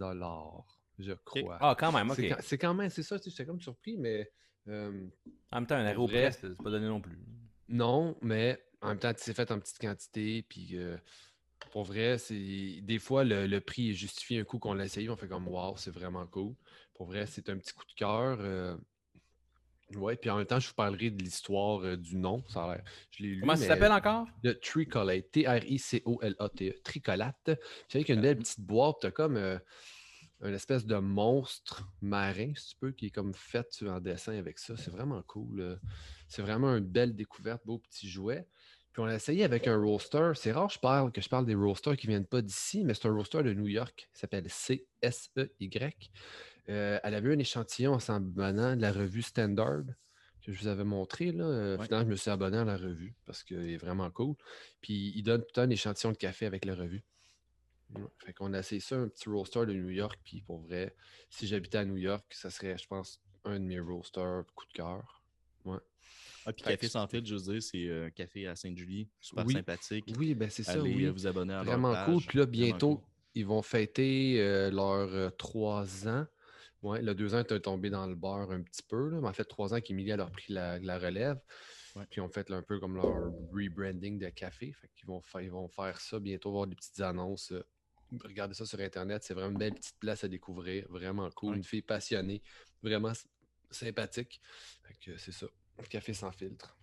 [0.99, 1.57] je crois.
[1.59, 2.15] Ah, quand même, ok.
[2.17, 4.32] C'est quand, c'est quand même, c'est ça, tu j'étais comme surpris, mais
[4.68, 5.07] euh,
[5.51, 5.89] En même temps, un vrai.
[5.89, 7.18] aéropress, c'est pas donné non plus.
[7.70, 10.97] non, mais en même temps, tu sais, fait en petite quantité, puis euh,
[11.72, 15.09] pour vrai, c'est des fois, le, le prix est justifié un coup qu'on l'a essayé,
[15.09, 16.53] on fait comme, wow, c'est vraiment cool.
[16.93, 18.38] Pour vrai, c'est un petit coup de cœur.
[18.41, 18.78] euh,
[19.95, 22.43] Ouais, puis en même temps, je vous parlerai de l'histoire euh, du nom.
[22.47, 22.84] Ça a l'air.
[23.11, 23.41] Je l'ai lu.
[23.41, 24.26] Comment ça s'appelle encore?
[24.43, 27.51] Le Tricolate, T-R-I-C-O-L-A-T-E, Tricolate.
[27.88, 29.38] C'est avec une belle petite boîte, t'as comme
[30.42, 34.60] une espèce de monstre marin, si tu peux, qui est comme fait en dessin avec
[34.60, 34.76] ça.
[34.78, 35.60] C'est vraiment cool.
[35.62, 35.76] euh.
[36.28, 38.48] C'est vraiment une belle découverte, beau petit jouet.
[38.92, 40.32] Puis on l'a essayé avec un roaster.
[40.36, 43.08] C'est rare je parle, que je parle des roasters qui viennent pas d'ici, mais c'est
[43.08, 46.12] un roaster de New York qui s'appelle C-S-E-Y.
[46.70, 49.84] Euh, elle avait un échantillon en s'abonnant de la revue Standard
[50.42, 51.32] que je vous avais montré.
[51.32, 51.44] Là.
[51.46, 51.86] Euh, Ouais.
[51.86, 54.36] Finalement, je me suis abonné à la revue parce qu'elle est vraiment cool.
[54.82, 57.04] Puis il donne tout le temps un échantillon de café avec la revue.
[57.98, 58.08] Ouais.
[58.26, 60.20] Fait qu'on a essayé ça, un petit roaster de New York.
[60.24, 60.96] Puis pour vrai,
[61.30, 64.74] si j'habitais à New York, ça serait, je pense, un de mes roasters coup de
[64.74, 65.22] cœur.
[66.48, 69.46] Ah, puis Café que- sans fil, je veux dire, c'est un café à Sainte-Julie, super
[69.48, 69.54] Oui.
[69.54, 70.06] sympathique.
[70.20, 70.74] Oui, ben c'est ça.
[70.74, 71.06] Allez oui.
[71.06, 72.06] euh, vous abonner à leur Vraiment page.
[72.06, 72.24] cool.
[72.24, 73.06] Puis là, bientôt, cool.
[73.34, 76.28] ils vont fêter euh, leurs euh, trois ans.
[76.84, 79.10] Ouais, le deux ans est tombé dans le beurre un petit peu.
[79.10, 81.39] Là, mais en fait, trois ans qu'Emilie a leur pris la, la relève.
[81.96, 82.04] Ouais.
[82.12, 84.72] Puis ils ont fait là, un peu comme leur rebranding de café.
[84.74, 87.54] Fait qu'ils vont, ils vont faire ça bientôt, voir des petites annonces.
[87.54, 87.66] euh,
[88.24, 89.24] Regardez ça sur Internet.
[89.24, 90.86] C'est vraiment une belle petite place à découvrir.
[90.89, 91.51] Vraiment cool.
[91.51, 91.58] Ouais.
[91.58, 92.41] Une fille passionnée.
[92.84, 93.14] Vraiment
[93.72, 94.39] sympathique.
[94.84, 95.47] Fait que c'est ça.
[95.89, 96.78] Café sans filtre.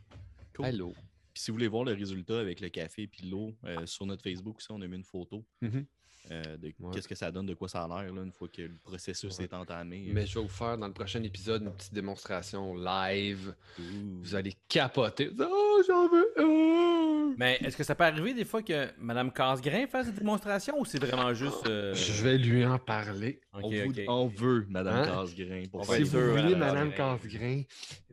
[0.54, 0.66] Cool.
[0.66, 0.92] Allô?
[1.32, 4.22] Puis si vous voulez voir le résultat avec le café et l'eau, euh, sur notre
[4.22, 5.86] Facebook, aussi, on a mis une photo Mhm.
[6.30, 6.90] Euh, de Ouais.
[6.94, 9.36] qu'est-ce que ça donne, de quoi ça a l'air, là, une fois que le processus
[9.38, 9.44] Ouais.
[9.44, 10.08] est entamé.
[10.12, 13.54] Mais je vais vous faire dans le prochain épisode une petite démonstration live.
[13.78, 13.82] Ouh.
[14.22, 15.30] Vous allez capoter.
[15.40, 17.34] Oh, j'en veux!
[17.38, 20.84] Mais est-ce que ça peut arriver des fois que Mme Casgrain fasse cette démonstration ou
[20.84, 21.66] c'est vraiment juste.
[21.66, 23.40] euh, Je vais lui en parler.
[23.54, 24.00] On, vous- ok.
[24.08, 25.06] on veut, Madame Hein?
[25.06, 25.62] Casgrain.
[25.70, 27.62] Pour Si vous sûr, voulez, Madame Madame Casgrain.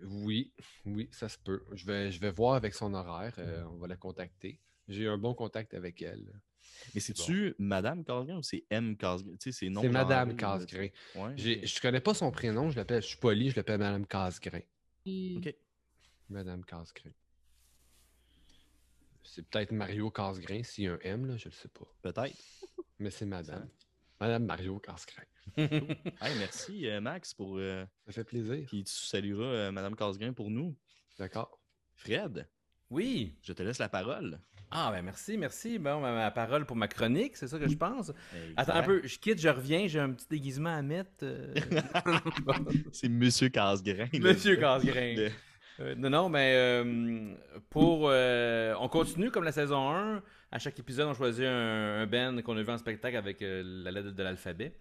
[0.04, 0.54] Oui,
[0.86, 1.62] oui, ça se peut.
[1.74, 3.34] Je vais, je vais voir avec son horaire.
[3.40, 4.60] euh, on va la contacter.
[4.88, 6.26] J'ai eu un bon contact avec elle.
[6.94, 9.32] Mais c'est-tu Madame Casgrain ou c'est M Casgrain?
[9.40, 10.88] Tu sais, c'est non C'est Madame Casgrain.
[11.16, 11.66] Ouais, J'ai- ok.
[11.66, 12.70] Je connais pas son prénom.
[12.70, 13.02] Je l'appelle.
[13.02, 13.50] Je suis poli.
[13.52, 14.62] Je l'appelle Madame Casgrain.
[15.08, 15.56] Ok.
[16.30, 17.12] Madame Casgrain.
[19.24, 21.86] C'est peut-être Mario Casgrain s'il y a un M, là, je le sais pas.
[22.02, 22.36] Peut-être.
[22.98, 23.70] Mais c'est Madame.
[24.20, 25.24] Madame Mario Casgrain.
[25.58, 27.58] Hey, merci, euh, Max, pour.
[27.58, 28.66] euh, Ça fait plaisir.
[28.68, 30.76] Puis tu salueras euh, Madame Casgrain pour nous.
[31.18, 31.60] D'accord.
[31.96, 32.48] Fred,
[32.90, 33.36] Oui.
[33.42, 34.40] je te laisse la parole.
[34.72, 35.80] Ah, ben merci, merci.
[35.80, 38.12] Bon, ma, parole pour ma chronique, c'est ça que je pense.
[38.56, 41.10] Attends un peu, je quitte, je reviens, j'ai un petit déguisement à mettre.
[41.24, 41.54] euh.
[42.92, 44.08] C'est Monsieur Casgrain.
[44.14, 45.16] Monsieur Casgrain.
[45.18, 45.30] Le-
[45.82, 47.34] Euh, non, non, mais euh,
[47.70, 48.02] pour.
[48.12, 50.22] on continue comme la saison 1.
[50.52, 53.90] À chaque épisode, on choisit un, un band qu'on a vu en spectacle avec la
[53.92, 54.74] lettre de l'alphabet.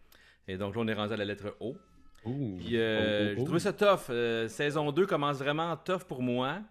[0.49, 1.77] Et donc là, on est rendu à la lettre O.
[2.25, 2.57] Ouh.
[2.59, 3.45] Puis euh, Oh, oh, j'ai oh.
[3.45, 4.11] trouvé ça tough.
[4.49, 6.63] Saison 2 commence vraiment tough pour moi.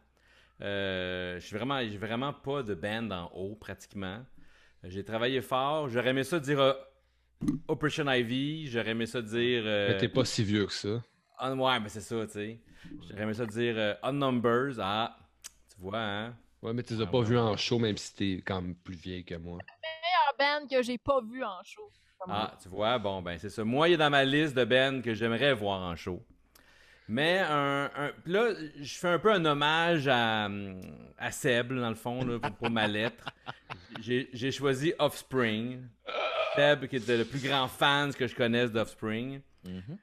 [0.62, 4.26] Euh, je suis vraiment, j'ai vraiment pas de band en haut, pratiquement.
[4.84, 5.90] J'ai travaillé fort.
[5.90, 6.74] J'aurais aimé ça dire euh,
[7.68, 8.68] Operation Ivy.
[8.68, 9.64] J'aurais aimé ça dire.
[9.66, 11.02] euh, Mais t'es pas si vieux que ça.
[11.40, 12.60] Un- ouais, mais c'est ça, tu sais.
[13.10, 14.76] J'aurais aimé ça dire euh, Odd Numbers.
[14.80, 15.18] Ah,
[15.70, 16.36] tu vois, hein.
[16.64, 17.26] Ouais, mais tu les as Ah pas ouais.
[17.26, 19.60] vus en show, même si t'es quand même plus vieille que moi.
[19.84, 21.92] meilleure band que j'ai pas vu en show.
[22.30, 23.64] Ah, tu vois, bon, ben c'est ça.
[23.64, 26.26] Moi, il est dans ma liste de bands que j'aimerais voir en show.
[27.10, 27.90] Mais un,
[28.26, 30.50] là, je fais un peu un hommage à,
[31.18, 33.30] à Seb, là, dans le fond, là, pour, pour ma lettre.
[34.02, 35.88] J'ai choisi Offspring.
[36.56, 39.42] Seb, qui était le plus grand fan que je connaisse d'Offspring.
[39.66, 39.98] Mhm.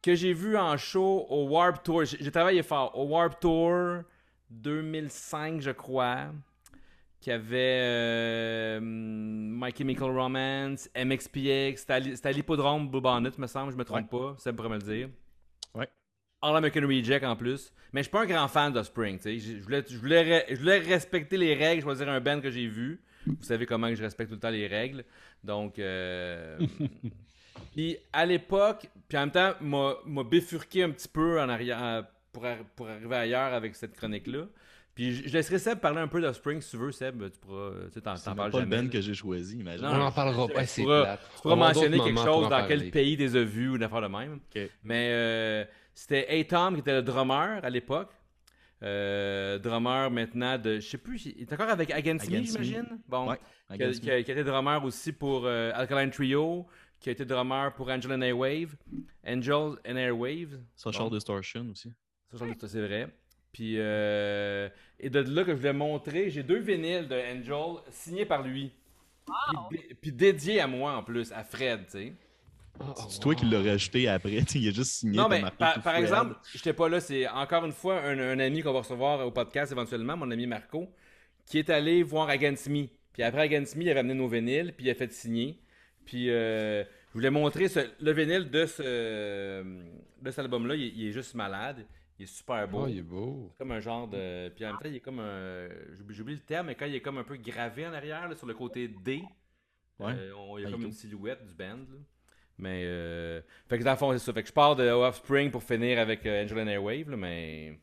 [0.00, 2.04] Que j'ai vu en show au Warp Tour.
[2.04, 2.96] J'ai travaillé fort.
[2.96, 4.02] Au Warp Tour
[4.50, 6.26] 2005, je crois.
[7.20, 11.80] Qui avait euh, My Chemical Romance, MXPX.
[11.80, 14.36] C'était à l'hippodrome Bourbonnais, me semble, je me trompe pas.
[14.38, 15.08] Ça pourrait me le dire.
[15.74, 15.88] Ouais.
[16.48, 17.72] All American Reject en plus.
[17.92, 19.18] Mais je suis pas un grand fan d'Offspring.
[19.18, 19.38] tu sais.
[19.38, 22.66] Je voulais, je, voulais, re- je voulais respecter les règles, choisir un band que j'ai
[22.66, 23.00] vu.
[23.26, 25.04] Vous savez comment que je respecte tout le temps les règles.
[25.42, 26.58] Donc, euh,
[27.74, 32.44] puis à l'époque, puis en même temps, m'a bifurqué un petit peu en arrière pour,
[32.46, 34.44] ar- pour arriver ailleurs avec cette chronique-là.
[34.94, 37.22] Puis je laisserai Seb parler un peu d'Offspring si tu veux, Seb.
[37.30, 39.84] Tu pourras, tu sais, t'en parles pas le band que j'ai choisi, imagine.
[39.84, 41.18] Non, On non, en parlera tu- pas, tu pourras-.
[41.18, 42.90] Tu pourras On va avoir mentionner quelque pour chose dans quel parler.
[42.90, 44.40] pays des a vus ou une affaire de même.
[44.84, 45.64] Mais euh,
[45.96, 48.10] c'était A-Tom qui était le drummer à l'époque.
[48.82, 50.78] Euh, drummer maintenant de.
[50.80, 52.64] Je sais plus, il est encore avec Against, Me, Against Me.
[52.64, 52.98] j'imagine?
[53.08, 53.30] Bon.
[53.30, 54.12] Ouais, qui, a, Against qui Me.
[54.12, 56.66] a- qui a été drummer aussi pour euh, Alkaline Trio,
[57.00, 58.76] qui a été drummer pour Angel and Airwave.
[59.26, 60.60] Angels and Airwaves.
[60.76, 61.10] Social Bon.
[61.14, 61.90] Distortion aussi.
[62.30, 63.08] Doute, ça, c'est vrai.
[63.50, 64.68] Puis, euh,
[65.00, 68.70] et de là que je voulais montrer, j'ai deux vinyles de Angel signés par lui.
[69.70, 72.12] Puis, dé- puis dédiés à moi en plus, à Fred, tu sais.
[72.80, 74.30] Oh, C'est toi qui l'as rajouté après.
[74.54, 75.16] Il a juste signé.
[75.16, 78.62] Non, mais par, par exemple, j'étais pas là, c'est encore une fois un, un ami
[78.62, 80.88] qu'on va recevoir au podcast éventuellement, mon ami Marco,
[81.46, 82.86] qui est allé voir Against Me.
[83.12, 85.58] Puis après Against Me, il avait amené nos vinyles, puis il a fait signer.
[86.04, 89.62] Puis euh, je voulais montrer ce- le vinyle de, ce,
[90.22, 90.74] de cet album-là.
[90.74, 91.86] Il, est- il est juste malade.
[92.18, 92.82] Il est super beau.
[92.84, 93.52] Oh, il est beau.
[93.58, 94.48] comme un genre de.
[94.50, 95.68] Puis en même temps, il est comme un.
[96.10, 98.46] j'oublie- le terme, mais quand il est comme un peu gravé en arrière, là, sur
[98.46, 99.22] le côté D,
[99.98, 100.12] Ouais.
[100.16, 101.76] euh, on- il y a Ah, comme une silhouette du band.
[101.76, 101.98] là.
[102.58, 102.82] Mais.
[102.84, 103.40] Euh...
[103.68, 104.32] Fait que dans le fond, c'est ça.
[104.32, 107.78] Fait que je pars de Offspring pour finir avec euh, Angel and Airwave, là, mais.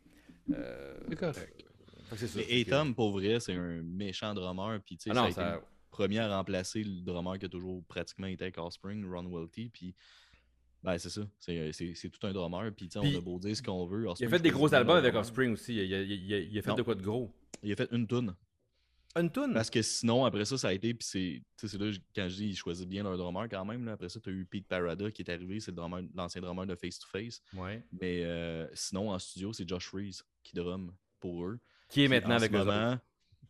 [0.51, 1.65] euh, C'est correct.
[2.05, 2.39] fait que c'est ça.
[2.39, 4.79] Mais Fait que- Atom, pour vrai, c'est un méchant drummer.
[4.85, 8.43] Puis, tu sais, Ah ça premier à remplacer le drummer qui a toujours pratiquement été
[8.45, 9.69] avec Offspring, Ron Welty.
[9.69, 9.93] Puis,
[10.81, 11.21] ben, c'est ça.
[11.39, 12.71] C'est, c'est, c'est tout un drummer.
[12.75, 14.07] Puis, on a beau dire ce qu'on veut.
[14.19, 15.13] Il a fait des gros albums avec.
[15.13, 15.75] Offspring aussi.
[15.75, 16.75] Il a, il a- il a- il a fait Non.
[16.75, 17.31] de quoi de gros
[17.61, 18.33] Il a fait une tune.
[19.15, 20.93] Une tune Parce que sinon, après ça, ça a été.
[20.93, 23.63] Puis c'est, tu sais, c'est là, quand je dis ils choisissent bien leur drummer quand
[23.63, 23.85] même.
[23.85, 25.59] Là, après ça, tu as eu Pete Parada qui est arrivé.
[25.59, 27.41] C'est le drummer- l'ancien drummer de Face to Face.
[27.53, 27.83] Ouais.
[27.91, 31.59] Mais euh, sinon, en studio, c'est Josh Reese qui drum pour eux.
[31.89, 32.55] Qui est maintenant en avec eux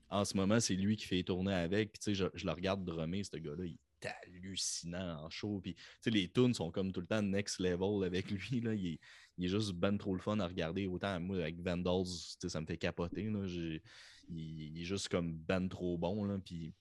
[0.09, 1.93] En ce moment, c'est lui qui fait tourner avec.
[1.93, 3.63] Puis, tu sais, je, je le regarde drummer, ce gars-là.
[3.65, 5.61] Il est hallucinant en show.
[5.61, 8.59] Puis, tu sais, les tunes sont comme tout le temps next level avec lui.
[8.59, 8.73] Là.
[8.73, 8.99] Il, est,
[9.37, 10.87] il est juste ben trop le fun à regarder.
[10.87, 13.29] Autant, moi, avec Vandals, ça me fait capoter.
[13.29, 13.47] Là.
[13.47, 13.81] J'ai-
[14.29, 16.23] Il, il est juste comme ben trop bon.
[16.23, 16.37] Là.
[16.43, 16.73] Puis,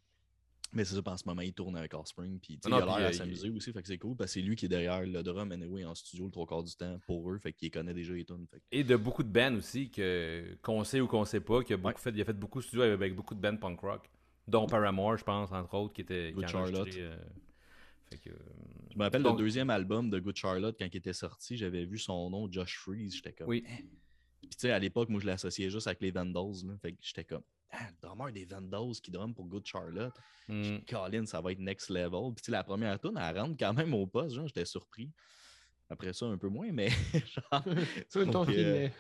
[0.73, 2.39] mais c'est ça, en ce moment, il tourne avec Offspring.
[2.41, 3.73] Puis, Non, il a l'air euh, à s'amuser aussi.
[3.73, 4.17] Fait que c'est cool.
[4.17, 6.63] Parce que c'est lui qui est derrière le drum, anyway, en studio le trois quarts
[6.63, 7.39] du temps pour eux.
[7.39, 8.47] Fait qu'il connaît déjà les tunes.
[8.51, 11.63] Fait que- Et de beaucoup de bands aussi, que, qu'on sait ou qu'on sait pas,
[11.63, 11.95] qu'il a, beaucoup Ouais.
[12.01, 14.11] fait, il a fait beaucoup de studios avec, avec beaucoup de bands punk rock,
[14.49, 16.89] dont Paramore, je pense, entre autres, qui était Good qui Charlotte.
[16.97, 17.17] euh,
[18.09, 18.37] fait que, euh,
[18.93, 21.85] Je me rappelle Donc- le deuxième album de Good Charlotte, quand il était sorti, j'avais
[21.85, 23.15] vu son nom, Josh Freeze.
[23.17, 23.49] J'étais comme.
[23.49, 23.63] Oui.
[23.69, 23.77] Hein?
[24.53, 26.67] Puis tu sais, à l'époque, moi, je l'associais juste avec les Vandals.
[26.67, 26.75] Là.
[26.83, 27.41] Fait que j'étais comme.
[27.71, 30.13] Ah, le drummer des Vandals qui drum pour Good Charlotte.
[30.47, 30.81] hmm.
[30.87, 32.35] Colin, ça va être next level.
[32.35, 34.35] Puis tu sais, la première tune, elle rentre quand même au poste.
[34.37, 35.11] Genre, j'étais surpris.
[35.89, 36.91] Après ça, un peu moins, mais
[37.51, 37.65] genre.
[38.11, 38.91] C'est donc, euh,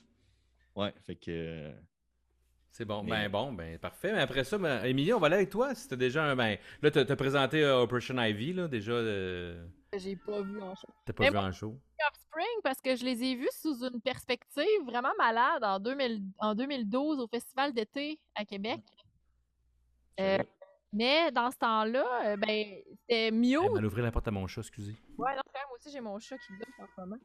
[0.76, 1.30] ouais, fait que.
[1.30, 1.72] euh,
[2.70, 3.02] C'est bon.
[3.02, 4.12] Mais- Ben bon, ben parfait.
[4.14, 4.80] Mais après ça, ben,
[5.14, 5.74] on va aller avec toi.
[5.74, 6.34] C'était déjà un.
[6.36, 8.92] Ben, là, t'as, t'as présenté euh, Operation Ivy, là, déjà.
[8.92, 9.62] euh,
[9.98, 10.88] J'ai pas vu en show.
[11.04, 11.78] t'as pas Mais vu en show?
[12.08, 16.54] Offspring parce que je les ai vus sous une perspective vraiment malade en, 2000 en
[16.54, 18.80] 2012 au Festival d'été à Québec.
[20.20, 20.38] Euh,
[20.92, 22.64] mais dans ce temps-là, euh, ben,
[23.00, 23.62] c'était Mio.
[23.64, 24.94] Elle m'a ouvert la porte à mon chat, excusez.
[25.18, 27.18] Ouais, non, quand même, aussi, j'ai mon chat qui me en ce moment.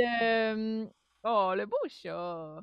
[0.00, 0.86] Euh,
[1.26, 2.62] Oh, le beau chat!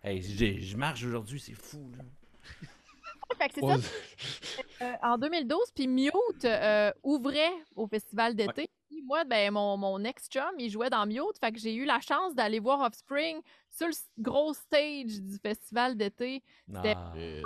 [0.00, 2.04] Hey, je marche aujourd'hui, c'est fou, là.
[3.38, 6.12] Fait que c'est ça, euh, en 2012, puis Mute
[6.44, 8.68] euh, ouvrait au Festival d'été.
[9.06, 12.34] Moi, ben, mon, mon ex-chum, il jouait dans Mute, fait que j'ai eu la chance
[12.34, 13.40] d'aller voir Offspring
[13.70, 16.42] sur le gros stage du Festival d'été.
[16.68, 17.12] C'était- Ah.
[17.16, 17.42] euh,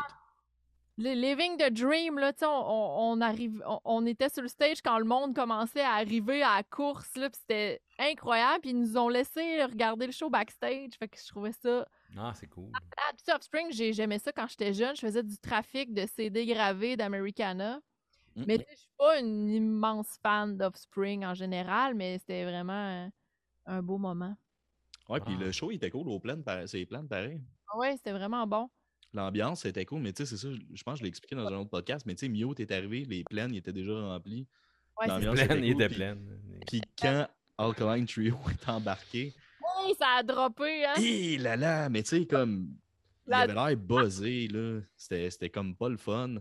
[1.01, 4.99] Living the Dream, là, on, on, on arrive, on, on était sur le stage quand
[4.99, 9.09] le monde commençait à arriver à la course, là, c'était incroyable, puis ils nous ont
[9.09, 11.87] laissé regarder le show backstage, fait que je trouvais ça...
[12.17, 12.71] Ah, c'est cool.
[12.73, 16.47] Puis ça, Offspring, j'ai- j'aimais ça quand j'étais jeune, je faisais du trafic de CD
[16.47, 17.81] gravés d'Americana,
[18.37, 22.73] mais tu sais, je suis pas une immense fan d'Offspring en général, mais c'était vraiment
[22.73, 23.11] un,
[23.67, 24.37] un beau moment.
[25.09, 25.41] Ouais, puis Ah.
[25.45, 27.41] le show il était cool au plein, c'est plein pareil.
[27.77, 28.71] Ouais, c'était vraiment bon.
[29.13, 31.47] L'ambiance était cool, mais tu sais, c'est ça, je pense que je l'ai expliqué dans
[31.47, 34.47] un autre podcast, mais tu sais, Mio, t'es arrivé, les plaines, ils étaient déjà remplis.
[35.01, 36.41] Ouais, c'est L'ambiance était cool, était puis- pleine.
[36.67, 37.27] Puis quand
[37.59, 39.35] Alkaline Trio est embarqué,
[39.98, 40.94] ça a droppé, hein?
[41.01, 42.69] hé là là, mais tu sais, comme,
[43.27, 44.81] il La- avait l'air buzzé, là.
[44.97, 46.36] C'était c'était comme pas le fun.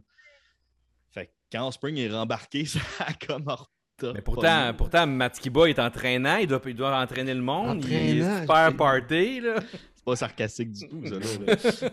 [1.11, 3.71] Fait que quand Spring est rembarqué, ça a comme hors
[4.13, 8.23] Mais pourtant, pourtant Matskiba est entraînant, il doit, il doit entraîner le monde, il est
[8.23, 9.55] Entraînant, super party, là.
[9.95, 11.89] C'est pas sarcastique du tout, ça.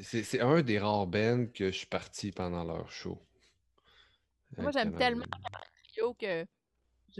[0.02, 3.22] C'est- un des rares bands que je suis parti pendant leur show.
[4.56, 5.24] Moi, j'aime tellement
[5.92, 6.44] trio que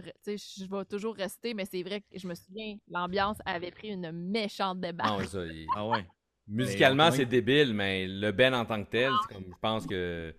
[0.03, 2.77] je, re- tu sais, je vais toujours rester, mais c'est vrai que je me souviens,
[2.89, 5.21] l'ambiance avait pris une méchante débarque.
[5.21, 6.07] Non, ça, il- Ah ouais.
[6.47, 10.35] Musicalement, c'est débile, mais le Ben en tant que tel, c'est comme, je pense que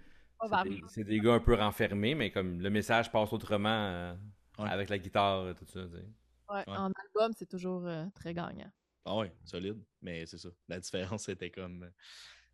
[0.88, 4.16] c'est des, gars un peu renfermés, mais comme le message passe autrement euh,
[4.58, 4.70] Ouais.
[4.70, 5.84] avec la guitare, euh, tout ça.
[5.86, 6.04] tu sais.
[6.50, 6.78] Ouais, Ouais.
[6.78, 8.72] En album, c'est toujours euh, très gagnant.
[9.06, 9.78] Ah ouais, solide.
[10.02, 10.50] Mais c'est ça.
[10.68, 11.90] La différence était comme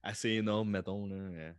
[0.03, 1.05] assez énorme, mettons.
[1.07, 1.53] Là.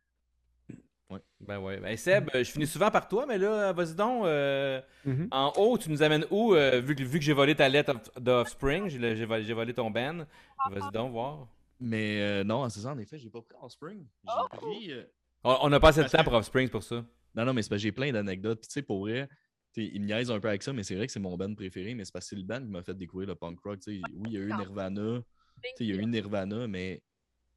[1.13, 1.79] Euh, Ben ouais.
[1.79, 4.25] Ben Seb, euh, je finis souvent par toi, mais là, vas-y donc.
[4.25, 5.29] euh, Mhm.
[5.31, 7.93] En haut, tu nous amènes où, euh, vu, que, vu que j'ai volé ta lettre
[7.95, 10.27] of- d'Offspring, j'ai, volé, ton Ben.
[10.71, 11.47] Vas-y donc, voir.
[11.79, 14.05] Mais euh, non, c'est ça, en effet, j'ai pas pris Offspring.
[14.25, 14.49] J'ai Oh!
[14.57, 14.93] pris.
[14.93, 15.05] euh,
[15.45, 17.05] On n'a pas assez de temps pour Offspring pour ça.
[17.35, 18.63] Non, non, mais c'est parce que j'ai plein d'anecdotes.
[18.63, 19.29] Tu sais, pour vrai,
[19.77, 21.95] il me niaise un peu avec ça, mais c'est vrai que c'est mon band préféré.
[21.95, 23.79] Mais c'est parce que c'est le band qui m'a fait découvrir le punk rock.
[23.81, 24.03] tu sais.
[24.15, 25.21] Oui, il y a eu Nirvana.
[25.63, 27.03] tu sais, Il y a eu Nirvana, mais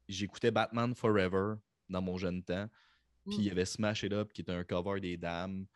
[0.06, 1.54] j'écoutais Batman Forever
[1.88, 2.68] dans mon jeune temps.
[3.26, 5.66] Puis il y avait Smash It Up qui était un cover des Dames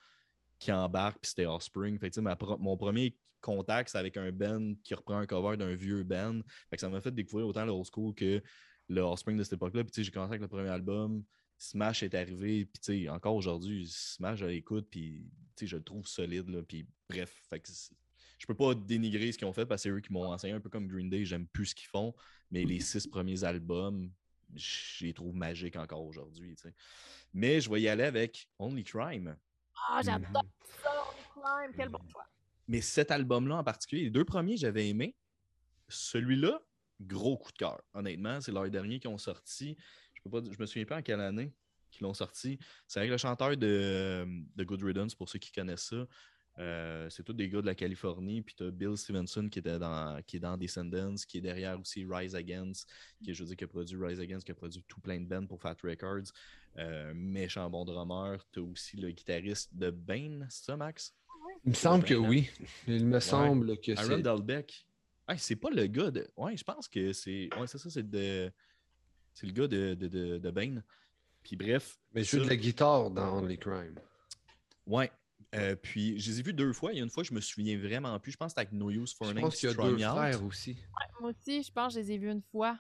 [0.59, 1.99] qui embarque, puis c'était Offspring.
[1.99, 2.16] Fait
[2.59, 6.41] mon premier contact, c'est avec un band qui reprend un cover d'un vieux band.
[6.71, 8.43] Fait que ça m'a fait découvrir autant le school que
[8.89, 9.85] le Offspring de cette époque-là.
[9.85, 11.23] Puis j'ai commencé avec le premier album.
[11.57, 15.25] Smash est arrivé, puis encore aujourd'hui, Smash, je l'écoute, puis
[15.61, 16.61] je le trouve solide, là,
[17.09, 17.62] bref, fait
[18.37, 20.53] je peux pas dénigrer ce qu'ils ont fait parce que c'est eux qui m'ont enseigné
[20.53, 22.12] un peu comme Green Day, j'aime plus ce qu'ils font,
[22.51, 24.11] mais les six premiers albums,
[24.57, 26.75] je les trouve magiques encore aujourd'hui, tu sais.
[27.33, 29.37] Mais je vais y aller avec Only Crime.
[29.89, 30.51] Ah, j'adore Mhm.
[30.83, 32.27] ça, Only Crime, quel bon choix.
[32.69, 35.15] Mais cet album-là en particulier, les deux premiers, j'avais aimé.
[35.89, 36.61] Celui-là,
[37.01, 37.83] gros coup de cœur.
[37.93, 39.77] Honnêtement, c'est leur dernier qui ont sorti.
[40.15, 41.53] Je peux pas, je me souviens pas en quelle année
[41.91, 42.59] qu'ils l'ont sorti.
[42.89, 44.27] C'est avec le chanteur de,
[44.57, 46.07] de Good Riddance, pour ceux qui connaissent ça.
[46.59, 48.43] Euh, c'est tous des gars de la Californie.
[48.43, 51.79] Puis tu as Bill Stevenson qui, était dans, qui est dans Descendants, qui est derrière
[51.81, 52.89] aussi Rise Against,
[53.23, 55.21] qui, est, je veux dire, qui a produit Rise Against, qui a produit tout plein
[55.21, 56.33] de bands pour Fat Records.
[56.77, 58.39] Euh, méchant bon drummer.
[58.53, 61.15] Tu as aussi le guitariste de Bane, c'est ça, Max?
[61.65, 62.51] Il me semble que Ben, oui.
[62.87, 64.23] Il me semble que Aaron c'est.
[64.23, 64.87] Dalbeck.
[65.29, 66.29] Hey, c'est pas le gars de.
[66.37, 67.49] Ouais, je pense que c'est.
[67.59, 68.53] Ouais, c'est ça, c'est de.
[69.33, 70.85] C'est le gars de, de, de, de Bane.
[71.43, 71.99] Puis bref.
[72.13, 73.99] Mais je joue de la guitare dans Only Crime.
[74.87, 75.11] Ouais.
[75.55, 76.93] Euh, puis je les ai vus deux fois.
[76.93, 78.33] Il y a une fois, je me souviens vraiment plus.
[78.33, 79.43] Je pense que c'était avec No Use for Je Name.
[79.45, 80.11] pense qu'il y a Strung deux Out.
[80.12, 80.77] frères aussi.
[81.21, 82.79] Moi aussi, je pense que je les ai vus une fois.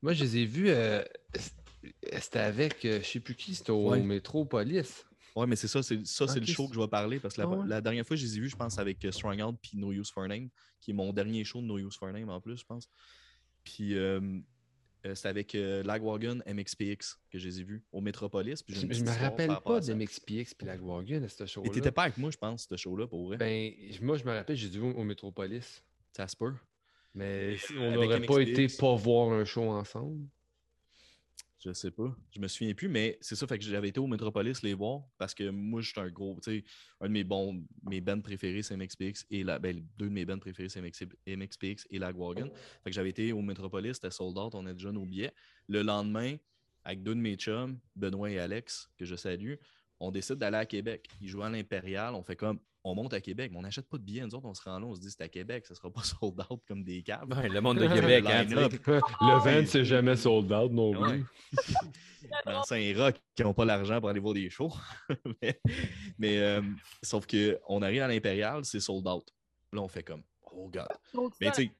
[0.00, 0.68] Moi, je les ai vus.
[0.70, 1.02] euh,
[2.18, 4.00] C'était avec, euh, je sais plus qui, c'était au Ouais.
[4.00, 5.04] Métropolis.
[5.34, 7.18] Ouais, mais c'est ça, c'est ça, c'est Ok, le show que je vais parler.
[7.18, 7.66] Parce que la, Ah ouais.
[7.68, 9.90] la dernière fois, je les ai vus, je pense, avec euh, Strung Out puis No
[9.92, 10.48] Use for Name,
[10.80, 12.88] qui est mon dernier show de No Use for Name en plus, je pense.
[13.64, 13.94] Puis
[15.04, 18.62] euh, euh, c'était avec euh, Lagwagon MXPX que je les ai vus au Metropolis.
[18.62, 21.70] Puis Je, me rappelle pas de MXPX puis la Wagon à ce Et show-là.
[21.70, 23.36] t'étais pas avec moi, je pense, ce show-là, pour vrai.
[23.36, 25.82] Ben, moi, je me rappelle, j'ai dû au, au Métropolis.
[26.12, 26.52] ça se peut.
[27.14, 30.26] Mais si on n'aurait pas été pas voir un show ensemble.
[31.64, 32.12] Je sais pas.
[32.34, 33.46] Je me souviens plus, mais c'est ça.
[33.46, 36.38] Fait que j'avais été au Metropolis les voir parce que moi, je suis un gros.
[36.42, 36.64] Tu sais,
[37.00, 37.64] un de mes bons.
[37.84, 39.60] Mes bands préférés, c'est MXPX et la.
[39.60, 42.50] Ben, deux de mes bands préférés, c'est MX MXPX et Lagwagon.
[42.82, 45.32] Fait que j'avais été au Metropolis, c'était sold out, on a déjà nos billets.
[45.68, 46.36] Le lendemain,
[46.84, 49.54] avec deux de mes chums, Benoît et Alex, que je salue,
[50.00, 51.08] on décide d'aller à Québec.
[51.20, 52.58] Ils jouent à l'Impérial, on fait comme.
[52.84, 54.22] On monte à Québec, mais on n'achète pas de billets.
[54.26, 56.02] Nous autres, on se rend là, on se dit c'est à Québec, ça sera pas
[56.04, 57.32] sold out comme des câbles.
[57.34, 58.44] Ouais, le monde de Québec, hein.
[58.44, 61.22] Le van, c'est jamais sold out non Ouais.
[61.52, 61.74] plus.
[62.46, 64.72] dans Saint-Roch qui n'ont pas l'argent pour aller voir des shows.
[65.42, 65.60] mais
[66.18, 66.62] mais, euh,
[67.02, 69.28] sauf qu'on arrive à l'Impérial, c'est sold out.
[69.72, 70.22] Là, on fait comme
[70.54, 70.88] Oh God.
[71.40, 71.70] Mais, tu sais,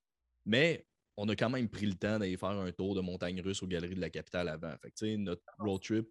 [0.47, 3.63] mais on a quand même pris le temps d'aller faire un tour de montagne russe
[3.63, 4.75] aux galeries de la capitale avant.
[4.81, 6.09] Fait que, notre road trip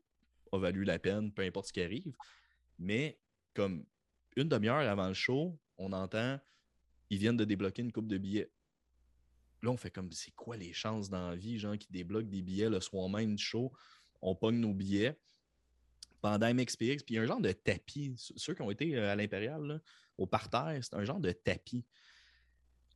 [0.51, 2.13] a valu la peine, peu importe ce qui arrive.
[2.77, 3.17] Mais
[3.53, 3.83] comme
[4.35, 6.39] une demi-heure avant le show, on entend
[7.09, 8.49] ils viennent de débloquer une coupe de billets.
[9.61, 12.41] Là, on fait comme c'est quoi les chances dans la vie, gens qui débloquent des
[12.41, 13.71] billets le soir même du show?
[14.21, 15.19] on pogne nos billets
[16.21, 17.03] pendant MXPX.
[17.03, 18.13] Puis il y a un genre de tapis.
[18.37, 19.81] Ceux- qui ont été euh, à l'Impérial,
[20.17, 21.83] au parterre, c'est un genre de tapis.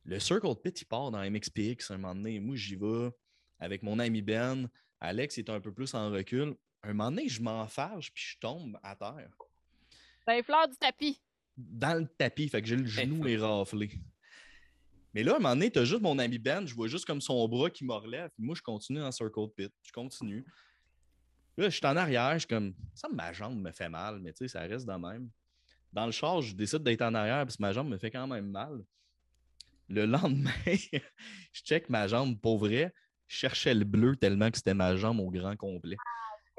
[0.04, 2.38] Le Circle Pit, il part dans MXPX un moment donné.
[2.38, 3.10] Moi, j'y vais
[3.58, 4.70] avec mon ami Ben.
[5.00, 6.54] Alex est un peu plus en recul.
[6.82, 9.36] Un moment donné, je m'enfarge puis je tombe à terre
[10.26, 11.20] Ben, fleur du tapis.
[11.56, 12.48] Dans le tapis.
[12.48, 13.28] Fait que j'ai le genou fuck.
[13.28, 13.90] éraflé.
[15.14, 17.20] Mais là, à un moment donné, t'as juste mon ami Ben, je vois juste comme
[17.20, 18.30] son bras qui me relève.
[18.34, 19.72] Puis moi, je continue dans Circle Pit.
[19.82, 20.44] Je continue.
[21.56, 22.74] Là, je suis en arrière, je suis comme.
[22.94, 25.30] Ça, ma jambe me fait mal, mais tu sais, ça reste de même.
[25.92, 28.26] Dans le char, je décide d'être en arrière parce que ma jambe me fait quand
[28.26, 28.84] même mal.
[29.88, 32.92] Le lendemain, je check ma jambe pour vrai.
[33.26, 35.96] Je cherchais le bleu tellement que c'était ma jambe au grand complet.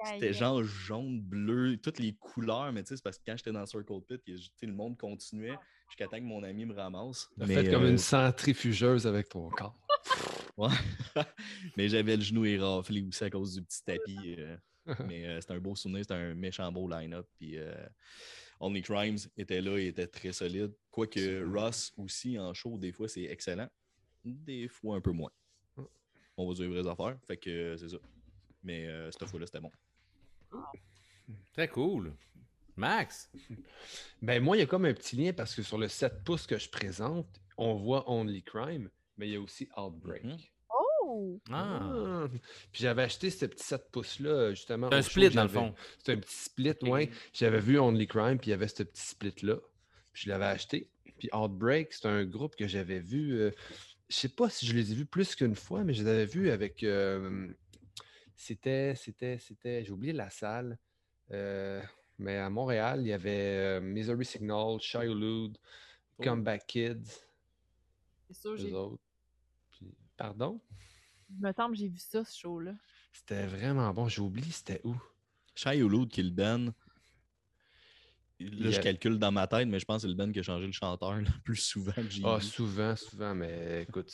[0.06, 3.52] C'était genre jaune, bleu, toutes les couleurs, mais tu sais, c'est parce que quand j'étais
[3.52, 4.22] dans Circle Pit,
[4.62, 5.58] le monde continuait
[5.88, 7.30] jusqu'à temps que mon ami me ramasse.
[7.38, 9.76] T'as Mais, fait comme euh, une centrifugeuse avec ton corps.
[10.58, 10.70] ouais.
[11.78, 14.36] mais j'avais le genou éraflé aussi à cause du petit tapis.
[14.38, 14.56] euh,
[15.08, 17.28] mais euh, c'était un beau souvenir, c'était un méchant beau line-up.
[17.38, 17.74] Puis euh,
[18.60, 20.74] Only Crimes était là, il était très solide.
[20.92, 23.68] Quoique Ross aussi en show, des fois, c'est excellent.
[24.24, 25.32] Des fois, un peu moins.
[26.38, 27.18] On va dire les vraies affaires.
[27.26, 27.98] Fait que c'est ça.
[28.64, 29.72] Mais euh, cette fois-là, c'était bon.
[31.54, 32.14] Très cool.
[32.76, 33.32] Max?
[34.22, 36.46] Ben moi, il y a comme un petit lien parce que sur le 7 pouces
[36.46, 40.24] que je présente, on voit Only Crime, mais il y a aussi Outbreak.
[40.24, 40.38] Mhm.
[40.70, 41.42] Oh!
[41.50, 41.80] Ah.
[41.82, 42.28] Ah.
[42.72, 44.90] Puis j'avais acheté ce petit 7 pouces-là, justement.
[44.92, 45.74] C'est un split, dans le fond.
[46.04, 47.10] C'est un petit split, oui.
[47.34, 49.56] J'avais vu Only Crime, puis il y avait ce petit split-là.
[50.14, 50.92] Puis je l'avais acheté.
[51.18, 53.40] Puis Outbreak, c'est un groupe que j'avais vu.
[53.40, 53.52] euh,
[54.10, 56.26] je sais pas si je les ai vus plus qu'une fois, mais je les avais
[56.28, 56.84] vus avec.
[56.84, 57.48] euh,
[58.38, 59.84] c'était, c'était, c'était.
[59.84, 60.78] J'ai oublié la salle.
[61.32, 61.82] Euh,
[62.20, 65.58] mais à Montréal, il y avait euh, Misery Signal, Shirelood,
[66.20, 66.24] Oh.
[66.24, 67.20] Comeback Kids,
[68.28, 68.72] C'est sûr, j'ai...
[68.72, 69.04] eux autres.
[69.70, 70.60] Puis- pardon?
[71.30, 72.74] il me semble que j'ai vu ça, ce show-là.
[73.14, 74.08] C'était vraiment bon.
[74.08, 74.96] J'ai oublié c'était où.
[75.66, 76.74] Hulud qui est le Ben.
[78.40, 80.44] Là, je calcule dans ma tête, mais je pense que c'est le Ben qui a
[80.44, 82.46] changé le chanteur là, plus souvent que j'ai Ah, vu.
[82.46, 84.12] souvent, souvent, mais écoute,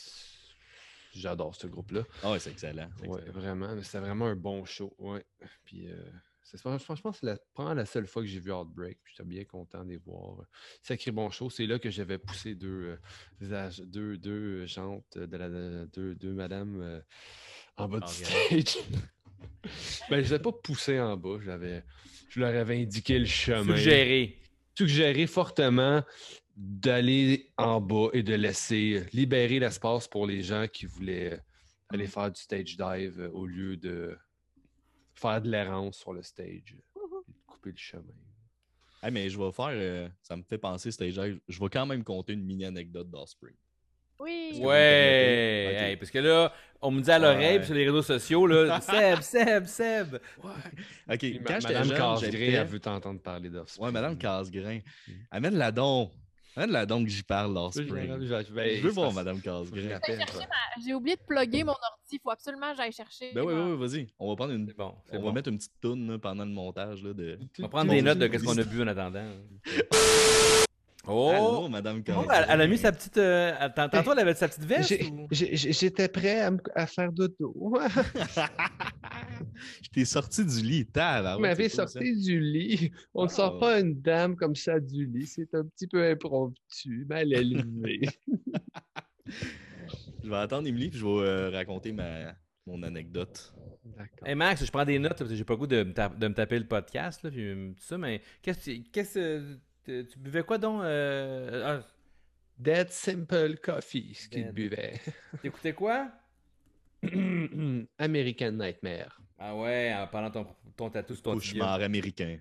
[1.20, 2.02] j'adore ce groupe-là.
[2.22, 2.88] Ah ouais, c'est excellent.
[2.98, 3.32] c'est excellent.
[3.32, 3.74] vraiment.
[3.74, 4.94] mais C'était vraiment un bon show.
[4.98, 5.24] Ouais.
[5.64, 5.96] Puis, euh,
[6.42, 8.98] c'est, franchement, c'est la, probablement la seule fois que j'ai vu Outbreak.
[9.02, 10.36] puis J'étais bien content de les voir.
[10.82, 11.48] Sacré bon show.
[11.50, 12.98] C'est là que j'avais poussé deux,
[13.40, 17.00] euh, deux, deux jantes de la, de- deux, deux madames euh,
[17.76, 18.78] en bas du En stage.
[20.10, 21.38] ben, je les ai pas poussé en bas.
[21.42, 21.82] J'avais,
[22.28, 23.76] je leur avais indiqué le chemin.
[23.76, 24.38] Suggéré.
[24.76, 26.04] Suggéré fortement
[26.56, 31.40] d'aller en bas et de laisser libérer l'espace pour les gens qui voulaient
[31.90, 34.16] aller faire du stage dive euh, au lieu de
[35.14, 38.02] faire de l'errance sur le stage, euh, et de couper le chemin.
[39.02, 39.68] Hey, mais je vais faire.
[39.70, 41.40] euh, ça me fait penser, stage dive.
[41.48, 43.54] Je vais quand même compter une mini anecdote d'Ospring.
[44.20, 44.60] Oui!
[44.62, 45.76] Ouais!
[45.76, 47.64] Hey, parce que là, on me dit à l'oreille Ouais.
[47.64, 50.14] sur les réseaux sociaux, là, Seb, Seb, Seb.
[50.42, 53.84] Ok, Puis ma- quand j'étais Madame jeune, Casgrain, elle veut t'entendre parler d'Offspring.
[53.86, 54.78] Ouais, Madame Casgrain.
[55.08, 55.12] Mm.
[55.32, 55.58] Amène
[56.56, 56.62] la don.
[56.62, 59.98] Amène la don que j'y parle Je, ben, veux c'est voir Madame Casgrain.
[60.84, 62.12] J'ai oublié de plugger mon ordi.
[62.12, 63.32] Il faut absolument que j'aille chercher.
[63.34, 64.06] Ben oui, oui, oui, vas-y.
[64.18, 64.66] On va prendre une.
[64.66, 65.26] Bon, On bon.
[65.26, 67.38] va mettre une petite toune là, pendant le montage là, de.
[67.58, 69.24] On va prendre des notes de ce qu'on a bu en attendant.
[71.06, 71.28] Oh!
[71.28, 73.18] Allô, Madame Oh, elle, elle a mis sa petite.
[73.18, 74.94] euh, attends, tantôt, elle avait sa petite veste.
[75.12, 77.54] Ou- J'étais prêt à, faire dodo.
[79.82, 81.36] Je t'ai sorti du lit, tard.
[81.36, 82.90] Vous m'avez sorti du lit.
[83.12, 85.26] On ne sort pas une dame comme ça du lit.
[85.26, 88.00] C'est un petit peu impromptu, mal élevé.
[90.22, 92.34] Je vais attendre Émilie puis je vais euh, raconter ma...
[92.66, 93.52] mon anecdote.
[93.84, 94.26] D'accord.
[94.26, 96.18] Hey Max, je prends des notes parce que j'ai pas le goût de me, tap-
[96.18, 100.06] de me taper le podcast, là, puis euh, tout ça, mais qu'est-ce que que tu
[100.10, 100.82] tu buvais quoi donc?
[100.82, 101.86] Euh, ah,
[102.58, 105.00] Dead Simple Coffee, ce qu'il buvait.
[105.42, 106.08] T'écoutais quoi?
[107.98, 109.20] American Nightmare.
[109.38, 110.46] Ah ouais, en- pendant ton,
[110.76, 111.32] ton tatou sur ton.
[111.34, 112.38] Cauchemar américain.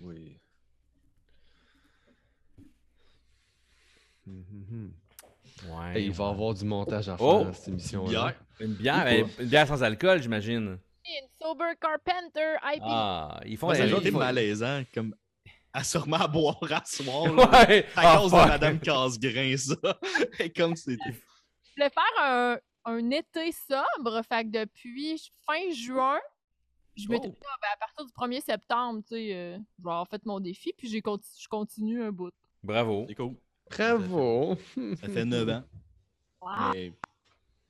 [0.00, 0.38] Oui.
[4.26, 4.92] Mhm.
[5.68, 5.98] Ouais.
[5.98, 7.44] Hey, il va y avoir du montage à faire Oh!
[7.44, 8.34] dans cette émission Bière.
[8.60, 10.78] Une bière, eh, une bière sans alcool, j'imagine.
[11.04, 12.82] Une Sober Carpenter IP.
[12.84, 15.14] Ah, ils font ils font- malaisant, comme
[15.72, 17.32] à sûrement à boire à soir.
[17.32, 17.50] là.
[17.68, 17.86] Ouais!
[17.96, 18.42] À Ah, cause fuck.
[18.44, 19.74] de Madame Casgrain, ça.
[20.38, 21.12] Et comme c'était.
[21.12, 26.20] Je voulais faire un, un été sobre, fait que depuis fin juin,
[26.96, 27.30] je m'étais Oh.
[27.30, 30.24] dit, ah, ben, à partir du 1er septembre, tu sais, euh, je vais avoir fait
[30.26, 32.30] mon défi, puis j'ai je continue un bout.
[32.62, 33.06] Bravo.
[33.08, 33.34] C'est cool.
[33.70, 34.56] Bravo!
[35.00, 35.64] Ça fait 9 ans.
[36.44, 36.72] Wow.
[36.74, 36.92] Mais,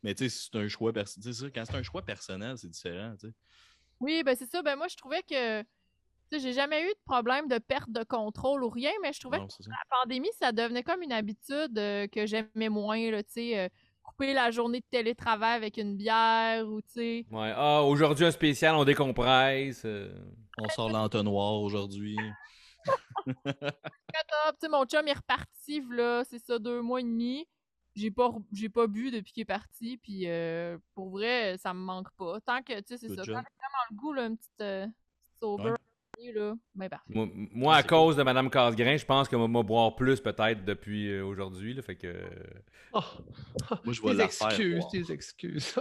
[0.03, 1.53] mais tu sais, c'est un choix personnel.
[1.55, 3.15] Quand c'est un choix personnel, c'est différent.
[3.21, 3.35] tu sais.
[4.01, 4.63] Oui, ben c'est ça.
[4.63, 5.63] Ben moi, je trouvais que,
[6.39, 9.49] j'ai jamais eu de problème de perte de contrôle ou rien, mais je trouvais Non,
[9.49, 9.65] ça.
[9.69, 13.69] la pandémie, ça devenait comme une habitude euh, que j'aimais moins, là, tu sais, euh,
[14.03, 17.27] couper la journée de télétravail avec une bière ou, tu sais.
[17.31, 17.53] Ouais.
[17.57, 19.83] Ah, aujourd'hui, un spécial, on décompresse.
[19.85, 20.13] euh.
[20.59, 22.17] On sort l'entonnoir aujourd'hui.
[23.25, 27.47] Top, tu sais, mon chum est reparti, là, c'est ça, deux mois et demi.
[27.95, 31.75] J'ai pas, re- j'ai pas bu depuis qu'il est parti, puis euh, pour vrai, ça
[31.75, 32.41] me manque pas.
[32.41, 34.61] Tant que, tu sais, c'est ça, tant que j'ai vraiment le goût, là, une petite,
[34.63, 35.43] euh, petite
[36.31, 37.13] là, ben parfait.
[37.13, 40.65] Moi, moi, à cause de Mme Casgrain, je pense que moi, moi, boire plus peut-être
[40.65, 41.75] depuis euh, aujourd'hui.
[41.75, 42.15] là, Fait que.
[42.93, 43.01] Oh,
[43.85, 45.67] Moi, je des la excuses, des excuses.
[45.75, 45.81] Fait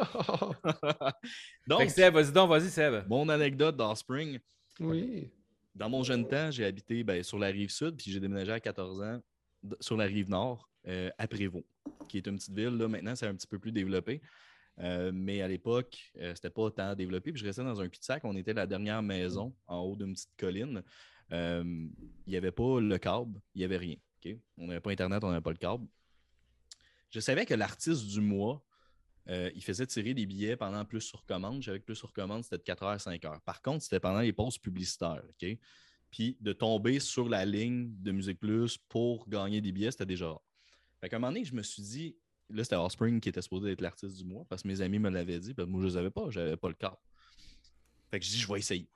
[1.67, 3.03] Donc, que Seb, vas-y donc, vas-y, Seb.
[3.07, 4.39] mon anecdote d'Offspring,
[4.79, 5.29] oui.
[5.75, 8.59] dans mon jeune temps, j'ai habité ben, sur la rive sud, puis j'ai déménagé à
[8.59, 9.19] 14 ans
[9.79, 11.65] sur la rive nord, euh, à Prévost,
[12.07, 12.77] qui est une petite ville.
[12.77, 14.21] Là, maintenant, c'est un petit peu plus développé.
[14.81, 17.31] Euh, mais à l'époque, euh, c'était pas tant développé.
[17.31, 18.23] Puis je restais dans un cul-de-sac.
[18.25, 20.83] On était la dernière maison en haut d'une petite colline.
[21.31, 21.63] Euh,
[22.25, 23.95] Il n'y avait pas le câble, il n'y avait rien.
[24.57, 25.87] On n'avait pas Internet, on n'avait pas le câble.
[27.09, 28.63] Je savais que l'artiste du mois,
[29.27, 31.61] euh, il faisait tirer des billets pendant plus sur commande.
[31.61, 33.39] J'avais plus sur commande, c'était de 4 h à 5 h.
[33.41, 35.23] Par contre, c'était pendant les pauses publicitaires.
[36.09, 40.27] Puis de tomber sur la ligne de Musique Plus pour gagner des billets, c'était déjà
[40.27, 40.41] rare.
[40.99, 42.15] Fait qu'à un moment donné, je me suis dit,
[42.53, 45.09] là, c'était Offspring qui était supposé être l'artiste du mois parce que mes amis me
[45.09, 46.97] l'avaient dit, moi, je ne savais pas, j'avais pas le câble.
[48.09, 48.89] Fait que je dis, je vais essayer.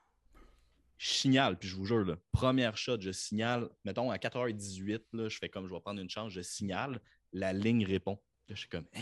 [0.98, 5.28] Je signale, puis je vous jure, là, première shot, je signale, mettons à 4h18, là,
[5.28, 7.02] je fais comme je vais prendre une chance, je signale,
[7.34, 8.22] la ligne répond.
[8.48, 9.02] Là, je suis comme, hein?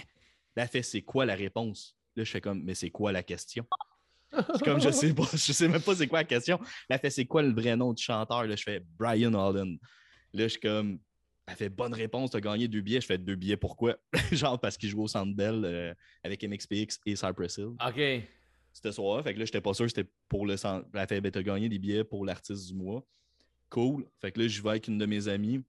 [0.56, 1.98] Elle fait, c'est quoi la réponse?
[2.16, 3.66] Là, je fais comme, mais c'est quoi la question?
[4.64, 6.60] Comme, je sais pas, je sais même pas c'est quoi la question.
[6.90, 8.46] Elle fait, c'est quoi le vrai nom du chanteur?
[8.46, 9.78] Là, je fais, Brian Holland.
[10.34, 11.00] Là, je suis comme,
[11.46, 13.02] elle fait, bonne réponse, t'as gagné deux billets.
[13.02, 13.98] Je fais, deux billets, pourquoi?
[14.32, 15.94] Genre, parce qu'il jouait au Centre Bell euh,
[16.24, 17.76] avec MXPX et Cypress Hill.
[17.86, 18.24] OK.
[18.72, 19.24] C'était soir.
[19.24, 20.88] Fait que là, j'étais pas sûr que c'était pour le centre.
[20.94, 23.06] Elle fait, ben, t'as gagné des billets pour l'artiste du mois.
[23.70, 24.06] Cool.
[24.22, 25.62] Fait que là, je vais avec une de mes amies.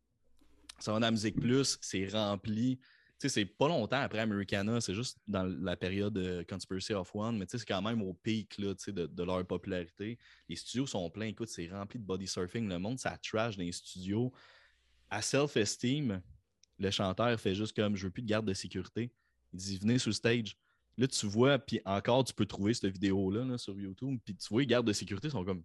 [0.78, 2.78] Ça va dans la Musique Plus, c'est rempli.
[2.78, 7.14] Tu sais, c'est pas longtemps après Americana, c'est juste dans la période de Conspiracy of
[7.14, 9.46] One, mais tu sais, c'est quand même au pic là, tu sais, de, de leur
[9.46, 10.18] popularité.
[10.48, 11.26] Les studios sont pleins.
[11.26, 12.68] Écoute, c'est rempli de body surfing.
[12.68, 14.32] Le monde, ça trash dans les studios.
[15.14, 16.20] À Self-Esteem,
[16.76, 19.12] le chanteur fait juste comme je veux plus de garde de sécurité.
[19.52, 20.56] Il dit venez sur le stage.
[20.98, 24.18] Là, tu vois, puis encore, tu peux trouver cette vidéo-là là, sur YouTube.
[24.24, 25.62] Puis tu vois, les gardes de sécurité sont comme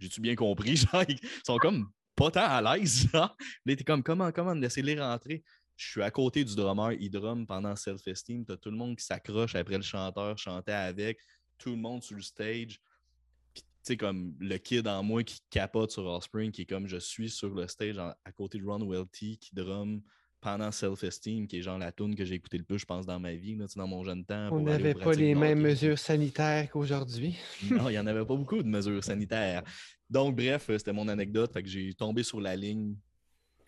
[0.00, 0.74] J'ai-tu bien compris?
[0.76, 3.06] Genre, ils sont comme pas tant à l'aise.
[3.12, 3.36] Là,
[3.68, 5.44] t'es comme comment, comment, laissez-les rentrer?
[5.76, 8.44] Je suis à côté du drummer, il drum pendant Self-Esteem.
[8.46, 11.20] T'as tout le monde qui s'accroche après le chanteur, chantait avec,
[11.56, 12.80] tout le monde sur le stage.
[13.84, 16.96] Tu sais, comme le kid en moi qui capote sur Offspring, qui est comme je
[16.98, 20.02] suis sur le stage en- à côté de Ron Welty, qui drum
[20.40, 23.18] pendant Self-Esteem, qui est genre la tune que j'ai écouté le plus, je pense, dans
[23.18, 24.50] ma vie, là, dans mon jeune temps.
[24.52, 27.34] On n'avait pas les mêmes mesures sanitaires qu'aujourd'hui.
[27.70, 29.62] Non, il n'y en avait pas beaucoup de mesures sanitaires.
[30.10, 31.52] Donc, bref, euh, c'était mon anecdote.
[31.52, 32.96] Fait que j'ai tombé sur la ligne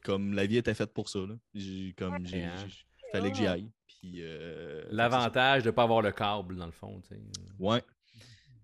[0.04, 1.18] comme la vie était faite pour ça.
[1.20, 1.34] Là.
[1.54, 2.54] J'ai, comme, j'ai, hein?
[2.68, 3.70] j'ai- fallait que j'y aille.
[3.86, 7.00] Puis, euh, L'avantage de ne pas avoir le câble, dans le fond.
[7.02, 7.20] tu sais.
[7.36, 7.54] c'est ça.
[7.58, 7.82] Ouais.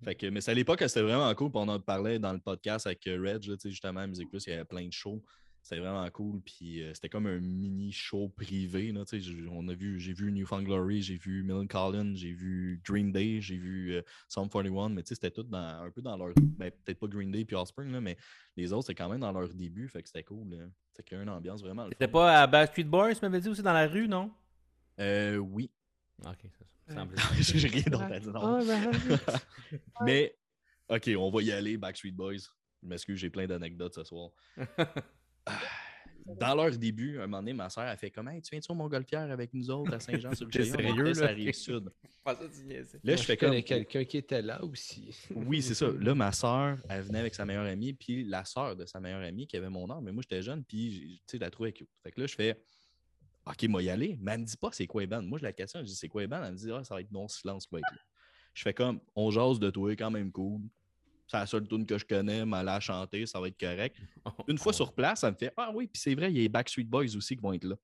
[0.04, 1.50] Fait que, mais c'est à l'époque que c'était vraiment cool.
[1.50, 4.46] Puis on en parlait dans le podcast avec euh, Reg, là, justement, à Musique Plus,
[4.46, 5.22] il y avait plein de shows.
[5.62, 6.40] C'était vraiment cool.
[6.42, 8.92] Puis euh, c'était comme un mini show privé.
[8.92, 9.02] Là,
[9.50, 13.40] on a vu, j'ai vu Newfound Glory, j'ai vu Millen Collins, j'ai vu Green Day,
[13.40, 14.90] j'ai vu euh, Psalm 41.
[14.90, 16.32] Mais tu sais, c'était tout dans, un peu dans leur.
[16.36, 18.16] Ben, peut-être pas Green Day puis Offspring, là, mais
[18.56, 19.88] les autres, c'était quand même dans leur début.
[19.88, 20.48] Fait que c'était cool.
[20.50, 20.66] là.
[20.92, 21.88] Ça créait une ambiance vraiment.
[21.88, 24.30] C'était pas à Backstreet Boys, tu m'avais dit aussi dans la rue, non?
[25.00, 25.70] Euh, oui.
[26.20, 26.75] Ok, ça me semblait.
[27.40, 28.32] j'ai rien d'autre à dire.
[28.32, 28.56] non.
[28.56, 28.94] Alright.
[30.02, 30.36] Mais,
[30.88, 32.36] OK, on va y aller, Backstreet Boys.
[32.82, 34.30] Je m'excuse, j'ai plein d'anecdotes ce soir.
[35.48, 35.60] Ah,
[36.40, 38.74] Dans leur début, un moment donné, ma soeur a fait comme Hey, tu viens-tu au
[38.74, 40.76] Montgolfière avec nous autres à Saint-Jean sur le T'es Chagnon?
[40.96, 41.28] sérieux, là?
[41.28, 41.88] arrive sud.
[43.04, 43.68] Là, je fais connais comme.
[43.68, 45.16] quelqu'un qui était là aussi.
[45.36, 45.86] Oui, c'est ça.
[45.88, 49.22] Là, ma soeur, elle venait avec sa meilleure amie, puis la soeur de sa meilleure
[49.22, 51.72] amie qui avait mon âge, mais moi, j'étais jeune, puis tu sais, je la trouvais
[51.72, 51.88] cute.
[52.02, 52.60] Fait que là, je fais
[53.46, 54.16] OK, moi, y aller.
[54.20, 55.26] Mais elle me dit pas c'est quoi les bandes.
[55.26, 56.42] Moi, je la question, je dis c'est quoi les bandes?
[56.44, 58.00] Elle me dit ah, ça va être non silence qui va être là.
[58.54, 60.60] Je fais comme on jase de toi, quand même cool.
[61.28, 63.96] C'est la seule tune que je connais, mais elle a chanter, ça va être correct.
[64.48, 66.42] Une fois sur place, ça me fait Ah oui, puis c'est vrai, il y a
[66.42, 67.74] les Backstreet Boys aussi qui vont être là.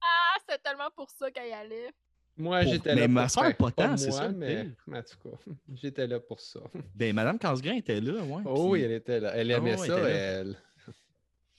[0.00, 1.90] Ah, c'est tellement pour ça qu'elle y allait.
[2.36, 3.08] Moi, Pour- j'étais mais là.
[3.08, 5.36] ma pour- soeur, ben, pas tant, c'est ça, mais mais en tout cas,
[5.74, 6.60] j'étais là pour ça.
[6.94, 8.42] Ben, Madame Casgrain était là, ouais.
[8.46, 9.32] Oh puis- oui, elle était là.
[9.36, 10.40] Elle aimait ouais, ça, elle était là.
[10.40, 10.56] elle.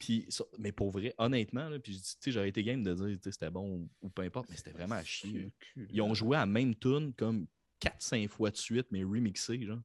[0.02, 4.10] Puis, mais pour vrai, honnêtement, là, puis j'aurais été game de dire, c'était bon ou,
[4.10, 5.52] peu importe, mais c'était vraiment à chier.
[5.92, 7.46] Ils ont joué à la même tune comme
[7.80, 9.78] 4-5 fois de suite, mais remixé, genre.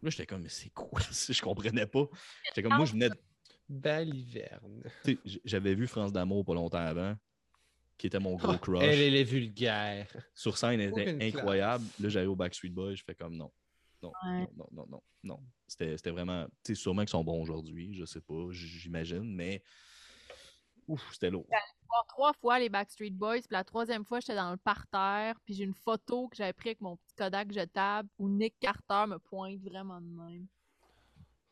[0.00, 1.00] Là, j'étais comme, mais c'est quoi?
[1.00, 1.32] ça?
[1.32, 2.08] Je comprenais pas.
[2.44, 3.16] J'étais comme, moi, je venais de-
[3.68, 4.84] Baliverne.
[5.44, 7.16] J'avais vu France d'amour pas longtemps avant,
[7.98, 8.84] qui était mon gros Ah, crush.
[8.84, 10.06] Elle, elle est vulgaire.
[10.36, 11.84] Sur scène, elle était Aucune incroyable.
[11.98, 13.50] Là, j'allais au Backstreet Boys, je fais comme non.
[14.24, 14.40] Non, Ouais.
[14.40, 15.40] non, non, non, non, non.
[15.66, 16.46] C'était c'était vraiment.
[16.64, 19.62] Tu sais, sûrement qu'ils sont bons aujourd'hui, je sais pas, j'imagine, mais.
[20.88, 21.46] Ouf, c'était lourd.
[21.88, 25.54] voir trois fois les Backstreet Boys, puis la troisième fois, j'étais dans le parterre, puis
[25.54, 29.18] j'ai une photo que j'avais prise avec mon petit Kodak jetable où Nick Carter me
[29.18, 30.46] pointe vraiment de même.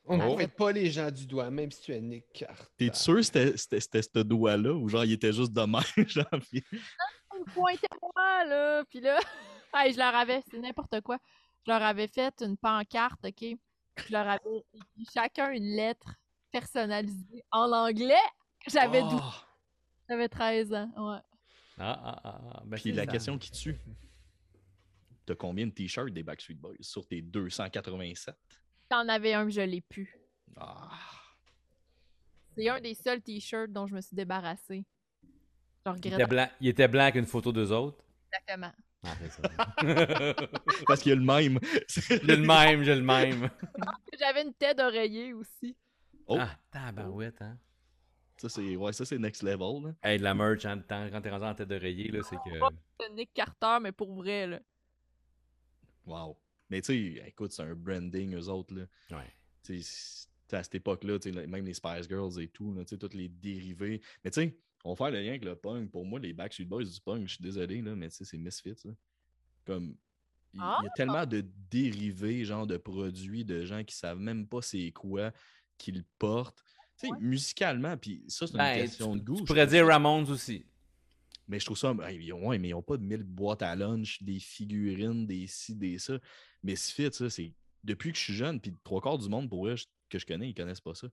[0.05, 0.35] On ne Oh.
[0.35, 2.63] pointe pas les gens du doigt, même si tu es Nick Carter.
[2.77, 5.83] T'es sûr que c'était- c'était c'était ce doigt-là ou genre il était juste de même?
[6.09, 9.19] genre, puis- Ils me pointaient moi, là, puis là,
[9.75, 11.19] hey, je leur avais, c'est n'importe quoi.
[11.67, 13.41] Je leur avais fait une pancarte, OK?
[14.07, 16.15] Je leur avais écrit chacun une lettre
[16.53, 18.15] personnalisée en anglais.
[18.67, 19.09] J'avais Oh!
[19.11, 19.47] 12,
[20.09, 21.21] j'avais 13 ans, ouais.
[21.79, 22.63] Ah, ah, ah, ah.
[22.67, 23.13] Ben, Puis la ça.
[23.13, 23.79] question qui tue.
[25.27, 28.37] T'as combien de t-shirts des Backstreet Boys sur tes 287?
[28.91, 30.15] J'en avais un, je l'ai pu.
[30.57, 30.91] Ah.
[32.57, 34.85] C'est un des seuls t-shirts dont je me suis débarrassée.
[35.87, 38.05] Je Il regrette était, blanc, il était blanc avec une photo d'eux autres.
[38.33, 38.73] exactement.
[39.05, 39.15] Ah.
[40.87, 41.59] Parce qu'il y a le même.
[41.89, 43.51] j'ai le même, j'ai le même.
[44.19, 45.77] J'avais une tête d'oreiller aussi.
[46.27, 46.39] Oh.
[46.41, 47.59] Ah, tabarouette, hein.
[48.37, 49.83] Ça, c'est ouais, ça, c'est next level.
[49.85, 49.95] Là.
[50.03, 52.59] Hey, de la merch, hein, quand quand t'es rendu en tête d'oreiller, là, c'est que.
[53.01, 54.61] C'est Nick Carter, mais pour vrai, là.
[56.07, 56.37] Wow.
[56.71, 58.75] Mais tu sais, écoute, c'est un branding, eux autres.
[58.75, 58.87] Là.
[59.17, 59.33] Ouais.
[59.63, 62.91] Tu sais, à cette époque-là, tu sais, même les Spice Girls et tout, là, tu
[62.91, 64.01] sais, tous les dérivés.
[64.25, 65.91] Mais tu sais, on va faire le lien avec le punk.
[65.91, 68.39] Pour moi, les Backstreet Boys du punk, je suis désolé, là, mais tu sais, c'est
[68.39, 68.75] Misfits.
[68.85, 68.93] là.
[69.65, 69.97] Comme,
[70.53, 70.79] il y Ah!
[70.85, 75.33] a tellement de dérivés, genre de produits, de gens qui savent même pas c'est quoi
[75.79, 76.63] qu'ils portent.
[76.99, 79.35] Tu sais, musicalement, puis ça, c'est une Ben, question tu, de goût.
[79.37, 79.93] tu je pourrais dire ça.
[79.93, 80.65] Ramones aussi.
[81.49, 81.95] Mais je trouve ça.
[82.09, 85.27] hey, ils ont- ouais, mais ils n'ont pas de mille boîtes à lunch, des figurines,
[85.27, 86.19] des ci, des ça.
[86.63, 87.53] Mais Misfits, ça, c'est.
[87.83, 90.49] Depuis que je suis jeune, puis trois quarts du monde, pour je- que je connais,
[90.49, 91.09] ils connaissent pas ça.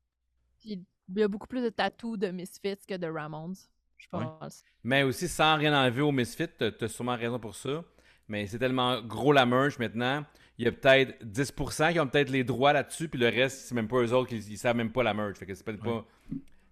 [0.59, 0.81] Puis
[1.15, 3.55] il y a beaucoup plus de tatous de Misfits que de Ramones.
[3.97, 4.23] Je Ouais.
[4.39, 4.63] pense.
[4.83, 7.83] Mais aussi, sans rien enlever au Misfit, t'as t'as sûrement raison pour ça.
[8.27, 10.25] Mais c'est tellement gros la merch maintenant.
[10.57, 13.75] Il y a peut-être 10% qui ont peut-être les droits là-dessus, puis le reste, c'est
[13.75, 15.37] même pas eux autres qui ils savent même pas la merch.
[15.37, 16.05] Fait que c'est peut-être pas.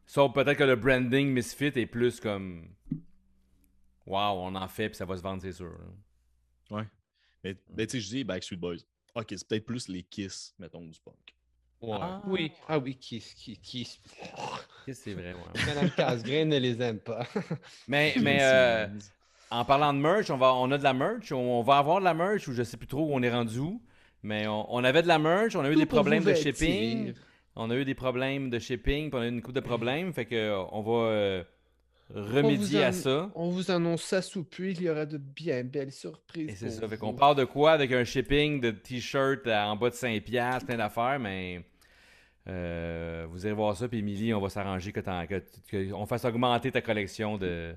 [0.05, 2.67] Sauf peut-être que le branding Misfit est plus comme.
[4.05, 5.71] Waouh, on en fait, puis ça va se vendre, c'est sûr.
[6.71, 6.87] Ouais.
[7.43, 8.77] Mais, mais tu sais, je dis Backstreet Boys.
[9.15, 11.35] Ok, c'est peut-être plus les Kiss, mettons, du punk.
[11.81, 11.97] Ouais.
[12.01, 12.21] Ah.
[12.27, 12.51] Oui.
[12.67, 13.99] Ah oui, qui, qui, qui...
[14.91, 15.65] C'est vrai, ouais.
[15.67, 17.25] Madame Casgrain ne les aime pas.
[17.87, 18.87] Mais, mais euh,
[19.51, 21.31] en parlant de merch, on, va, on a de la merch?
[21.31, 23.31] On, on va avoir de la merch, ou je sais plus trop où on est
[23.31, 23.81] rendu où?
[24.23, 27.13] Mais on, on avait de la merch, on a eu Tout des problèmes de shipping.
[27.55, 30.13] On a eu des problèmes de shipping, puis on a eu une coupe de problèmes.
[30.13, 31.43] Fait que euh, on va euh,
[32.13, 33.29] remédier à ça.
[33.35, 36.49] On vous annonce ça sous peu, il y aura de bien belles surprises.
[36.49, 36.87] Et c'est ça.
[36.87, 37.71] Fait qu'on part de quoi?
[37.71, 41.61] Avec un shipping de t-shirt à- en bas de 5$, plein d'affaires, mais
[42.47, 43.87] euh, vous irez voir ça.
[43.87, 47.75] Puis Émilie, on va s'arranger que, t'en- que, que- on fasse augmenter ta collection de.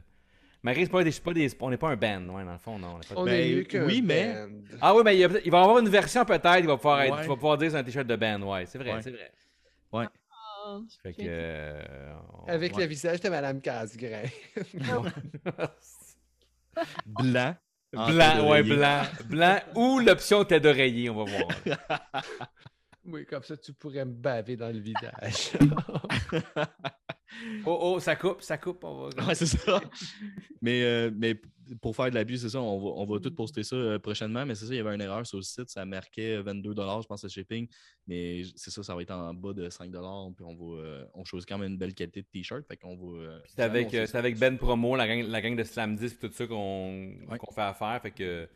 [0.62, 2.78] Marie, c'est pas des, pas des- on n'est pas un band, ouais, dans le fond,
[2.78, 2.94] non.
[2.96, 4.48] on est pas de On Ben, est mieux qu'un oui, mais- band.
[4.80, 6.66] Ah oui, mais il, y a peut-être- il va y avoir une version peut-être, il
[6.68, 7.22] va pouvoir, être- Ouais.
[7.22, 9.02] tu vas pouvoir dire que c'est un t-shirt de band, ouais, c'est vrai, Ouais.
[9.02, 9.32] c'est vrai.
[9.92, 10.08] Ah,
[11.02, 11.22] Fait que.
[11.22, 12.82] j'ai- euh, on- Avec Ouais.
[12.82, 14.22] le visage de Madame Casgrain.
[17.06, 17.54] Blanc.
[17.92, 19.02] blanc, ouais, blanc.
[19.26, 21.48] Blanc ou l'option tête d'oreiller, on va voir.
[23.04, 25.52] oui, comme ça, tu pourrais me baver dans le visage.
[27.64, 29.24] Oh, oh, ça coupe, ça coupe, on va.
[29.26, 29.80] Ouais, c'est ça.
[30.62, 31.40] mais, euh, mais
[31.80, 34.44] pour faire de l'abus, c'est ça, on va, on va tout poster ça euh, prochainement.
[34.44, 35.68] Mais c'est ça, il y avait une erreur sur le site.
[35.70, 37.68] Ça marquait 22 je pense, le shipping.
[38.06, 39.98] Mais c'est ça, ça va être en bas de 5 Puis
[40.44, 42.66] on va euh, on choisit quand même une belle qualité de t-shirt.
[42.66, 43.18] Fait qu'on va.
[43.22, 46.12] euh, C'est avec, euh, c'est avec Ben Promo, la gang, la gang de Slam 10
[46.12, 47.38] et tout ça qu'on Ouais.
[47.38, 48.00] qu'on fait affaire.
[48.02, 48.48] Fait que.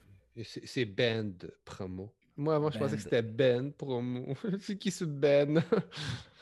[0.42, 1.32] C'est band
[1.64, 2.12] promo.
[2.36, 4.34] Moi, avant, je pensais que c'était Ben promo.
[4.60, 5.62] c'est qui ce Ben?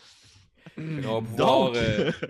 [0.78, 1.66] on va pouvoir.
[1.72, 2.12] Donc, euh,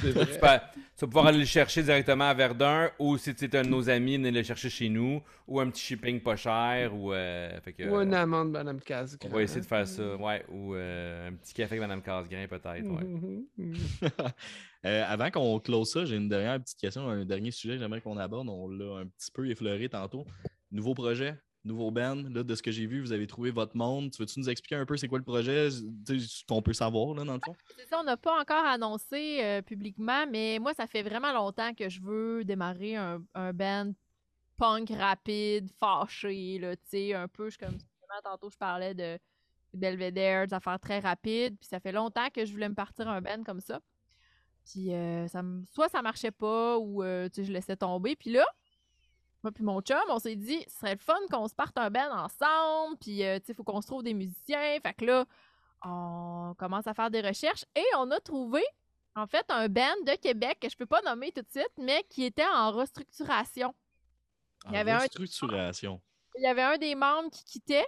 [0.00, 0.24] C'est tu, vrai.
[0.26, 3.62] peux- tu vas pouvoir aller le chercher directement à Verdun ou si tu es un
[3.62, 7.12] de nos amis, venez le chercher chez nous ou un petit shipping pas cher ou.
[7.12, 9.28] euh, fait que, Ou une amende, Madame Casgrain.
[9.30, 10.16] on va essayer de faire ça.
[10.16, 12.66] Ouais, ou euh, un petit café avec Madame Casgrain peut-être.
[12.88, 13.04] Ouais.
[13.04, 13.74] Mhm, mhm.
[14.84, 18.00] Euh, avant qu'on close ça, j'ai une dernière petite question, un dernier sujet que j'aimerais
[18.00, 18.48] qu'on aborde.
[18.48, 20.24] On l'a un petit peu effleuré tantôt.
[20.72, 22.22] Nouveau projet, nouveau band.
[22.30, 24.10] Là, de ce que j'ai vu, vous avez trouvé votre monde.
[24.10, 25.68] Tu veux-tu nous expliquer un peu c'est quoi le projet,
[26.48, 27.54] qu'on peut savoir là, dans le fond?
[27.76, 31.74] C'est ça, on n'a pas encore annoncé euh, publiquement, mais moi, ça fait vraiment longtemps
[31.74, 33.92] que je veux démarrer un, un band
[34.56, 37.78] punk rapide, fâché, là, tu sais, un peu, je comme
[38.22, 39.18] tantôt, je parlais de
[39.74, 43.20] Belvedere, des affaires très rapides, puis ça fait longtemps que je voulais me partir un
[43.20, 43.80] band comme ça.
[44.64, 48.44] Puis euh, ça soit ça marchait pas, ou euh, je laissais tomber, puis là,
[49.42, 51.90] moi puis mon chum, on s'est dit, ce serait le fun qu'on se parte un
[51.90, 55.04] band ensemble, puis euh, tu sais, il faut qu'on se trouve des musiciens, fait que
[55.04, 55.24] là,
[55.84, 58.62] on commence à faire des recherches et on a trouvé
[59.16, 62.04] en fait un band de Québec que je peux pas nommer tout de suite, mais
[62.08, 63.74] qui était en restructuration.
[64.66, 66.00] Il y En avait un- restructuration.
[66.38, 67.86] Il y avait un des membres qui quittait.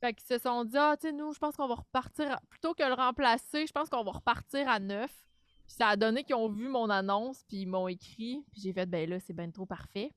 [0.00, 2.40] Fait qu'ils se sont dit, ah, tu sais, nous, je pense qu'on va repartir, à-
[2.48, 5.10] plutôt que le remplacer, je pense qu'on va repartir à neuf.
[5.66, 8.44] Puis ça a donné qu'ils ont vu mon annonce, puis ils m'ont écrit.
[8.52, 10.12] Puis j'ai fait, ben là, c'est ben trop parfait.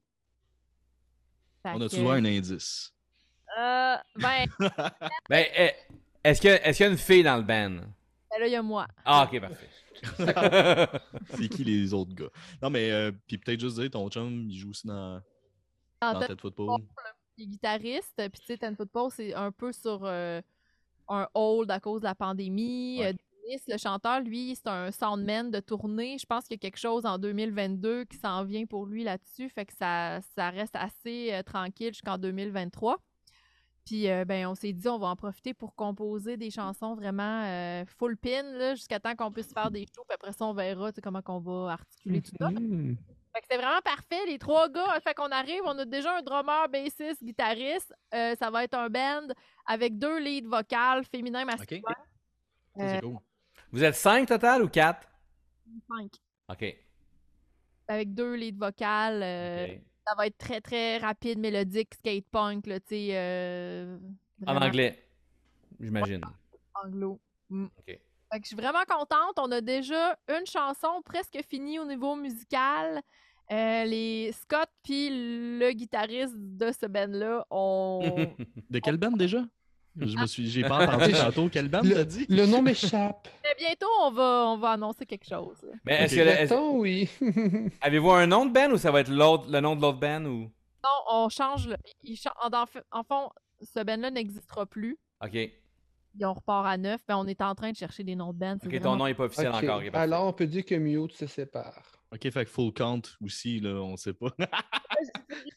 [1.63, 2.93] Fait On que- a-tu droit à un indice?
[3.59, 4.45] Euh, ben,
[5.29, 5.71] Ben, eh,
[6.23, 7.81] est-ce que- est-ce qu'il y a une fille dans le band?
[8.31, 8.87] ben là, il y a moi.
[9.05, 9.69] Ah, ok, parfait.
[11.35, 12.29] C'est qui les autres gars?
[12.61, 15.21] Non, mais euh, puis peut-être juste dire, ton chum, il joue aussi dans,
[16.01, 16.81] En dans tête, Tête Football.
[17.37, 18.13] il est guitariste.
[18.15, 20.41] Puis tu sais, Football, c'est un peu sur euh,
[21.09, 22.99] un hold à cause de la pandémie.
[22.99, 23.15] Ouais.
[23.67, 26.17] Le chanteur, lui, c'est un soundman de tournée.
[26.19, 29.49] Je pense qu'il y a quelque chose en 2022 qui s'en vient pour lui là-dessus.
[29.49, 32.97] Fait que ça, ça reste assez euh, tranquille jusqu'en 2023.
[33.85, 37.43] Puis, euh, ben, on s'est dit, on va en profiter pour composer des chansons vraiment
[37.45, 40.03] euh, full pin, là, jusqu'à temps qu'on puisse faire des shows.
[40.07, 42.51] Puis après ça, on verra comment on va articuler tout ça.
[42.51, 42.97] Mhm.
[43.33, 44.25] Fait que c'était vraiment parfait.
[44.27, 47.93] Les trois gars, fait qu'on arrive, on a déjà un drummer, bassiste, guitariste.
[48.13, 49.27] Euh, ça va être un band
[49.65, 51.81] avec deux leads vocales, féminin, masculin.
[51.87, 51.93] Ok.
[52.75, 53.17] Ça, Euh, c'est cool.
[53.71, 55.07] Vous êtes cinq total ou quatre?
[55.87, 56.11] cinq.
[56.49, 56.75] Ok.
[57.87, 59.21] Avec deux leads vocales.
[59.23, 59.75] euh.
[60.07, 63.09] Ça va être très, très rapide, mélodique, skate punk, là, tu sais.
[63.11, 63.97] euh,
[64.47, 65.07] En anglais,
[65.79, 66.21] j'imagine.
[66.73, 67.19] Anglo.
[67.49, 67.65] Mm.
[67.65, 67.85] Ok.
[67.85, 69.37] Fait que je suis vraiment contente.
[69.37, 73.01] On a déjà une chanson presque finie au niveau musical.
[73.51, 75.09] Euh, les Scott puis
[75.59, 77.99] le guitariste de ce band-là ont
[78.69, 79.39] De quelle bande déjà?
[79.97, 81.49] Je me suis, j'ai pas entendu tantôt.
[81.49, 82.25] Quelle bande t'as dit?
[82.29, 83.27] Le nom m'échappe.
[83.43, 85.57] Mais bientôt, on va, on va annoncer quelque chose.
[85.63, 85.73] là.
[85.85, 87.09] Mais est-ce que Breton, oui.
[87.81, 90.23] avez-vous un nom de band ou ça va être l'autre, le nom de l'autre band
[90.25, 90.51] ou?
[90.83, 91.67] Non, on change.
[91.67, 91.75] Le...
[92.03, 93.29] il cha- en, en fait- en fond,
[93.61, 94.97] ce band-là n'existera plus.
[95.23, 95.35] Ok.
[95.35, 97.01] Et on repart à neuf.
[97.07, 99.13] Ben, on est en train de chercher des noms de c'est Ok, ton nom est
[99.13, 99.81] pas officiel encore.
[99.93, 101.83] Alors, on peut dire que Mute se sépare.
[102.11, 104.29] Ok, fait que full count aussi, là, on sait pas.
[104.39, 104.47] Mais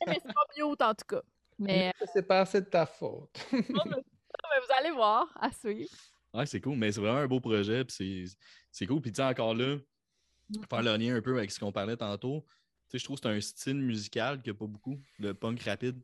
[0.06, 1.22] c'est pas mute en tout cas.
[1.58, 3.46] Mais, Mute se sépare, c'est de ta faute.
[3.52, 3.60] mais
[4.66, 5.90] vous allez voir, à suivre.
[6.34, 7.94] ouais, c'est cool, mais c'est vraiment un beau projet, puis
[8.28, 8.36] c'est,
[8.70, 9.00] c'est cool.
[9.00, 9.76] Puis tu sais, encore là,
[10.68, 12.44] faire le lien un peu avec ce qu'on parlait tantôt,
[12.88, 15.34] tu sais, je trouve que c'est un style musical qu'il n'y a pas beaucoup, le
[15.34, 16.00] punk rapide,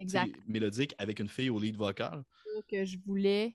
[0.00, 0.34] Exact.
[0.46, 2.24] mélodique, avec une fille au lead vocal.
[2.54, 3.54] ça que je voulais.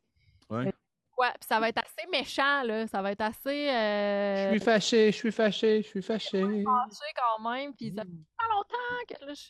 [0.50, 0.68] Ouais.
[0.68, 0.72] Euh,
[1.18, 2.88] Ouais, puis ça va être assez méchant, là.
[2.88, 3.68] Ça va être assez.
[3.68, 4.52] Je Euh...
[4.52, 6.40] suis fâché, je suis fâché, je suis fâché.
[6.40, 7.76] fâché quand même.
[7.76, 9.50] Puis ça fait pas longtemps que là, je,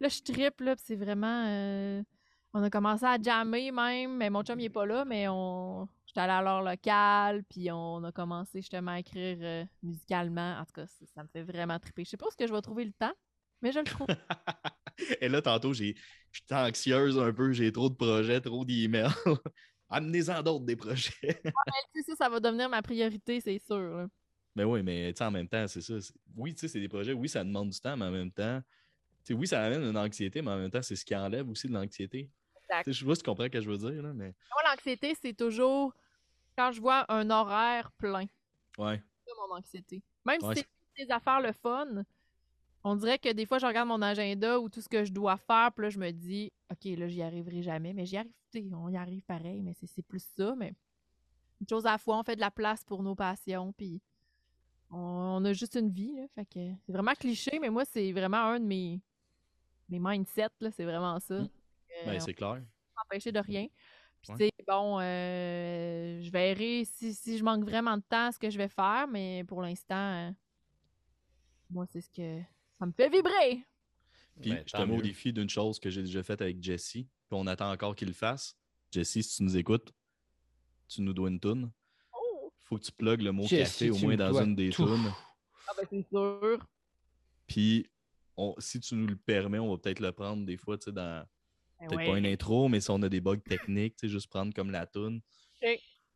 [0.00, 0.74] là, je trippe, là.
[0.76, 1.44] Puis c'est vraiment.
[1.46, 2.02] euh,
[2.52, 4.16] On a commencé à jammer même.
[4.16, 5.88] Mais mon chum, il est pas là, mais on.
[6.06, 10.58] J'étais allée à l'heure locale, puis on a commencé justement à écrire euh, musicalement.
[10.58, 12.04] En tout cas, ça, ça me fait vraiment triper.
[12.04, 13.12] Je sais pas est-ce que je vais trouver le temps,
[13.62, 14.08] mais je le trouve.
[15.20, 15.94] Et là, tantôt, j'ai,
[16.32, 19.08] j'étais anxieuse un peu, j'ai trop de projets, trop d'emails.
[19.88, 21.12] Amenez-en d'autres des projets.
[21.94, 23.78] Tu sais, ça, ça va devenir ma priorité, c'est sûr.
[23.78, 24.08] là.
[24.56, 25.94] Mais oui, mais en même temps, c'est ça.
[26.36, 28.60] Oui, tu sais, c'est des projets, oui, ça demande du temps, mais en même temps,
[29.30, 31.72] oui, ça amène une anxiété, mais en même temps, c'est ce qui enlève aussi de
[31.72, 32.30] l'anxiété.
[32.70, 32.92] Exact.
[32.92, 35.34] Je pas si tu comprends ce que je veux dire, là, mais Moi, l'anxiété, c'est
[35.34, 35.94] toujours
[36.56, 38.26] quand je vois un horaire plein.
[38.78, 39.02] ouais.
[39.24, 40.02] C'est ça, mon anxiété.
[40.24, 40.64] Même Ouais, si
[40.96, 42.04] c'est des affaires le fun,
[42.84, 45.36] on dirait que des fois, je regarde mon agenda ou tout ce que je dois
[45.36, 48.32] faire, puis là, je me dis, OK, là, j'y arriverai jamais, mais j'y arrive,
[48.74, 50.74] on y arrive pareil, mais c'est c'est plus ça, mais
[51.60, 54.00] une chose à la fois, on fait de la place pour nos passions, puis
[54.90, 58.12] on, on a juste une vie, là, fait que c'est vraiment cliché, mais moi, c'est
[58.12, 59.00] vraiment un de mes,
[59.88, 61.40] mes mindsets, là, c'est vraiment ça.
[61.42, 61.48] Mm.
[62.02, 62.62] Euh, Ben, on c'est clair.
[63.04, 63.66] empêcher de rien.
[64.22, 64.38] Puis, Ouais.
[64.38, 68.50] tu sais, bon, euh, je verrai si, si je manque vraiment de temps ce que
[68.50, 69.94] je vais faire, mais pour l'instant,
[70.28, 70.30] euh,
[71.70, 72.40] moi, c'est ce que.
[72.78, 73.64] Ça me fait vibrer!
[74.40, 77.04] Puis Ben, je te mets défi d'une chose que j'ai déjà faite avec Jesse, puis
[77.32, 78.56] on attend encore qu'il le fasse.
[78.90, 79.92] Jesse, si tu nous écoutes,
[80.88, 81.70] tu nous dois une toune.
[82.14, 82.52] Oh!
[82.64, 84.86] Faut que tu plugues le mot café au moins dans une des tout.
[84.86, 85.12] tunes.
[85.68, 86.66] Ah, ben, c'est sûr!
[87.46, 87.86] Puis
[88.36, 90.92] on- si tu nous le permets, on va peut-être le prendre des fois, tu sais,
[90.92, 91.26] dans
[91.88, 92.10] peut-être ouais.
[92.10, 94.70] pas une intro, mais si on a des bugs techniques, tu sais, juste prendre comme
[94.70, 95.20] la toune.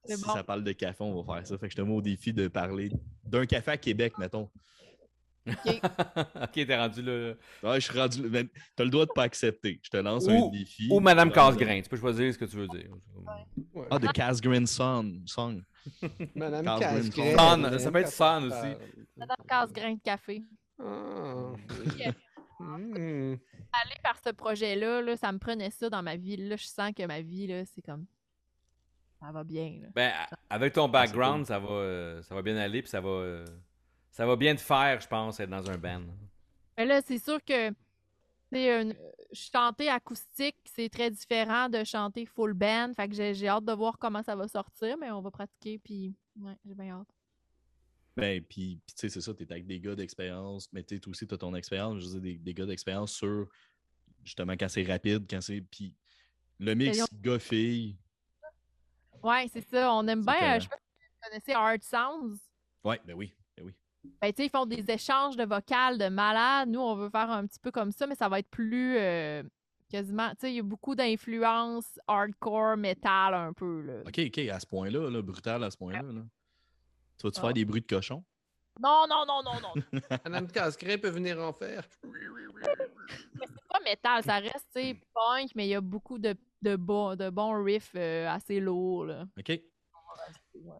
[0.07, 0.35] Si bon.
[0.35, 1.57] ça parle de café, on va faire ça.
[1.57, 2.91] Fait que je te mets au défi de parler
[3.24, 4.51] d'un café à Québec, mettons.
[5.47, 5.55] ok,
[6.53, 7.32] t'es rendu là.
[7.62, 8.28] Ouais, je suis rendu.
[8.28, 8.47] ben,
[8.77, 9.81] T'as le droit de pas accepter.
[9.82, 10.89] Je te lance Ou- un défi.
[10.91, 12.91] Ou Madame Casgrain, tu peux choisir ce que tu veux dire.
[13.73, 13.86] Ouais.
[13.91, 15.23] Ah, de Casgrain Song.
[15.24, 15.62] song.
[16.35, 17.78] Madame Casgrain.
[17.78, 18.77] Ça peut être son aussi.
[19.16, 20.43] Madame Casse-grain de café.
[20.78, 21.53] Ah.
[22.61, 23.35] Hmm.
[23.82, 26.36] Aller par ce projet-là, là, ça me prenait ça dans ma vie.
[26.36, 28.06] Là, je sens que ma vie, là, c'est comme.
[29.20, 29.78] Ça va bien.
[29.82, 29.88] Là.
[29.94, 33.01] Ben, a- avec ton Ah, background, ça, va, euh, ça va bien aller, puis ça
[33.01, 33.44] va, euh,
[34.10, 36.02] ça va bien te faire, je pense, être dans un band.
[36.76, 37.70] Mais là, c'est sûr que
[38.52, 38.94] c'est une...
[39.32, 42.92] chanter acoustique, c'est très différent de chanter full band.
[42.94, 45.78] Fait que j'ai j'ai hâte de voir comment ça va sortir, mais on va pratiquer,
[45.78, 47.09] puis ouais, j'ai bien hâte.
[48.16, 51.11] Ben, puis, tu sais, c'est ça, t'es avec des gars d'expérience, mais tu sais, toi
[51.11, 53.49] aussi, t'as ton expérience, je veux dire, des, des gars d'expérience sur
[54.23, 55.61] justement quand c'est rapide, quand c'est.
[55.61, 55.95] Puis
[56.59, 57.97] le mix gars-fille,
[59.23, 59.93] Ouais, c'est ça.
[59.95, 60.57] On aime bien.
[60.57, 62.39] euh, je sais pas si vous connaissez Hard Sounds.
[62.85, 63.73] Ouais, ben oui, ben oui.
[64.20, 66.69] Ben, tu sais, ils font des échanges de vocales de malades.
[66.69, 69.43] Nous, on veut faire un petit peu comme ça, mais ça va être plus euh,
[69.91, 70.28] quasiment.
[70.32, 73.81] Tu sais, il y a beaucoup d'influence hardcore, metal un peu.
[73.81, 74.01] Là.
[74.07, 76.03] Ok, ok, à ce point-là, là, brutal à ce point-là.
[76.03, 76.23] Là.
[77.24, 77.42] Tu vas-tu Ah.
[77.42, 78.22] faire des bruits de cochon?
[78.82, 79.72] Non, non, non, non, non.
[80.24, 81.84] Madame Casgrain peut venir en faire.
[82.02, 87.30] c'est pas metal, ça reste, punk, mais il y a beaucoup de, de, bons, de
[87.30, 89.06] bons riffs euh, assez lourds.
[89.06, 89.26] Là.
[89.38, 89.60] OK.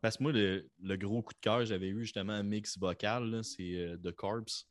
[0.03, 3.25] Parce que moi, le, le gros coup de cœur, j'avais eu justement un mix vocal,
[3.31, 4.67] là, c'est euh, The Corpse.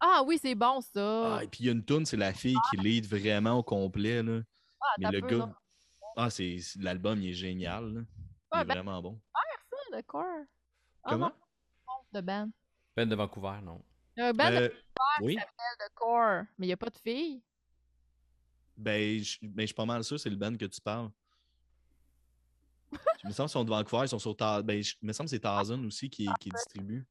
[0.00, 1.36] Ah oui, c'est bon ça.
[1.38, 3.62] Ah, et puis il y a une tune, c'est la fille qui lead vraiment au
[3.62, 4.22] complet.
[4.22, 4.40] Là.
[4.80, 5.36] Ah, Mais t'as le peu, gars.
[5.46, 5.54] non?
[6.16, 7.92] Ah, c'est l'album, il est génial.
[7.92, 8.00] là.
[8.54, 9.20] Il est ben- vraiment bon.
[9.34, 10.24] Ça, le corps.
[11.04, 11.32] Ah, Comment?
[11.88, 12.50] non, de band.
[12.96, 13.82] Ben de Vancouver, non.
[14.16, 14.68] Il y a un band Euh,
[15.20, 15.36] oui.
[15.36, 17.42] de corps, mais il n'y a pas de filles?
[18.76, 21.10] Ben, je ben, je suis pas mal sûr, c'est le band que tu parles.
[23.24, 24.64] Il me semble qu'ils sont de Vancouver, ils sont sur Tarzan.
[24.64, 27.06] Ben, je- me semble que c'est Tarzan aussi qui, qui distribue.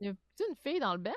[0.00, 0.12] Il y a
[0.48, 1.12] une fille dans le band?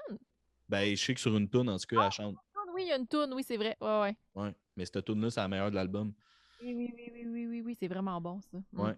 [0.70, 2.36] Ben, je sais que sur une tune, en tout cas, elle chante.
[2.56, 3.78] Ah, oui, il y a une toune, oui, c'est vrai.
[3.80, 4.18] Ouais, ouais.
[4.36, 4.56] Ouais.
[4.76, 6.14] Mais cette tune-là, c'est la meilleure de l'album.
[6.62, 8.58] Oui, oui, oui, oui, oui, oui, oui, c'est vraiment bon, ça.
[8.74, 8.82] Mm.
[8.82, 8.96] Ouais.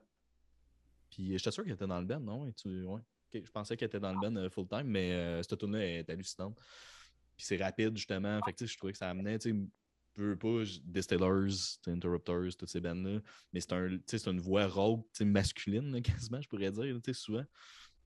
[1.09, 2.43] Puis j'étais sûr qu'elle était dans le band, non?
[2.43, 2.83] Ouais, tu...
[2.83, 3.01] ouais.
[3.33, 6.57] Je pensais qu'elle était dans le band euh, full-time, mais euh, cette tune-là est hallucinante.
[7.37, 8.39] Puis c'est rapide, justement.
[8.43, 9.57] Fait que tu sais, je trouvais que ça amenait, tu sais,
[10.15, 13.19] peu pas, Distillers, Interrupters, toutes ces bandes-là.
[13.53, 14.67] Mais c'est un, une voix
[15.13, 17.45] sais, masculine, là, quasiment, je pourrais dire, tu sais, souvent.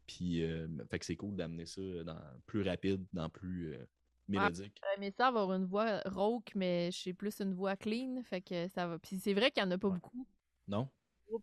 [0.06, 3.86] Puis, euh, fait que c'est cool d'amener ça dans plus rapide, dans plus euh,
[4.28, 4.80] mélodique.
[4.84, 8.68] J'aurais aimé ça avoir une voix rauque, mais je plus une voix clean, fait que
[8.68, 9.00] ça va.
[9.00, 9.96] Puis c'est vrai qu'il n'y en a pas Ouais.
[9.96, 10.28] beaucoup.
[10.68, 10.90] Non?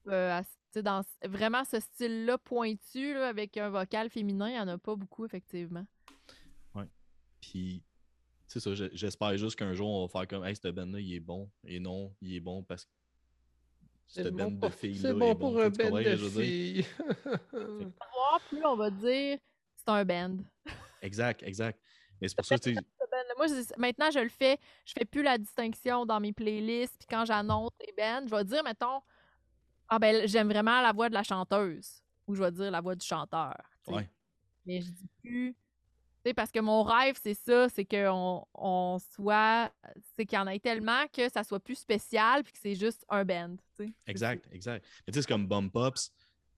[0.08, 0.42] euh, à-
[0.78, 4.94] dans vraiment ce style-là pointu, là, avec un vocal féminin, il n'y en a pas
[4.96, 5.84] beaucoup, effectivement.
[7.40, 7.82] Puis,
[8.46, 11.14] c'est ça, je- j'espère juste qu'un jour, on va faire comme, hey, cette band-là, il
[11.14, 11.50] est bon.
[11.64, 12.90] Et non, il est bon parce que
[14.06, 15.38] C'est cette bon band de pour- filles-là C'est est bon bon.
[15.38, 16.86] pour un band que de filles.
[18.50, 19.38] Plus, on va dire,
[19.76, 20.36] c'est un band.
[21.02, 21.80] Exact, exact.
[22.20, 23.34] Mais c'est pour ça, tu sais, Ce band-là.
[23.38, 24.58] Moi, je- maintenant, je le fais.
[24.84, 26.96] Je fais plus la distinction dans mes playlists.
[26.98, 29.00] Puis quand j'annonce les bands, je vais dire, mettons,
[29.90, 32.00] ah ben, j'aime vraiment la voix de la chanteuse.
[32.26, 33.56] Ou je vais dire la voix du chanteur.
[33.88, 34.08] ouais.
[34.64, 35.54] Mais je dis plus.
[36.22, 39.72] Tu sais, parce que mon rêve, c'est ça, c'est qu'on on soit.
[40.14, 43.04] C'est qu'il y en ait tellement que ça soit plus spécial puis que c'est juste
[43.08, 43.56] un band.
[44.06, 44.86] Exact, exact.
[45.06, 46.12] Mais tu sais, c'est comme Bum Pops,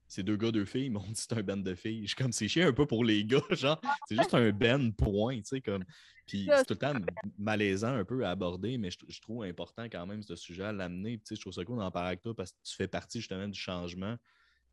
[0.09, 2.03] c'est deux gars, deux filles, mais on dit c'est un band de filles.
[2.03, 4.91] Je suis comme, c'est chiant un peu pour les gars, genre, c'est juste un band,
[4.91, 5.85] point, tu sais, comme.
[6.27, 6.95] Puis c'est tout le temps
[7.39, 10.73] malaisant un peu à aborder, mais je, je trouve important quand même ce sujet à
[10.73, 11.19] l'amener.
[11.19, 12.89] Puis tu sais, je trouve ça cool d'en parler avec toi parce que tu fais
[12.89, 14.17] partie justement du changement.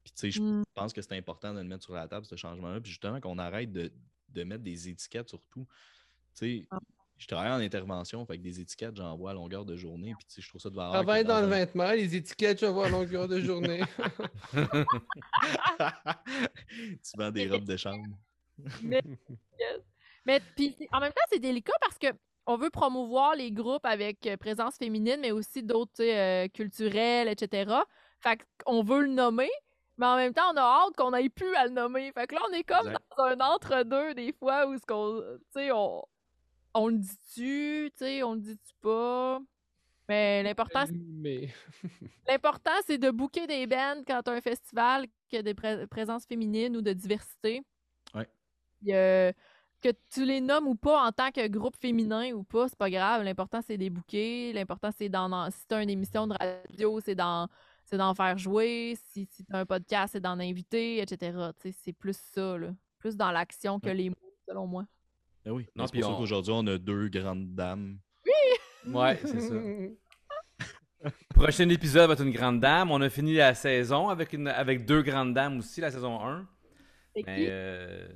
[0.03, 0.63] Puis tu sais, je Mm.
[0.76, 2.80] pense que c'est important de le mettre sur la table, ce changement-là.
[2.80, 3.91] Puis justement, qu'on arrête de,
[4.30, 5.65] de mettre des étiquettes sur tout.
[6.35, 6.80] Tu sais, Ah.
[7.17, 10.13] je travaille en intervention, fait que des étiquettes, j'en vois à longueur de journée.
[10.17, 10.93] Puis tu sais, je trouve ça de valeur.
[10.93, 13.81] Travaille dans le un- vêtement, les étiquettes, je vois à longueur de journée.
[17.03, 18.05] tu vends des robes de chambre.
[20.30, 22.07] Mais puis, en même temps, c'est délicat parce que
[22.45, 27.72] on veut promouvoir les groupes avec euh, présence féminine, mais aussi d'autres euh, culturels, etc.
[28.19, 29.49] Fait qu'on veut le nommer,
[29.97, 32.11] mais en même temps, on a hâte qu'on n'aille plus à le nommer.
[32.11, 33.03] Fait que là, on est comme Exact.
[33.18, 36.03] dans un entre-deux des fois où ce qu'on, tu sais, on,
[36.73, 39.39] on le dit-tu, tu sais, on le dit-tu pas?
[40.07, 41.49] Mais l'important, Mais
[42.27, 46.26] l'important, c'est de booker des bands quand as un festival qui a des pré- présences
[46.26, 47.61] féminines ou de diversité.
[48.15, 48.27] Ouais.
[48.81, 49.31] Puis, euh,
[49.81, 52.89] que tu les nommes ou pas en tant que groupe féminin ou pas, c'est pas
[52.89, 53.23] grave.
[53.23, 54.53] L'important, c'est des booker.
[54.53, 55.31] L'important, c'est d'en.
[55.31, 57.47] en- Si tu as une émission de radio, c'est d'en.
[57.85, 58.95] C'est d'en faire jouer.
[59.11, 61.31] Si, si tu as un podcast, c'est d'en inviter, etc.
[61.60, 62.69] Tu sais, c'est plus ça, là.
[62.99, 63.93] Plus dans l'action que Ouais.
[63.95, 64.15] les mots,
[64.47, 64.85] selon moi.
[65.43, 65.65] Ben oui.
[65.76, 67.97] Non, c'est puis pour ça on- qu'aujourd'hui, on a deux grandes dames.
[68.85, 69.56] Ouais, c'est ça.
[71.34, 72.91] Prochain épisode va être une grande dame.
[72.91, 76.45] On a fini la saison avec, une, avec deux grandes dames aussi, la saison 1.
[77.24, 77.46] Qui?
[77.50, 78.08] euh,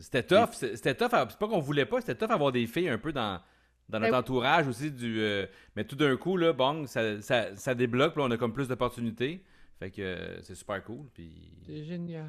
[0.00, 0.50] c'était tough.
[0.52, 1.12] c'est- C'était tough.
[1.12, 3.40] à- C'est pas qu'on voulait pas, c'était tough avoir des filles un peu dans,
[3.88, 4.20] dans notre Ben oui.
[4.20, 4.90] entourage aussi.
[4.90, 5.20] du.
[5.20, 5.46] euh,
[5.76, 8.12] mais tout d'un coup, là, bon, ça, ça, ça débloque.
[8.14, 9.42] Puis là, on a comme plus d'opportunités.
[9.78, 11.06] Fait que euh, c'est super cool.
[11.14, 11.52] Puis.
[11.66, 12.28] c'est génial.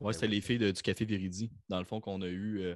[0.00, 2.60] Ouais, Ben c'était les filles de- du Café Viridi, dans le fond, qu'on a eu
[2.60, 2.74] euh,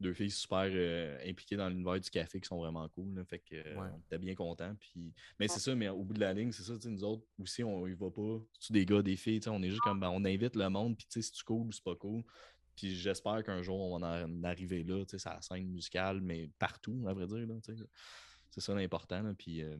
[0.00, 3.14] deux filles super euh, impliquées dans l'univers du café qui sont vraiment cool.
[3.14, 3.24] là.
[3.24, 3.88] fait que euh, Ouais.
[3.94, 4.74] on était bien contents.
[4.80, 5.12] Puis...
[5.38, 7.24] Mais c'est ça, mais au bout de la ligne, c'est ça, tu sais, nous autres
[7.38, 8.38] aussi, on y va pas.
[8.58, 10.96] C'est des gars, des filles, tu on est juste comme ben, on invite le monde,
[10.96, 12.22] puis tu sais, c'est cool ou c'est pas cool?
[12.76, 16.20] Puis j'espère qu'un jour, on va en arriver là, tu sais, c'est la scène musicale,
[16.22, 17.46] mais partout, à vrai dire.
[17.62, 17.74] tu.
[18.48, 19.34] C'est ça l'important.
[19.34, 19.76] Puis, euh,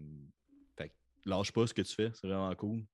[0.76, 0.94] fait que
[1.28, 2.84] lâche pas ce que tu fais, c'est vraiment cool.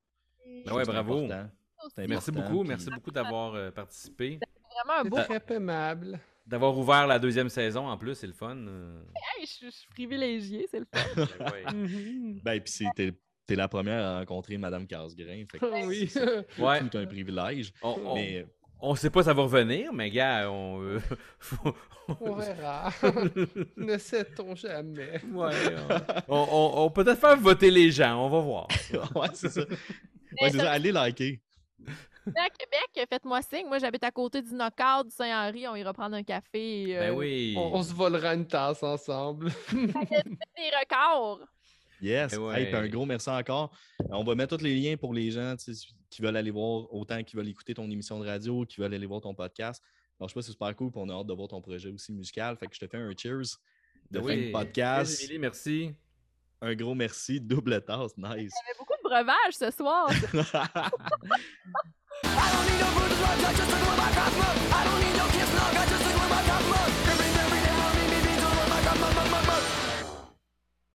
[0.64, 1.24] Ben ouais, c'est bravo.
[1.24, 1.50] important.
[1.94, 2.60] C'est Merci beaucoup.
[2.60, 4.38] puis- Merci beaucoup d'avoir euh, participé.
[4.84, 5.16] Vraiment un beau.
[5.28, 6.20] C'est très aimable.
[6.46, 8.56] D'avoir ouvert la deuxième saison en plus, c'est le fun.
[8.56, 9.00] euh.
[9.38, 11.24] Hey, je, je suis privilégiée, c'est le fun.
[11.38, 11.74] Ben.
[11.74, 12.40] Mhm.
[12.44, 13.12] Ben, puis c'est-
[13.46, 15.44] t'es la première à rencontrer Madame Casgrain.
[15.50, 16.08] Fait que oui.
[16.08, 16.80] c'est Ouais.
[16.88, 17.72] tout un privilège.
[17.82, 18.46] On, on- Mais
[18.80, 20.82] On sait pas ça va revenir, mais gars, on.
[20.82, 21.00] euh,
[21.38, 21.74] faut-
[22.20, 22.92] On verra.
[23.76, 25.20] ne sait-on jamais.
[25.32, 25.50] Ouais,
[26.28, 28.68] on, on- on- on peut peut-être faire voter les gens, on va voir.
[29.16, 29.62] ouais, c'est ça.
[29.62, 30.72] Ouais, c'est ça.
[30.72, 31.40] Allez liker.
[32.34, 33.66] À Québec, faites-moi signe.
[33.66, 35.68] Moi, j'habite à côté du Knockout, du Saint-Henri.
[35.68, 36.86] On ira prendre un café.
[36.86, 37.54] Ben euh, oui.
[37.56, 39.50] On, on se volera une tasse ensemble.
[39.72, 41.40] Des records.
[42.00, 42.32] Yes.
[42.34, 42.60] Eh ouais.
[42.60, 43.70] Hey, puis un gros merci encore.
[44.10, 45.54] On va mettre tous les liens pour les gens
[46.10, 49.06] qui veulent aller voir, autant qui veulent écouter ton émission de radio, qui veulent aller
[49.06, 49.82] voir ton podcast.
[50.18, 50.90] Alors, je sais pas, c'est super cool.
[50.90, 52.56] Puis on a hâte de voir ton projet aussi musical.
[52.56, 53.58] Fait que je te fais un cheers
[54.10, 55.22] de Ben fin de podcast.
[55.22, 55.94] Émilie, merci.
[56.60, 57.40] Un gros merci.
[57.40, 58.16] Double tasse.
[58.16, 58.28] Nice.
[58.28, 60.10] Il y avait beaucoup de breuvages ce soir.
[62.24, 64.72] I don't need no proof, I just a glue my cosmos.
[64.72, 67.05] I don't need no kiss, no, I just a glue my cosmos.